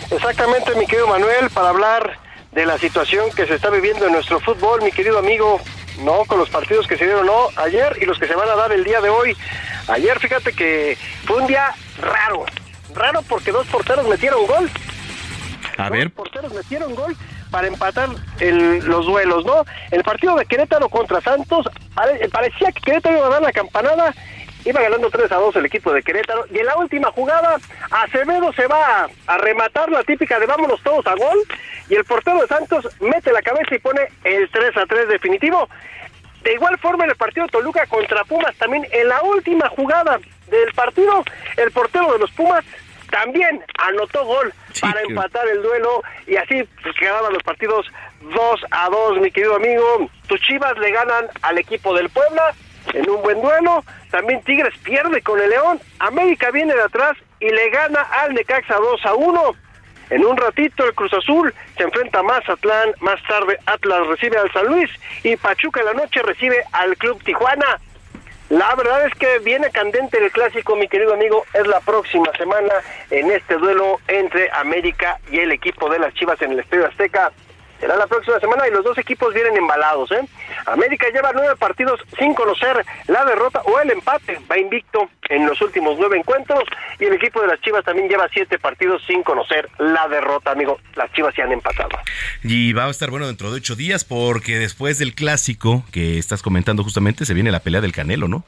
[0.09, 2.17] Exactamente, mi querido Manuel, para hablar
[2.53, 5.59] de la situación que se está viviendo en nuestro fútbol, mi querido amigo,
[6.03, 6.23] ¿no?
[6.25, 7.49] Con los partidos que se dieron ¿no?
[7.57, 9.35] ayer y los que se van a dar el día de hoy.
[9.87, 12.45] Ayer, fíjate que fue un día raro,
[12.93, 14.69] raro porque dos porteros metieron gol.
[15.77, 16.11] A ver.
[16.11, 17.15] porteros metieron gol
[17.55, 18.09] para empatar
[18.41, 19.63] los duelos, ¿no?
[19.89, 24.13] El partido de Querétaro contra Santos, pare- parecía que Querétaro iba a dar la campanada,
[24.65, 27.55] iba ganando 3 a 2 el equipo de Querétaro, y en la última jugada,
[27.91, 31.39] Acevedo se va a, rematar la típica de vámonos todos a gol,
[31.87, 35.69] y el portero de Santos mete la cabeza y pone el 3 a 3 definitivo.
[36.43, 40.73] De igual forma, en el partido Toluca contra Pumas, también en la última jugada del
[40.73, 41.23] partido,
[41.55, 42.65] el portero de los Pumas
[43.15, 47.85] también anotó gol para empatar el duelo y así pues, quedaban los partidos
[48.21, 50.09] 2 a 2, mi querido amigo.
[50.27, 52.53] Tus Chivas le ganan al equipo del Puebla
[52.93, 53.85] en un buen duelo.
[54.11, 55.79] También Tigres pierde con el León.
[55.99, 59.55] América viene de atrás y le gana al Necaxa 2 a 1.
[60.09, 64.51] En un ratito el Cruz Azul se enfrenta a Mazatlán, más tarde Atlas recibe al
[64.51, 64.89] San Luis
[65.23, 67.79] y Pachuca en la noche recibe al Club Tijuana.
[68.49, 72.73] La verdad es que viene candente el clásico, mi querido amigo, es la próxima semana
[73.09, 77.31] en este duelo entre América y el equipo de las Chivas en el Estadio Azteca.
[77.85, 80.11] Será la próxima semana y los dos equipos vienen embalados.
[80.11, 80.27] ¿eh?
[80.65, 84.39] América lleva nueve partidos sin conocer la derrota o el empate.
[84.49, 86.63] Va invicto en los últimos nueve encuentros
[86.99, 90.79] y el equipo de las Chivas también lleva siete partidos sin conocer la derrota, amigo.
[90.95, 91.91] Las Chivas se han empatado.
[92.41, 96.41] Y va a estar bueno dentro de ocho días porque después del clásico que estás
[96.41, 98.43] comentando justamente se viene la pelea del Canelo, ¿no?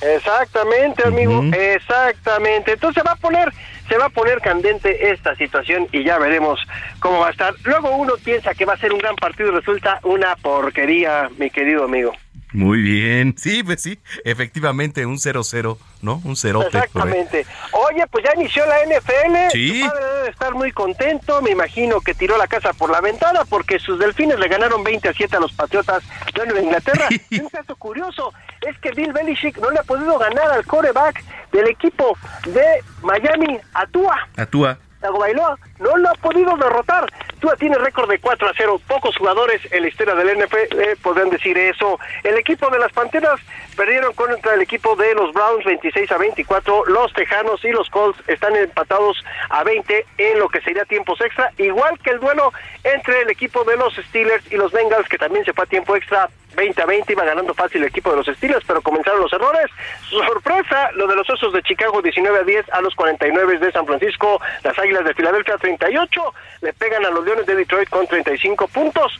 [0.00, 2.72] Exactamente, amigo, exactamente.
[2.72, 3.52] Entonces se va a poner,
[3.88, 6.60] se va a poner candente esta situación y ya veremos
[7.00, 7.54] cómo va a estar.
[7.64, 11.50] Luego uno piensa que va a ser un gran partido y resulta una porquería, mi
[11.50, 12.12] querido amigo.
[12.52, 13.34] Muy bien.
[13.36, 16.20] Sí, pues sí, efectivamente, un 0-0, ¿no?
[16.24, 17.44] Un 0 Exactamente.
[17.72, 19.50] Oye, pues ya inició la NFL.
[19.52, 19.82] Sí.
[19.82, 21.42] Su padre debe estar muy contento.
[21.42, 25.08] Me imagino que tiró la casa por la ventana porque sus delfines le ganaron 20
[25.08, 26.02] a 7 a los Patriotas
[26.34, 27.08] de Nueva Inglaterra.
[27.32, 28.32] Un caso curioso
[28.66, 32.16] es que Bill Belichick no le ha podido ganar al coreback del equipo
[32.46, 32.64] de
[33.02, 34.28] Miami, a Tua.
[34.36, 34.78] Actúa.
[35.00, 37.06] Tagovailoa no lo ha podido derrotar.
[37.40, 38.80] Tua tiene récord de 4 a 0.
[38.86, 41.98] Pocos jugadores en la historia del NFL eh, podrán decir eso.
[42.24, 43.40] El equipo de las Panteras
[43.76, 46.86] perdieron contra el equipo de los Browns 26 a 24.
[46.86, 51.52] Los Tejanos y los Colts están empatados a 20 en lo que sería tiempos extra.
[51.58, 52.52] Igual que el duelo
[52.84, 55.94] entre el equipo de los Steelers y los Bengals, que también se fue a tiempo
[55.94, 59.32] extra 20 a 20, iba ganando fácil el equipo de los Steelers, pero comenzaron los
[59.32, 59.66] errores.
[60.08, 63.86] Sorpresa, lo de los Osos de Chicago 19 a 10 a los 49 de San
[63.86, 68.68] Francisco, las Águilas de Filadelfia 38, le pegan a los Leones de Detroit con 35
[68.68, 69.18] puntos.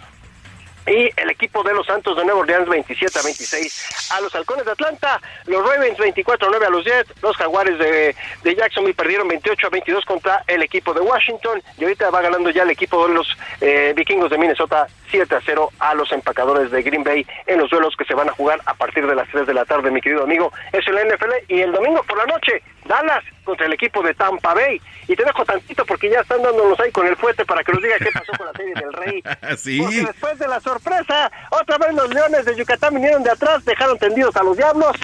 [0.86, 4.64] Y el equipo de los Santos de Nueva Orleans 27 a 26 a los Halcones
[4.64, 8.14] de Atlanta, los Ravens 24 a 9 a los Jets, los Jaguares de,
[8.44, 12.50] de Jacksonville perdieron 28 a 22 contra el equipo de Washington y ahorita va ganando
[12.50, 16.82] ya el equipo de los eh, de Minnesota 7 a 0 a los empacadores de
[16.82, 19.46] Green Bay en los duelos que se van a jugar a partir de las 3
[19.46, 20.52] de la tarde, mi querido amigo.
[20.72, 24.54] Es la NFL y el domingo por la noche, Dallas contra el equipo de Tampa
[24.54, 24.80] Bay.
[25.08, 27.82] Y te dejo tantito porque ya están dándonos ahí con el fuete para que nos
[27.82, 29.22] diga qué pasó con la serie del Rey.
[29.56, 29.80] Sí.
[29.80, 33.98] Porque después de la sorpresa, otra vez los Leones de Yucatán vinieron de atrás, dejaron
[33.98, 34.96] tendidos a los Diablos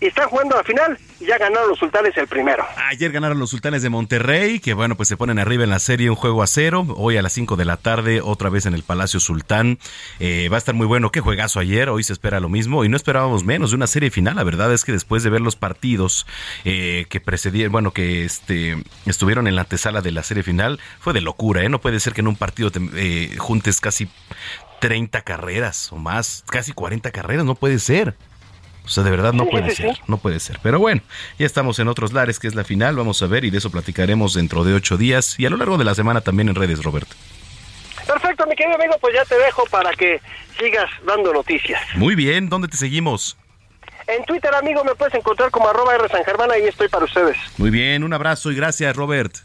[0.00, 2.64] y están jugando la final ya ganaron los Sultanes el primero.
[2.88, 6.10] Ayer ganaron los Sultanes de Monterrey, que bueno, pues se ponen arriba en la serie
[6.10, 6.86] un juego a cero.
[6.96, 9.78] Hoy a las 5 de la tarde, otra vez en el Palacio Sultán.
[10.20, 11.10] Eh, va a estar muy bueno.
[11.10, 11.88] Qué juegazo ayer.
[11.88, 14.36] Hoy se espera lo mismo y no esperábamos menos de una serie final.
[14.36, 16.26] La verdad es que después de ver los partidos
[16.64, 18.76] eh, que precedieron, bueno, que este
[19.06, 21.64] estuvieron en la antesala de la serie final, fue de locura.
[21.64, 21.68] ¿eh?
[21.68, 24.08] No puede ser que en un partido te, eh, juntes casi
[24.80, 27.44] 30 carreras o más, casi 40 carreras.
[27.44, 28.14] No puede ser.
[28.88, 30.58] O sea, de verdad no puede ser, no puede ser.
[30.62, 31.02] Pero bueno,
[31.38, 33.70] ya estamos en otros lares, que es la final, vamos a ver y de eso
[33.70, 36.82] platicaremos dentro de ocho días y a lo largo de la semana también en redes,
[36.82, 37.14] Roberto.
[38.06, 40.22] Perfecto, mi querido amigo, pues ya te dejo para que
[40.58, 41.82] sigas dando noticias.
[41.96, 43.36] Muy bien, ¿dónde te seguimos?
[44.06, 47.36] En Twitter, amigo, me puedes encontrar como arroba R San Germán, ahí estoy para ustedes.
[47.58, 49.36] Muy bien, un abrazo y gracias, Robert.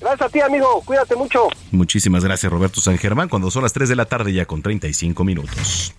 [0.00, 1.48] Gracias a ti, amigo, cuídate mucho.
[1.70, 5.22] Muchísimas gracias, Roberto San Germán, cuando son las 3 de la tarde ya con 35
[5.24, 5.94] minutos.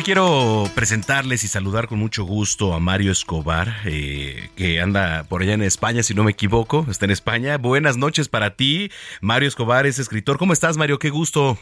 [0.00, 5.52] Quiero presentarles y saludar con mucho gusto a Mario Escobar, eh, que anda por allá
[5.52, 7.58] en España, si no me equivoco, está en España.
[7.58, 8.90] Buenas noches para ti.
[9.20, 10.38] Mario Escobar es escritor.
[10.38, 10.98] ¿Cómo estás, Mario?
[10.98, 11.58] Qué gusto.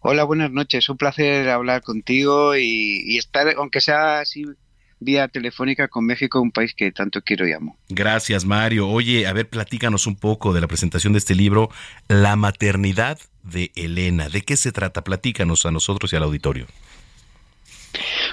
[0.00, 0.88] Hola, buenas noches.
[0.88, 4.44] Un placer hablar contigo y, y estar, aunque sea así
[4.98, 7.76] vía telefónica con México, un país que tanto quiero y amo.
[7.90, 8.88] Gracias, Mario.
[8.88, 11.70] Oye, a ver, platícanos un poco de la presentación de este libro,
[12.08, 14.28] La maternidad de Elena.
[14.28, 15.02] ¿De qué se trata?
[15.02, 16.66] Platícanos a nosotros y al auditorio.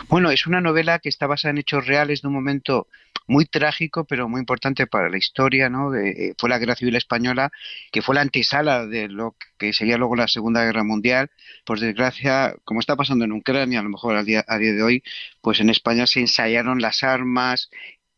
[0.09, 2.87] Bueno, es una novela que está basada en hechos reales de un momento
[3.27, 5.95] muy trágico, pero muy importante para la historia, ¿no?
[5.95, 7.51] Eh, fue la Guerra Civil Española,
[7.91, 11.29] que fue la antesala de lo que sería luego la Segunda Guerra Mundial.
[11.63, 14.83] Por desgracia, como está pasando en Ucrania, a lo mejor a día, a día de
[14.83, 15.03] hoy,
[15.41, 17.69] pues en España se ensayaron las armas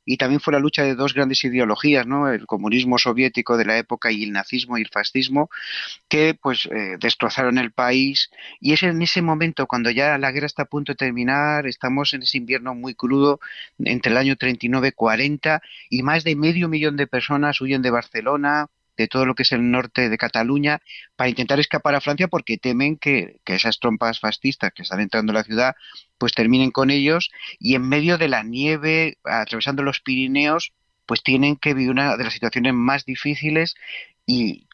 [0.06, 2.30] y también fue la lucha de dos grandes ideologías, ¿no?
[2.30, 5.50] El comunismo soviético de la época y el nazismo y el fascismo,
[6.08, 8.30] que pues eh, destrozaron el país
[8.60, 12.14] y es en ese momento cuando ya la guerra está a punto de terminar, estamos
[12.14, 13.40] en ese invierno muy crudo
[13.80, 17.90] entre el año 39 y 40 y más de medio millón de personas huyen de
[17.90, 20.82] Barcelona de todo lo que es el norte de Cataluña
[21.16, 25.32] para intentar escapar a Francia porque temen que, que esas trompas fascistas que están entrando
[25.32, 25.76] a la ciudad
[26.18, 30.74] pues terminen con ellos y en medio de la nieve, atravesando los Pirineos,
[31.06, 33.76] pues tienen que vivir una de las situaciones más difíciles
[34.26, 34.68] y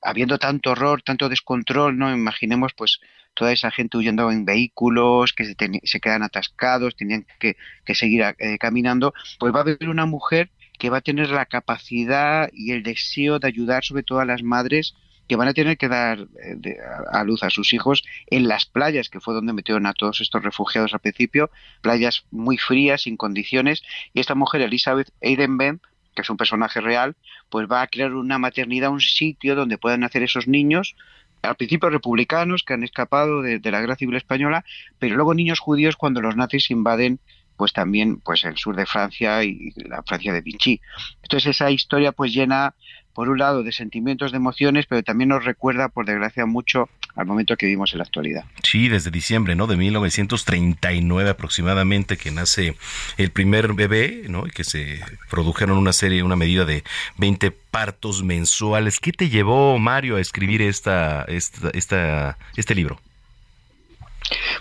[0.00, 3.00] habiendo tanto horror, tanto descontrol, no imaginemos pues
[3.34, 7.56] toda esa gente huyendo en vehículos que se, quedan atascados, tenían que,
[7.94, 12.50] seguir eh, caminando, pues va a haber una mujer que va a tener la capacidad
[12.52, 14.94] y el deseo de ayudar sobre todo a las madres
[15.28, 16.76] que van a tener que dar eh,
[17.10, 20.42] a luz a sus hijos en las playas, que fue donde metieron a todos estos
[20.42, 21.50] refugiados al principio,
[21.80, 23.82] playas muy frías, sin condiciones,
[24.12, 25.80] y esta mujer, Elizabeth Eidenben,
[26.14, 27.16] que es un personaje real,
[27.48, 30.96] pues va a crear una maternidad, un sitio donde puedan nacer esos niños,
[31.40, 34.64] al principio republicanos que han escapado de, de la guerra civil española,
[34.98, 37.20] pero luego niños judíos cuando los nazis invaden
[37.62, 40.80] pues también pues el sur de Francia y la Francia de Vichy.
[41.22, 42.74] Entonces esa historia pues llena
[43.14, 47.24] por un lado de sentimientos, de emociones, pero también nos recuerda por desgracia mucho al
[47.24, 48.44] momento que vivimos en la actualidad.
[48.64, 49.68] Sí, desde diciembre, ¿no?
[49.68, 52.76] De 1939 aproximadamente que nace
[53.16, 54.44] el primer bebé, ¿no?
[54.48, 54.98] Y que se
[55.30, 56.82] produjeron una serie, una medida de
[57.18, 58.98] 20 partos mensuales.
[58.98, 62.98] ¿Qué te llevó Mario a escribir esta, esta, esta este libro?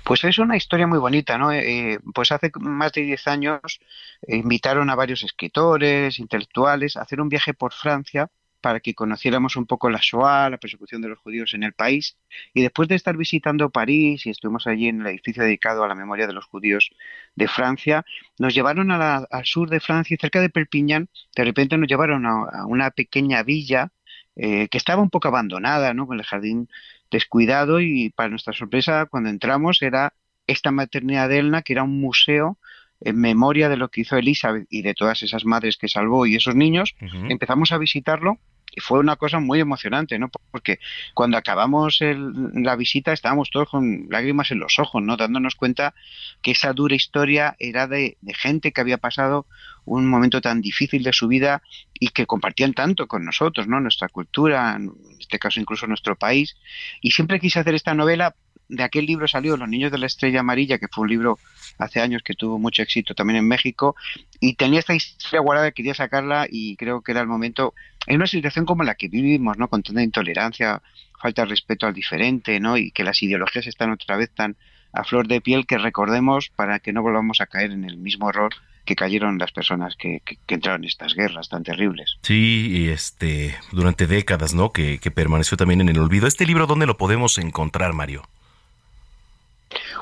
[0.03, 1.51] Pues es una historia muy bonita, ¿no?
[1.51, 3.79] Eh, pues hace más de 10 años
[4.27, 8.29] invitaron a varios escritores, intelectuales, a hacer un viaje por Francia
[8.61, 12.17] para que conociéramos un poco la Shoah, la persecución de los judíos en el país.
[12.53, 15.95] Y después de estar visitando París y estuvimos allí en el edificio dedicado a la
[15.95, 16.91] memoria de los judíos
[17.35, 18.05] de Francia,
[18.37, 22.91] nos llevaron al sur de Francia cerca de Perpignan, de repente nos llevaron a, una
[22.91, 23.91] pequeña villa
[24.35, 26.07] eh, que estaba un poco abandonada, ¿no?
[26.07, 26.69] con el jardín
[27.09, 30.13] descuidado y para nuestra sorpresa cuando entramos era
[30.47, 32.57] esta maternidad de Elna, que era un museo
[33.01, 36.35] en memoria de lo que hizo Elizabeth y de todas esas madres que salvó y
[36.35, 36.95] esos niños,
[37.29, 38.37] empezamos a visitarlo
[38.71, 40.29] y fue una cosa muy emocionante, ¿no?
[40.51, 40.79] Porque
[41.13, 45.17] cuando acabamos la visita estábamos todos con lágrimas en los ojos, ¿no?
[45.17, 45.93] Dándonos cuenta
[46.41, 49.45] que esa dura historia era de, de gente que había pasado
[49.85, 51.61] un momento tan difícil de su vida
[51.99, 53.79] y que compartían tanto con nosotros, ¿no?
[53.79, 56.55] Nuestra cultura, en este caso incluso nuestro país.
[57.01, 58.35] Y siempre quise hacer esta novela.
[58.71, 61.39] De aquel libro salió Los Niños de la Estrella Amarilla, que fue un libro
[61.77, 63.95] hace años que tuvo mucho éxito también en México
[64.39, 67.73] y tenía esta historia guardada, quería sacarla y creo que era el momento,
[68.07, 69.67] en una situación como la que vivimos, ¿no?
[69.67, 70.81] Con tanta intolerancia,
[71.19, 72.77] falta de respeto al diferente, ¿no?
[72.77, 74.55] Y que las ideologías están otra vez tan
[74.93, 78.29] a flor de piel que recordemos para que no volvamos a caer en el mismo
[78.29, 78.53] error
[78.85, 82.17] que cayeron las personas que, entraron en estas guerras tan terribles.
[82.23, 84.71] Sí, este, durante décadas, ¿no?
[84.71, 86.27] Que, que permaneció también en el olvido.
[86.27, 88.23] ¿Este libro dónde lo podemos encontrar, Mario?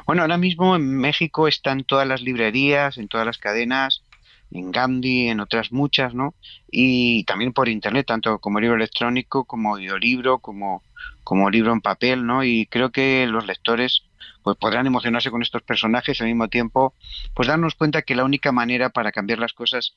[0.06, 4.04] Bueno, ahora mismo en México están todas las librerías, en todas las cadenas,
[4.52, 6.34] en Gandhi, en otras muchas, ¿no?
[6.70, 10.84] Y también por internet, tanto como libro electrónico, como audiolibro, como,
[11.24, 12.44] como libro en papel, ¿no?
[12.44, 14.04] Y creo que los lectores
[14.44, 16.94] pues podrán emocionarse con estos personajes y al mismo tiempo
[17.34, 19.96] pues darnos cuenta que la única manera para cambiar las cosas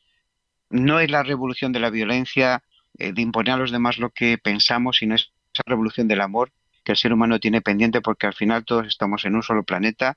[0.69, 2.63] no es la revolución de la violencia,
[2.99, 6.53] eh, de imponer a los demás lo que pensamos, sino es esa revolución del amor
[6.85, 10.17] que el ser humano tiene pendiente porque al final todos estamos en un solo planeta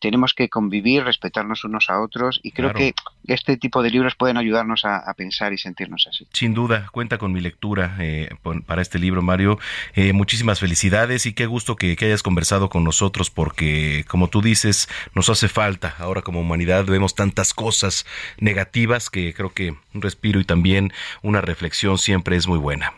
[0.00, 2.94] tenemos que convivir, respetarnos unos a otros y creo que
[3.26, 6.26] este tipo de libros pueden ayudarnos a, pensar y sentirnos así.
[6.32, 8.28] Sin duda, cuenta con mi lectura eh,
[8.66, 9.58] para este libro, Mario.
[9.94, 14.88] Eh, muchísimas felicidades y qué gusto que, hayas conversado con nosotros porque, como tú dices,
[15.14, 15.94] nos hace falta.
[15.98, 18.04] Ahora como humanidad vemos tantas cosas
[18.38, 22.92] negativas que creo que un respiro y también una reflexión siempre es muy buena.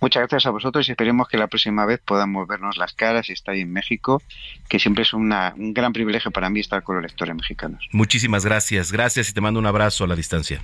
[0.00, 3.32] Muchas gracias a vosotros y esperemos que la próxima vez podamos vernos las caras y
[3.32, 4.22] estar ahí en México,
[4.68, 5.32] que siempre es un
[5.72, 7.86] gran privilegio para mí estar con los lectores mexicanos.
[7.92, 10.60] Muchísimas gracias, gracias y te mando un abrazo a la distancia.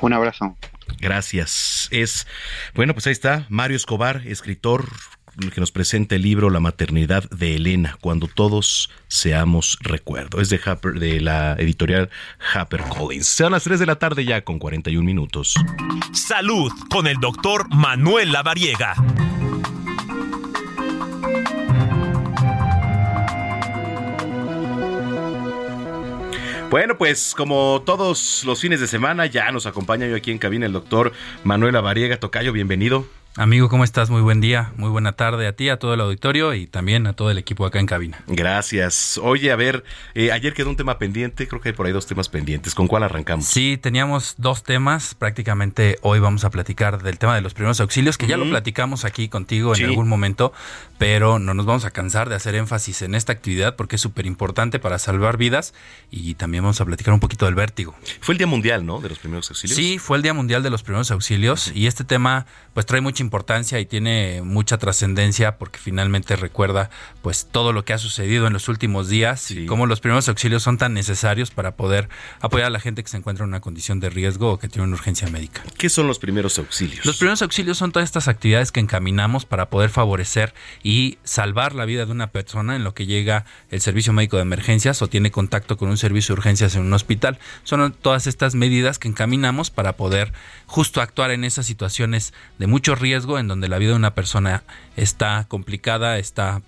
[0.00, 0.56] Un abrazo.
[1.00, 1.88] Gracias.
[1.90, 2.26] Es,
[2.74, 4.88] bueno, pues ahí está, Mario Escobar, escritor,
[5.36, 10.40] que nos presenta el libro La maternidad de Elena, cuando todos seamos recuerdo.
[10.40, 10.60] Es de,
[10.94, 12.10] de la editorial
[12.54, 13.26] Harper Collins.
[13.26, 15.54] Sean las 3 de la tarde ya con 41 minutos.
[16.12, 18.94] Salud con el doctor Manuel Lavariega.
[26.70, 30.66] Bueno, pues como todos los fines de semana ya nos acompaña yo aquí en cabina
[30.66, 31.12] el doctor
[31.44, 32.18] Manuel Lavariega.
[32.18, 33.06] Tocayo, bienvenido.
[33.38, 34.08] Amigo, ¿cómo estás?
[34.08, 37.12] Muy buen día, muy buena tarde a ti, a todo el auditorio y también a
[37.12, 38.22] todo el equipo acá en cabina.
[38.28, 39.20] Gracias.
[39.22, 39.84] Oye, a ver,
[40.14, 42.74] eh, ayer quedó un tema pendiente, creo que hay por ahí dos temas pendientes.
[42.74, 43.44] ¿Con cuál arrancamos?
[43.44, 45.14] Sí, teníamos dos temas.
[45.14, 49.04] Prácticamente hoy vamos a platicar del tema de los primeros auxilios, que ya lo platicamos
[49.04, 49.82] aquí contigo Sí.
[49.82, 50.54] en algún momento,
[50.96, 54.24] pero no nos vamos a cansar de hacer énfasis en esta actividad porque es súper
[54.24, 55.74] importante para salvar vidas
[56.10, 57.94] y también vamos a platicar un poquito del vértigo.
[58.22, 58.98] Fue el Día Mundial, ¿no?
[59.02, 59.76] De los primeros auxilios.
[59.76, 63.25] Sí, fue el Día Mundial de los Primeros Auxilios y este tema pues trae mucha
[63.26, 66.90] importancia y tiene mucha trascendencia porque finalmente recuerda
[67.22, 70.62] pues todo lo que ha sucedido en los últimos días y cómo los primeros auxilios
[70.62, 72.08] son tan necesarios para poder
[72.40, 74.86] apoyar a la gente que se encuentra en una condición de riesgo o que tiene
[74.86, 75.62] una urgencia médica.
[75.76, 77.04] ¿Qué son los primeros auxilios?
[77.04, 81.84] Los primeros auxilios son todas estas actividades que encaminamos para poder favorecer y salvar la
[81.84, 85.30] vida de una persona en lo que llega el servicio médico de emergencias o tiene
[85.30, 87.38] contacto con un servicio de urgencias en un hospital.
[87.64, 90.32] Son todas estas medidas que encaminamos para poder
[90.66, 94.62] justo actuar en esas situaciones de mucho riesgo en donde la vida de una persona
[94.96, 96.62] está complicada, está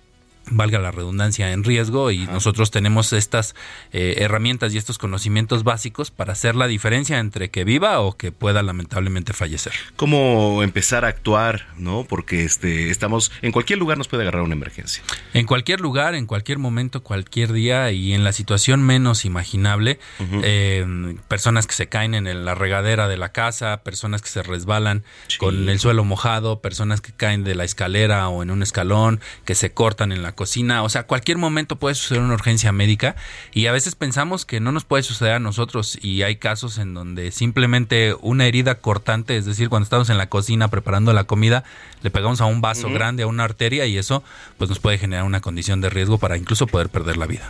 [0.51, 3.55] valga la redundancia, en riesgo y nosotros tenemos estas
[3.93, 8.33] eh, herramientas y estos conocimientos básicos para hacer la diferencia entre que viva o que
[8.33, 9.73] pueda lamentablemente fallecer.
[9.97, 12.05] ¿Cómo empezar a actuar, no?
[12.09, 15.03] Porque este, estamos, en cualquier lugar nos puede agarrar una emergencia.
[15.35, 19.99] En cualquier lugar, en cualquier momento, cualquier día y en la situación menos imaginable,
[20.43, 25.05] eh, personas que se caen en la regadera de la casa, personas que se resbalan
[25.39, 29.55] con el suelo mojado, personas que caen de la escalera o en un escalón, que
[29.55, 33.17] se cortan en la cocina, o sea, cualquier momento puede suceder una urgencia médica
[33.53, 36.95] y a veces pensamos que no nos puede suceder a nosotros y hay casos en
[36.95, 41.65] donde simplemente una herida cortante, es decir, cuando estamos en la cocina preparando la comida,
[42.03, 44.23] le pegamos a un vaso grande, a una arteria y eso
[44.59, 47.49] pues nos puede generar una condición de riesgo para incluso poder perder la vida.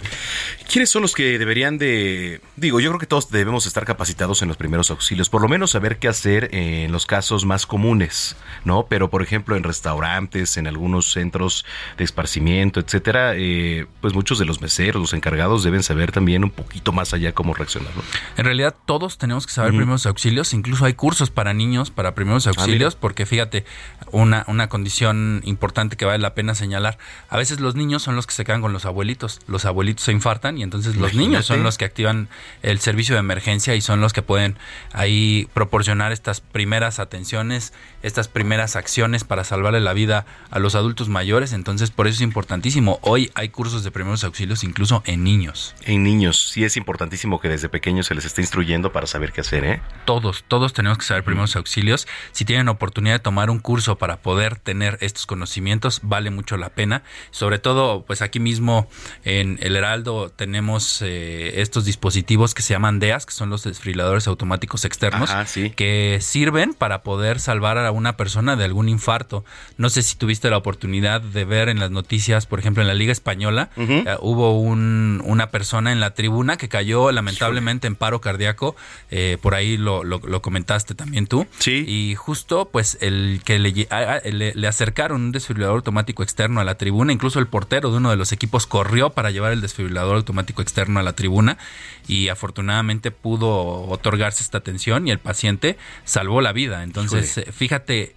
[0.73, 2.41] ¿Quiénes son los que deberían de...
[2.57, 5.73] Digo, yo creo que todos debemos estar capacitados en los primeros auxilios, por lo menos
[5.73, 8.35] saber qué hacer en los casos más comunes,
[8.65, 8.87] ¿no?
[8.89, 11.67] Pero, por ejemplo, en restaurantes, en algunos centros
[11.99, 16.51] de esparcimiento, etcétera, eh, pues muchos de los meseros, los encargados deben saber también un
[16.51, 18.03] poquito más allá cómo reaccionar, ¿no?
[18.37, 22.47] En realidad todos tenemos que saber primeros auxilios, incluso hay cursos para niños para primeros
[22.47, 23.65] Ah, auxilios, porque fíjate,
[24.13, 26.99] una, una condición importante que vale la pena señalar,
[27.29, 30.13] a veces los niños son los que se quedan con los abuelitos, los abuelitos se
[30.13, 31.29] infartan y entonces los Imagínate.
[31.29, 32.29] niños son los que activan
[32.63, 34.57] el servicio de emergencia y son los que pueden
[34.93, 37.73] ahí proporcionar estas primeras atenciones,
[38.03, 42.21] estas primeras acciones para salvarle la vida a los adultos mayores, entonces por eso es
[42.59, 42.99] importantísimo.
[43.03, 45.75] Hoy hay cursos de primeros auxilios incluso en niños.
[45.85, 49.43] En niños, sí es importantísimo que desde pequeños se les esté instruyendo para saber qué
[49.43, 49.81] hacer, ¿eh?
[50.05, 52.09] todos, todos tenemos que saber primeros auxilios.
[52.33, 56.71] Si tienen oportunidad de tomar un curso para poder tener estos conocimientos, vale mucho la
[56.71, 57.03] pena.
[57.31, 58.89] Sobre todo, pues aquí mismo
[59.25, 64.27] en El Heraldo tenemos eh, estos dispositivos que se llaman DEAS, que son los desfibriladores
[64.27, 65.71] automáticos externos, Ajá, sí.
[65.71, 69.45] que sirven para poder salvar a una persona de algún infarto.
[69.77, 72.95] No sé si tuviste la oportunidad de ver en las noticias, por ejemplo, en la
[72.95, 78.21] Liga Española, eh, hubo un- una persona en la tribuna que cayó lamentablemente en paro
[78.21, 78.75] cardíaco.
[79.11, 81.47] eh, por ahí lo, lo- lo comentaste también tú.
[81.59, 81.85] Sí.
[81.87, 86.65] Y justo, pues, el que le, a- le, le acercaron un desfibrilador automático externo a
[86.65, 90.17] la tribuna, incluso el portero de uno de los equipos corrió para llevar el desfibrilador
[90.17, 91.59] automático externo a la tribuna
[92.07, 96.83] y afortunadamente pudo otorgarse esta atención y el paciente salvó la vida.
[96.83, 97.49] Entonces, Híjole.
[97.49, 98.17] eh, fíjate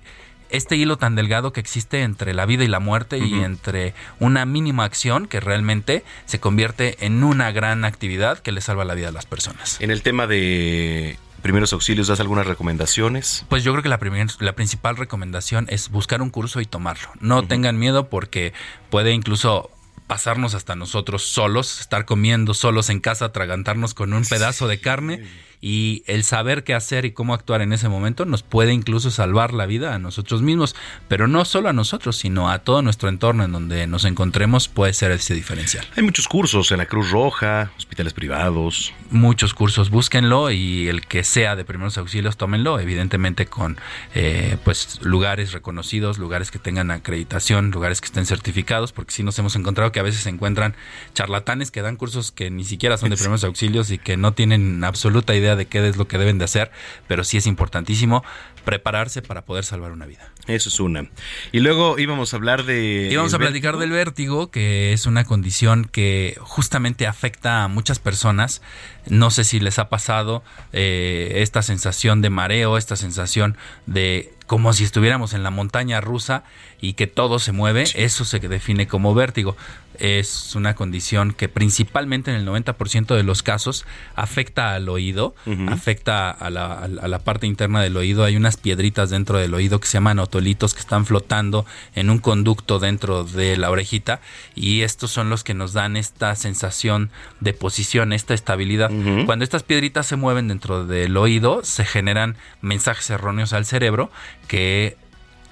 [0.51, 4.45] este hilo tan delgado que existe entre la vida y la muerte y entre una
[4.45, 9.09] mínima acción que realmente se convierte en una gran actividad que le salva la vida
[9.09, 9.77] a las personas.
[9.79, 13.45] En el tema de primeros auxilios, ¿das algunas recomendaciones?
[13.49, 17.09] Pues yo creo que la, primer- la principal recomendación es buscar un curso y tomarlo.
[17.19, 18.53] No tengan miedo porque
[18.89, 19.71] puede incluso
[20.07, 25.23] pasarnos hasta nosotros solos, estar comiendo solos en casa, atragantarnos con un pedazo de carne
[25.61, 29.53] y el saber qué hacer y cómo actuar en ese momento nos puede incluso salvar
[29.53, 30.75] la vida a nosotros mismos,
[31.07, 34.93] pero no solo a nosotros, sino a todo nuestro entorno en donde nos encontremos puede
[34.93, 35.85] ser ese diferencial.
[35.95, 38.93] Hay muchos cursos en la Cruz Roja, hospitales privados.
[39.11, 43.77] Muchos cursos, búsquenlo y el que sea de primeros auxilios, tómenlo, evidentemente con
[44.15, 49.37] eh, pues lugares reconocidos, lugares que tengan acreditación, lugares que estén certificados, porque sí nos
[49.39, 50.75] hemos encontrado que a veces se encuentran
[51.13, 54.83] charlatanes que dan cursos que ni siquiera son de primeros auxilios y que no tienen
[54.83, 56.71] absoluta idea de qué es lo que deben de hacer,
[57.07, 58.23] pero sí es importantísimo
[58.63, 60.31] prepararse para poder salvar una vida.
[60.47, 61.07] Eso es una.
[61.51, 63.09] Y luego íbamos a hablar de...
[63.11, 67.99] Y vamos a platicar del vértigo, que es una condición que justamente afecta a muchas
[67.99, 68.61] personas.
[69.07, 70.43] No sé si les ha pasado
[70.73, 76.43] eh, esta sensación de mareo, esta sensación de como si estuviéramos en la montaña rusa
[76.81, 79.55] y que todo se mueve, eso se define como vértigo.
[79.99, 83.85] Es una condición que principalmente en el 90% de los casos
[84.15, 85.35] afecta al oído,
[85.67, 88.23] afecta a la, a la parte interna del oído.
[88.23, 91.65] Hay unas piedritas dentro del oído que se llaman otolitos que están flotando
[91.95, 94.21] en un conducto dentro de la orejita
[94.55, 97.09] y estos son los que nos dan esta sensación
[97.39, 98.91] de posición, esta estabilidad.
[99.25, 104.11] Cuando estas piedritas se mueven dentro del oído, se generan mensajes erróneos al cerebro
[104.47, 104.97] que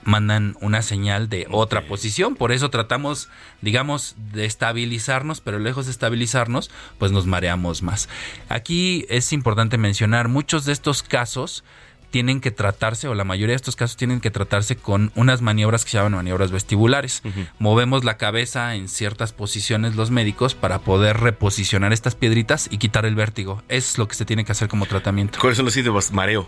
[0.04, 2.36] mandan una señal de otra posición.
[2.36, 3.30] Por eso tratamos,
[3.62, 8.10] digamos, de estabilizarnos, pero lejos de estabilizarnos, pues nos mareamos más.
[8.48, 11.64] Aquí es importante mencionar, muchos de estos casos
[12.10, 15.86] tienen que tratarse, o la mayoría de estos casos tienen que tratarse con unas maniobras
[15.86, 17.22] que se llaman maniobras vestibulares.
[17.60, 23.06] Movemos la cabeza en ciertas posiciones los médicos para poder reposicionar estas piedritas y quitar
[23.06, 23.62] el vértigo.
[23.70, 25.40] Es lo que se tiene que hacer como tratamiento.
[25.40, 26.12] ¿Cuáles son los síntomas?
[26.12, 26.48] Mareo.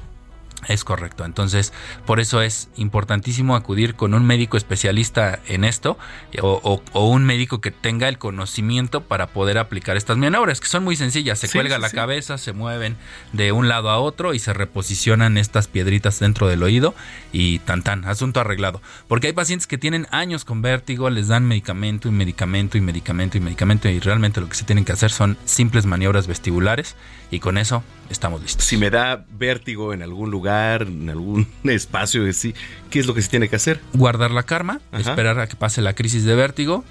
[0.67, 1.25] Es correcto.
[1.25, 1.73] Entonces,
[2.05, 5.97] por eso es importantísimo acudir con un médico especialista en esto
[6.41, 10.67] o, o- o un médico que tenga el conocimiento para poder aplicar estas maniobras, que
[10.67, 11.39] son muy sencillas.
[11.39, 11.95] Se Sí, cuelga sí, la sí.
[11.95, 12.95] cabeza, se mueven
[13.33, 16.93] de un lado a otro y se reposicionan estas piedritas dentro del oído
[17.31, 18.81] y tan tan, asunto arreglado.
[19.07, 23.37] Porque hay pacientes que tienen años con vértigo, les dan medicamento y medicamento y medicamento
[23.37, 26.95] y medicamento y realmente lo que se tienen que hacer son simples maniobras vestibulares
[27.31, 28.65] y con eso estamos listos.
[28.65, 32.53] Si me da vértigo en algún lugar, en algún espacio, así,
[32.89, 33.81] ¿qué es lo que se tiene que hacer?
[33.93, 36.83] guardar la calma, esperar a que pase la crisis de vértigo,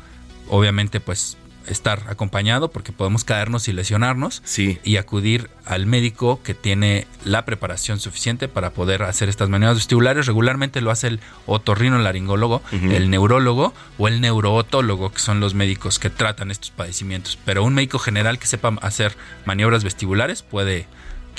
[0.48, 1.36] obviamente pues
[1.66, 4.42] estar acompañado porque podemos caernos y lesionarnos
[4.82, 10.26] y acudir al médico que tiene la preparación suficiente para poder hacer estas maniobras vestibulares.
[10.26, 12.90] Regularmente lo hace el otorrinolaringólogo, Ujú.
[12.90, 17.38] el neurólogo o el neurootólogo, que son los médicos que tratan estos padecimientos.
[17.44, 20.86] Pero un médico general que sepa hacer maniobras vestibulares puede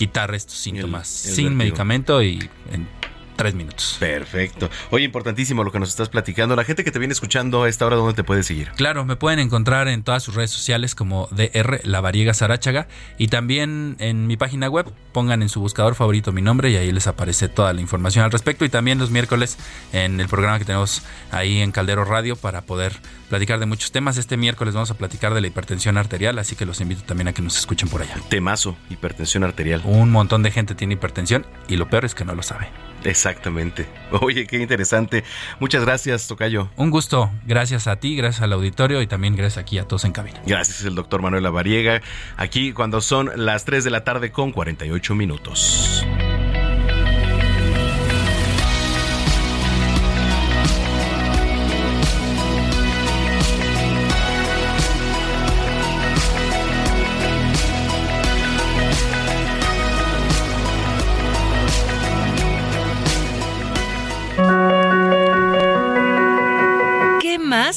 [0.01, 2.87] quitar estos síntomas el sin medicamento y en
[3.35, 3.97] tres minutos.
[3.99, 4.69] Perfecto.
[4.89, 6.55] Oye, importantísimo lo que nos estás platicando.
[6.55, 8.71] La gente que te viene escuchando a esta hora, ¿dónde te puede seguir?
[8.75, 12.87] Claro, me pueden encontrar en todas sus redes sociales como DR La Variega Saráchaga
[13.17, 16.91] y también en mi página web pongan en su buscador favorito mi nombre y ahí
[16.91, 19.57] les aparece toda la información al respecto y también los miércoles
[19.93, 22.93] en el programa que tenemos ahí en Caldero Radio para poder
[23.29, 24.17] platicar de muchos temas.
[24.17, 27.33] Este miércoles vamos a platicar de la hipertensión arterial, así que los invito también a
[27.33, 28.15] que nos escuchen por allá.
[28.29, 29.81] Temazo, hipertensión arterial.
[29.85, 32.67] Un montón de gente tiene hipertensión y lo peor es que no lo sabe.
[33.03, 33.87] Exactamente.
[34.21, 35.23] Oye, qué interesante.
[35.59, 36.69] Muchas gracias, Tocayo.
[36.75, 40.11] Un gusto, gracias a ti, gracias al auditorio y también gracias aquí a todos en
[40.11, 40.41] cabina.
[40.45, 42.01] Gracias, el doctor Manuel Lavariega.
[42.37, 46.05] Aquí cuando son las 3 de la tarde con 48 minutos.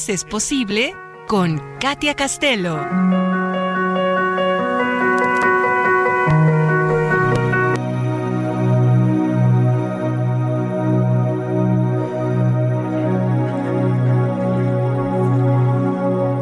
[0.09, 0.93] Es posible
[1.27, 2.75] con Katia Castelo?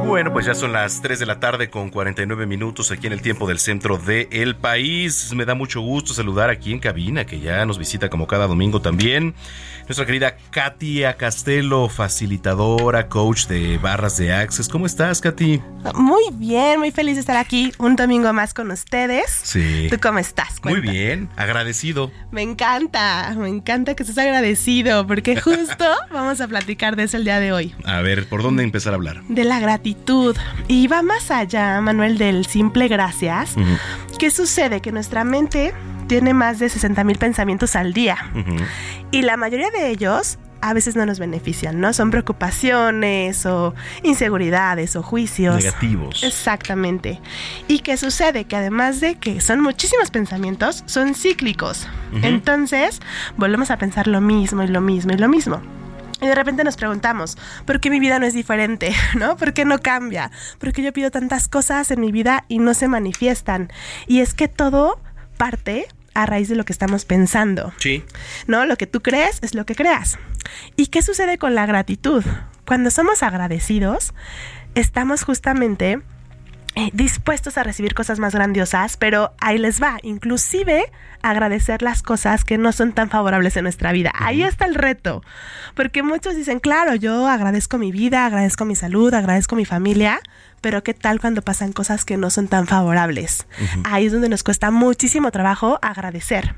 [0.06, 3.22] Bueno, pues ya son las 3 de la tarde con 49 minutos aquí en el
[3.22, 5.32] tiempo del centro del país.
[5.34, 8.82] Me da mucho gusto saludar aquí en cabina, que ya nos visita como cada domingo
[8.82, 9.36] también.
[9.88, 14.68] Nuestra querida Katia Castelo, facilitadora, coach de barras de Access.
[14.68, 15.62] ¿Cómo estás, Katy?
[15.96, 19.30] Muy bien, muy feliz de estar aquí un domingo más con ustedes.
[19.44, 19.88] Sí.
[19.90, 20.62] ¿Tú cómo estás?
[20.64, 20.92] Muy Cuenta.
[20.92, 22.12] bien, agradecido.
[22.32, 27.24] Me encanta, me encanta que estés agradecido porque justo vamos a platicar de eso el
[27.26, 27.76] día de hoy.
[27.86, 29.22] A ver, ¿por dónde empezar a hablar?
[29.30, 30.33] De la gratitud.
[30.68, 33.56] Y va más allá, Manuel, del simple gracias.
[34.18, 34.82] ¿Qué sucede?
[34.82, 35.74] Que nuestra mente
[36.08, 38.18] tiene más de 60 mil pensamientos al día.
[39.12, 41.92] Y la mayoría de ellos a veces no nos benefician, ¿no?
[41.92, 45.58] Son preocupaciones o inseguridades o juicios.
[45.58, 46.24] Negativos.
[46.24, 47.20] Exactamente.
[47.68, 48.46] ¿Y qué sucede?
[48.46, 51.88] Que además de que son muchísimos pensamientos, son cíclicos.
[52.22, 53.02] Entonces,
[53.36, 55.62] volvemos a pensar lo mismo y lo mismo y lo mismo.
[56.24, 58.96] Y de repente nos preguntamos, ¿por qué mi vida no es diferente?
[59.20, 59.36] ¿No?
[59.36, 60.32] ¿Por qué no cambia?
[60.58, 63.70] ¿Por qué yo pido tantas cosas en mi vida y no se manifiestan?
[64.08, 65.02] Y es que todo
[65.36, 67.74] parte a raíz de lo que estamos pensando.
[67.76, 68.06] Sí.
[68.48, 68.66] ¿no?
[68.66, 70.18] Lo que tú crees es lo que creas.
[70.78, 72.24] ¿Y qué sucede con la gratitud?
[72.66, 74.14] Cuando somos agradecidos,
[74.76, 76.02] estamos justamente
[76.76, 80.84] eh, dispuestos a recibir cosas más grandiosas, pero ahí les va, inclusive
[81.22, 84.12] agradecer las cosas que no son tan favorables en nuestra vida.
[84.16, 85.24] Ahí está el reto,
[85.76, 90.20] porque muchos dicen, claro, yo agradezco mi vida, agradezco mi salud, agradezco mi familia,
[90.62, 93.48] pero ¿qué tal cuando pasan cosas que no son tan favorables?
[93.84, 96.56] Ahí es donde nos cuesta muchísimo trabajo agradecer.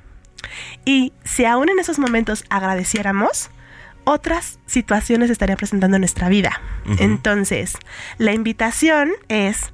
[0.85, 3.49] Y si aún en esos momentos agradeciéramos,
[4.05, 6.61] otras situaciones estarían presentando en nuestra vida.
[6.99, 7.77] Entonces,
[8.17, 9.73] la invitación es,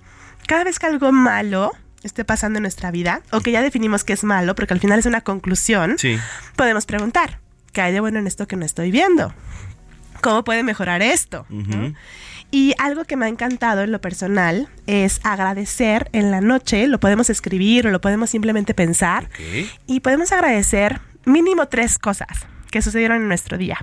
[0.52, 1.72] cada vez que algo malo
[2.04, 5.00] esté pasando en nuestra vida, o que ya definimos que es malo, porque al final
[5.00, 6.18] es una conclusión, Sí.
[6.58, 7.40] podemos preguntar,
[7.72, 9.34] ¿qué hay de bueno en esto que no estoy viendo?
[10.22, 11.46] ¿Cómo puede mejorar esto?
[12.52, 17.00] Y algo que me ha encantado en lo personal es agradecer en la noche, lo
[17.00, 19.30] podemos escribir o lo podemos simplemente pensar,
[19.88, 22.28] y podemos agradecer mínimo tres cosas
[22.72, 23.78] que sucedieron en nuestro día.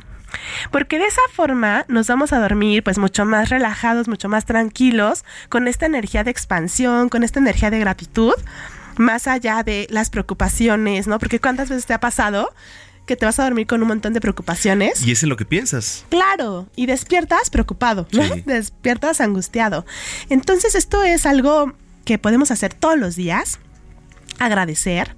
[0.71, 5.25] Porque de esa forma nos vamos a dormir pues mucho más relajados, mucho más tranquilos,
[5.49, 8.35] con esta energía de expansión, con esta energía de gratitud,
[8.97, 11.19] más allá de las preocupaciones, ¿no?
[11.19, 12.53] Porque cuántas veces te ha pasado
[13.07, 15.05] que te vas a dormir con un montón de preocupaciones.
[15.05, 16.05] Y es en lo que piensas.
[16.11, 18.23] Claro, y despiertas preocupado, ¿no?
[18.23, 18.43] Sí.
[18.47, 19.87] Despiertas angustiado.
[20.29, 21.73] Entonces esto es algo
[22.05, 23.61] que podemos hacer todos los días,
[24.39, 25.17] agradecer.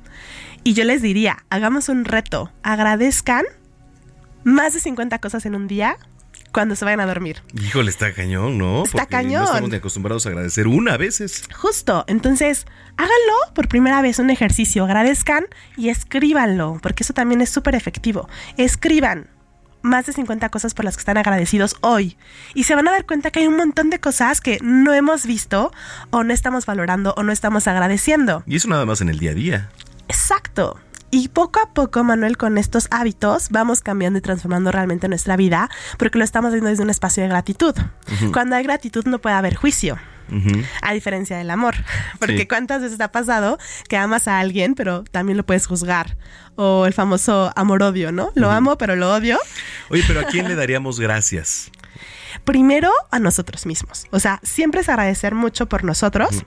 [0.62, 3.44] Y yo les diría, hagamos un reto, agradezcan
[4.44, 5.96] más de 50 cosas en un día
[6.52, 7.42] cuando se vayan a dormir.
[7.54, 8.84] Híjole, está cañón, ¿no?
[8.84, 9.42] Está Porque cañón.
[9.42, 11.44] No estamos ni acostumbrados a agradecer una a veces.
[11.54, 15.46] Justo, entonces háganlo por primera vez un ejercicio, agradezcan
[15.76, 18.28] y escríbanlo, porque eso también es súper efectivo.
[18.56, 19.28] Escriban
[19.82, 22.18] más de 50 cosas por las que están agradecidos hoy
[22.54, 25.24] y se van a dar cuenta que hay un montón de cosas que no hemos
[25.24, 25.72] visto
[26.10, 28.42] o no estamos valorando o no estamos agradeciendo.
[28.46, 29.70] Y eso nada más en el día a día.
[30.08, 30.78] Exacto.
[31.10, 35.68] Y poco a poco, Manuel, con estos hábitos vamos cambiando y transformando realmente nuestra vida
[35.98, 37.74] porque lo estamos viendo desde un espacio de gratitud.
[38.32, 39.98] Cuando hay gratitud no puede haber juicio.
[40.82, 41.74] A diferencia del amor.
[42.20, 42.46] Porque Sí.
[42.46, 43.58] cuántas veces ha pasado
[43.88, 46.16] que amas a alguien, pero también lo puedes juzgar.
[46.54, 48.30] O el famoso amor-odio, ¿no?
[48.36, 49.40] Lo amo, pero lo odio.
[49.88, 51.72] Oye, pero ¿a quién le daríamos gracias?
[52.44, 54.06] Primero a nosotros mismos.
[54.12, 56.44] O sea, siempre es agradecer mucho por nosotros.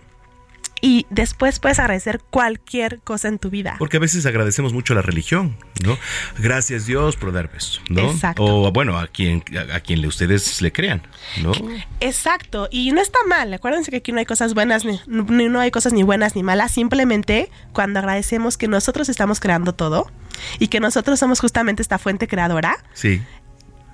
[0.85, 3.77] Y después puedes agradecer cualquier cosa en tu vida.
[3.79, 5.97] Porque a veces agradecemos mucho a la religión, ¿no?
[6.39, 8.11] Gracias Dios por darme esto, ¿no?
[8.11, 8.43] Exacto.
[8.43, 11.01] O bueno, a quien a, a quien le ustedes le crean,
[11.41, 11.53] ¿no?
[12.01, 13.53] Exacto, y no está mal.
[13.53, 16.73] Acuérdense que aquí no hay cosas buenas, ni- no hay cosas ni buenas ni malas.
[16.73, 20.11] Simplemente cuando agradecemos que nosotros estamos creando todo
[20.59, 23.21] y que nosotros somos justamente esta fuente creadora, Sí.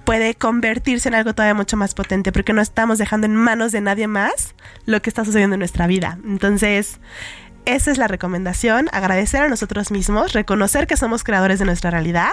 [0.09, 3.79] Puede convertirse en algo todavía mucho más potente porque no estamos dejando en manos de
[3.79, 4.55] nadie más
[4.87, 6.17] lo que está sucediendo en nuestra vida.
[6.25, 6.99] Entonces,
[7.65, 12.31] esa es la recomendación, agradecer a nosotros mismos, reconocer que somos creadores de nuestra realidad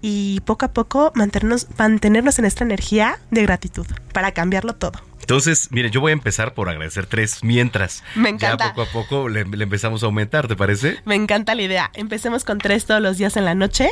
[0.00, 5.02] y poco a poco mantenernos, mantenernos en esta energía de gratitud para cambiarlo todo.
[5.18, 8.04] Entonces, mire, yo voy a empezar por agradecer tres mientras.
[8.14, 8.66] Me encanta.
[8.66, 11.00] Ya poco a poco le, le empezamos a aumentar, ¿te parece?
[11.04, 11.90] Me encanta la idea.
[11.94, 13.90] Empecemos con tres todos los días en la noche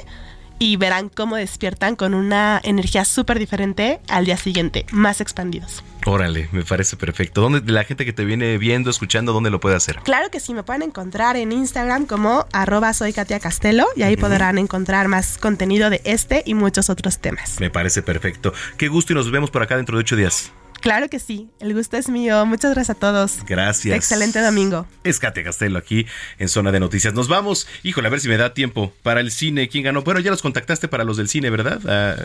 [0.58, 5.82] y verán cómo despiertan con una energía súper diferente al día siguiente, más expandidos.
[6.06, 7.40] Órale, me parece perfecto.
[7.40, 9.96] ¿Dónde la gente que te viene viendo, escuchando, dónde lo puede hacer?
[10.04, 14.16] Claro que sí, me pueden encontrar en Instagram como arroba soy Katia Castelo y ahí
[14.16, 17.58] podrán encontrar más contenido de este y muchos otros temas.
[17.60, 18.52] Me parece perfecto.
[18.76, 20.52] Qué gusto y nos vemos por acá dentro de ocho días.
[20.86, 22.46] Claro que sí, el gusto es mío.
[22.46, 23.38] Muchas gracias a todos.
[23.44, 23.96] Gracias.
[23.96, 24.86] Excelente domingo.
[25.02, 26.06] Es Katia Castelo aquí
[26.38, 27.12] en Zona de Noticias.
[27.12, 27.66] Nos vamos.
[27.82, 29.68] Híjole, a ver si me da tiempo para el cine.
[29.68, 30.02] ¿Quién ganó?
[30.02, 31.80] Bueno, ya los contactaste para los del cine, ¿verdad?
[31.88, 32.22] Ah,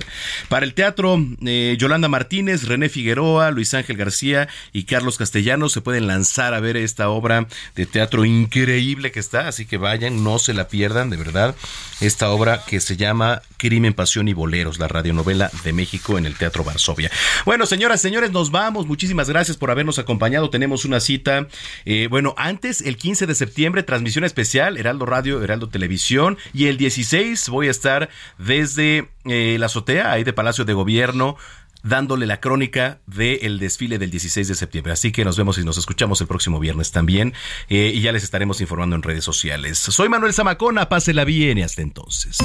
[0.48, 5.82] para el teatro, eh, Yolanda Martínez, René Figueroa, Luis Ángel García y Carlos Castellanos se
[5.82, 9.48] pueden lanzar a ver esta obra de teatro increíble que está.
[9.48, 11.56] Así que vayan, no se la pierdan, de verdad.
[12.00, 16.36] Esta obra que se llama Crimen, Pasión y Boleros, la radionovela de México en el
[16.36, 17.10] Teatro Varsovia.
[17.44, 18.86] Bueno, señoras, señores, nos vamos.
[18.86, 20.50] Muchísimas gracias por habernos acompañado.
[20.50, 21.48] Tenemos una cita.
[21.86, 26.38] eh, bueno, antes, el 15 de septiembre, transmisión especial, Heraldo Radio, Heraldo Televisión.
[26.54, 31.38] Y el 16 voy a estar desde eh, la azotea, ahí de Palacio de Gobierno
[31.84, 34.94] dándole la crónica del desfile del 16 de septiembre.
[34.94, 37.34] Así que nos vemos y nos escuchamos el próximo viernes también.
[37.70, 39.80] eh, y ya les estaremos informando en redes sociales.
[39.80, 42.38] Soy Manuel Zamacona, pásela bien y hasta entonces.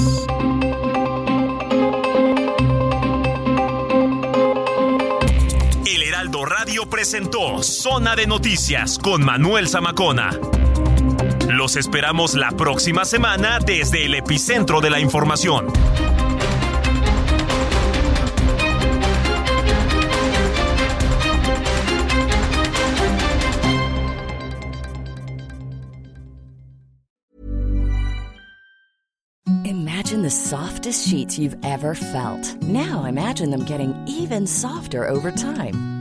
[6.89, 10.31] Presentó Zona de Noticias con Manuel Zamacona.
[11.49, 15.67] Los esperamos la próxima semana desde el epicentro de la información.
[29.65, 32.61] Imagine the softest sheets you've ever felt.
[32.63, 35.96] Now imagine them getting even softer over time.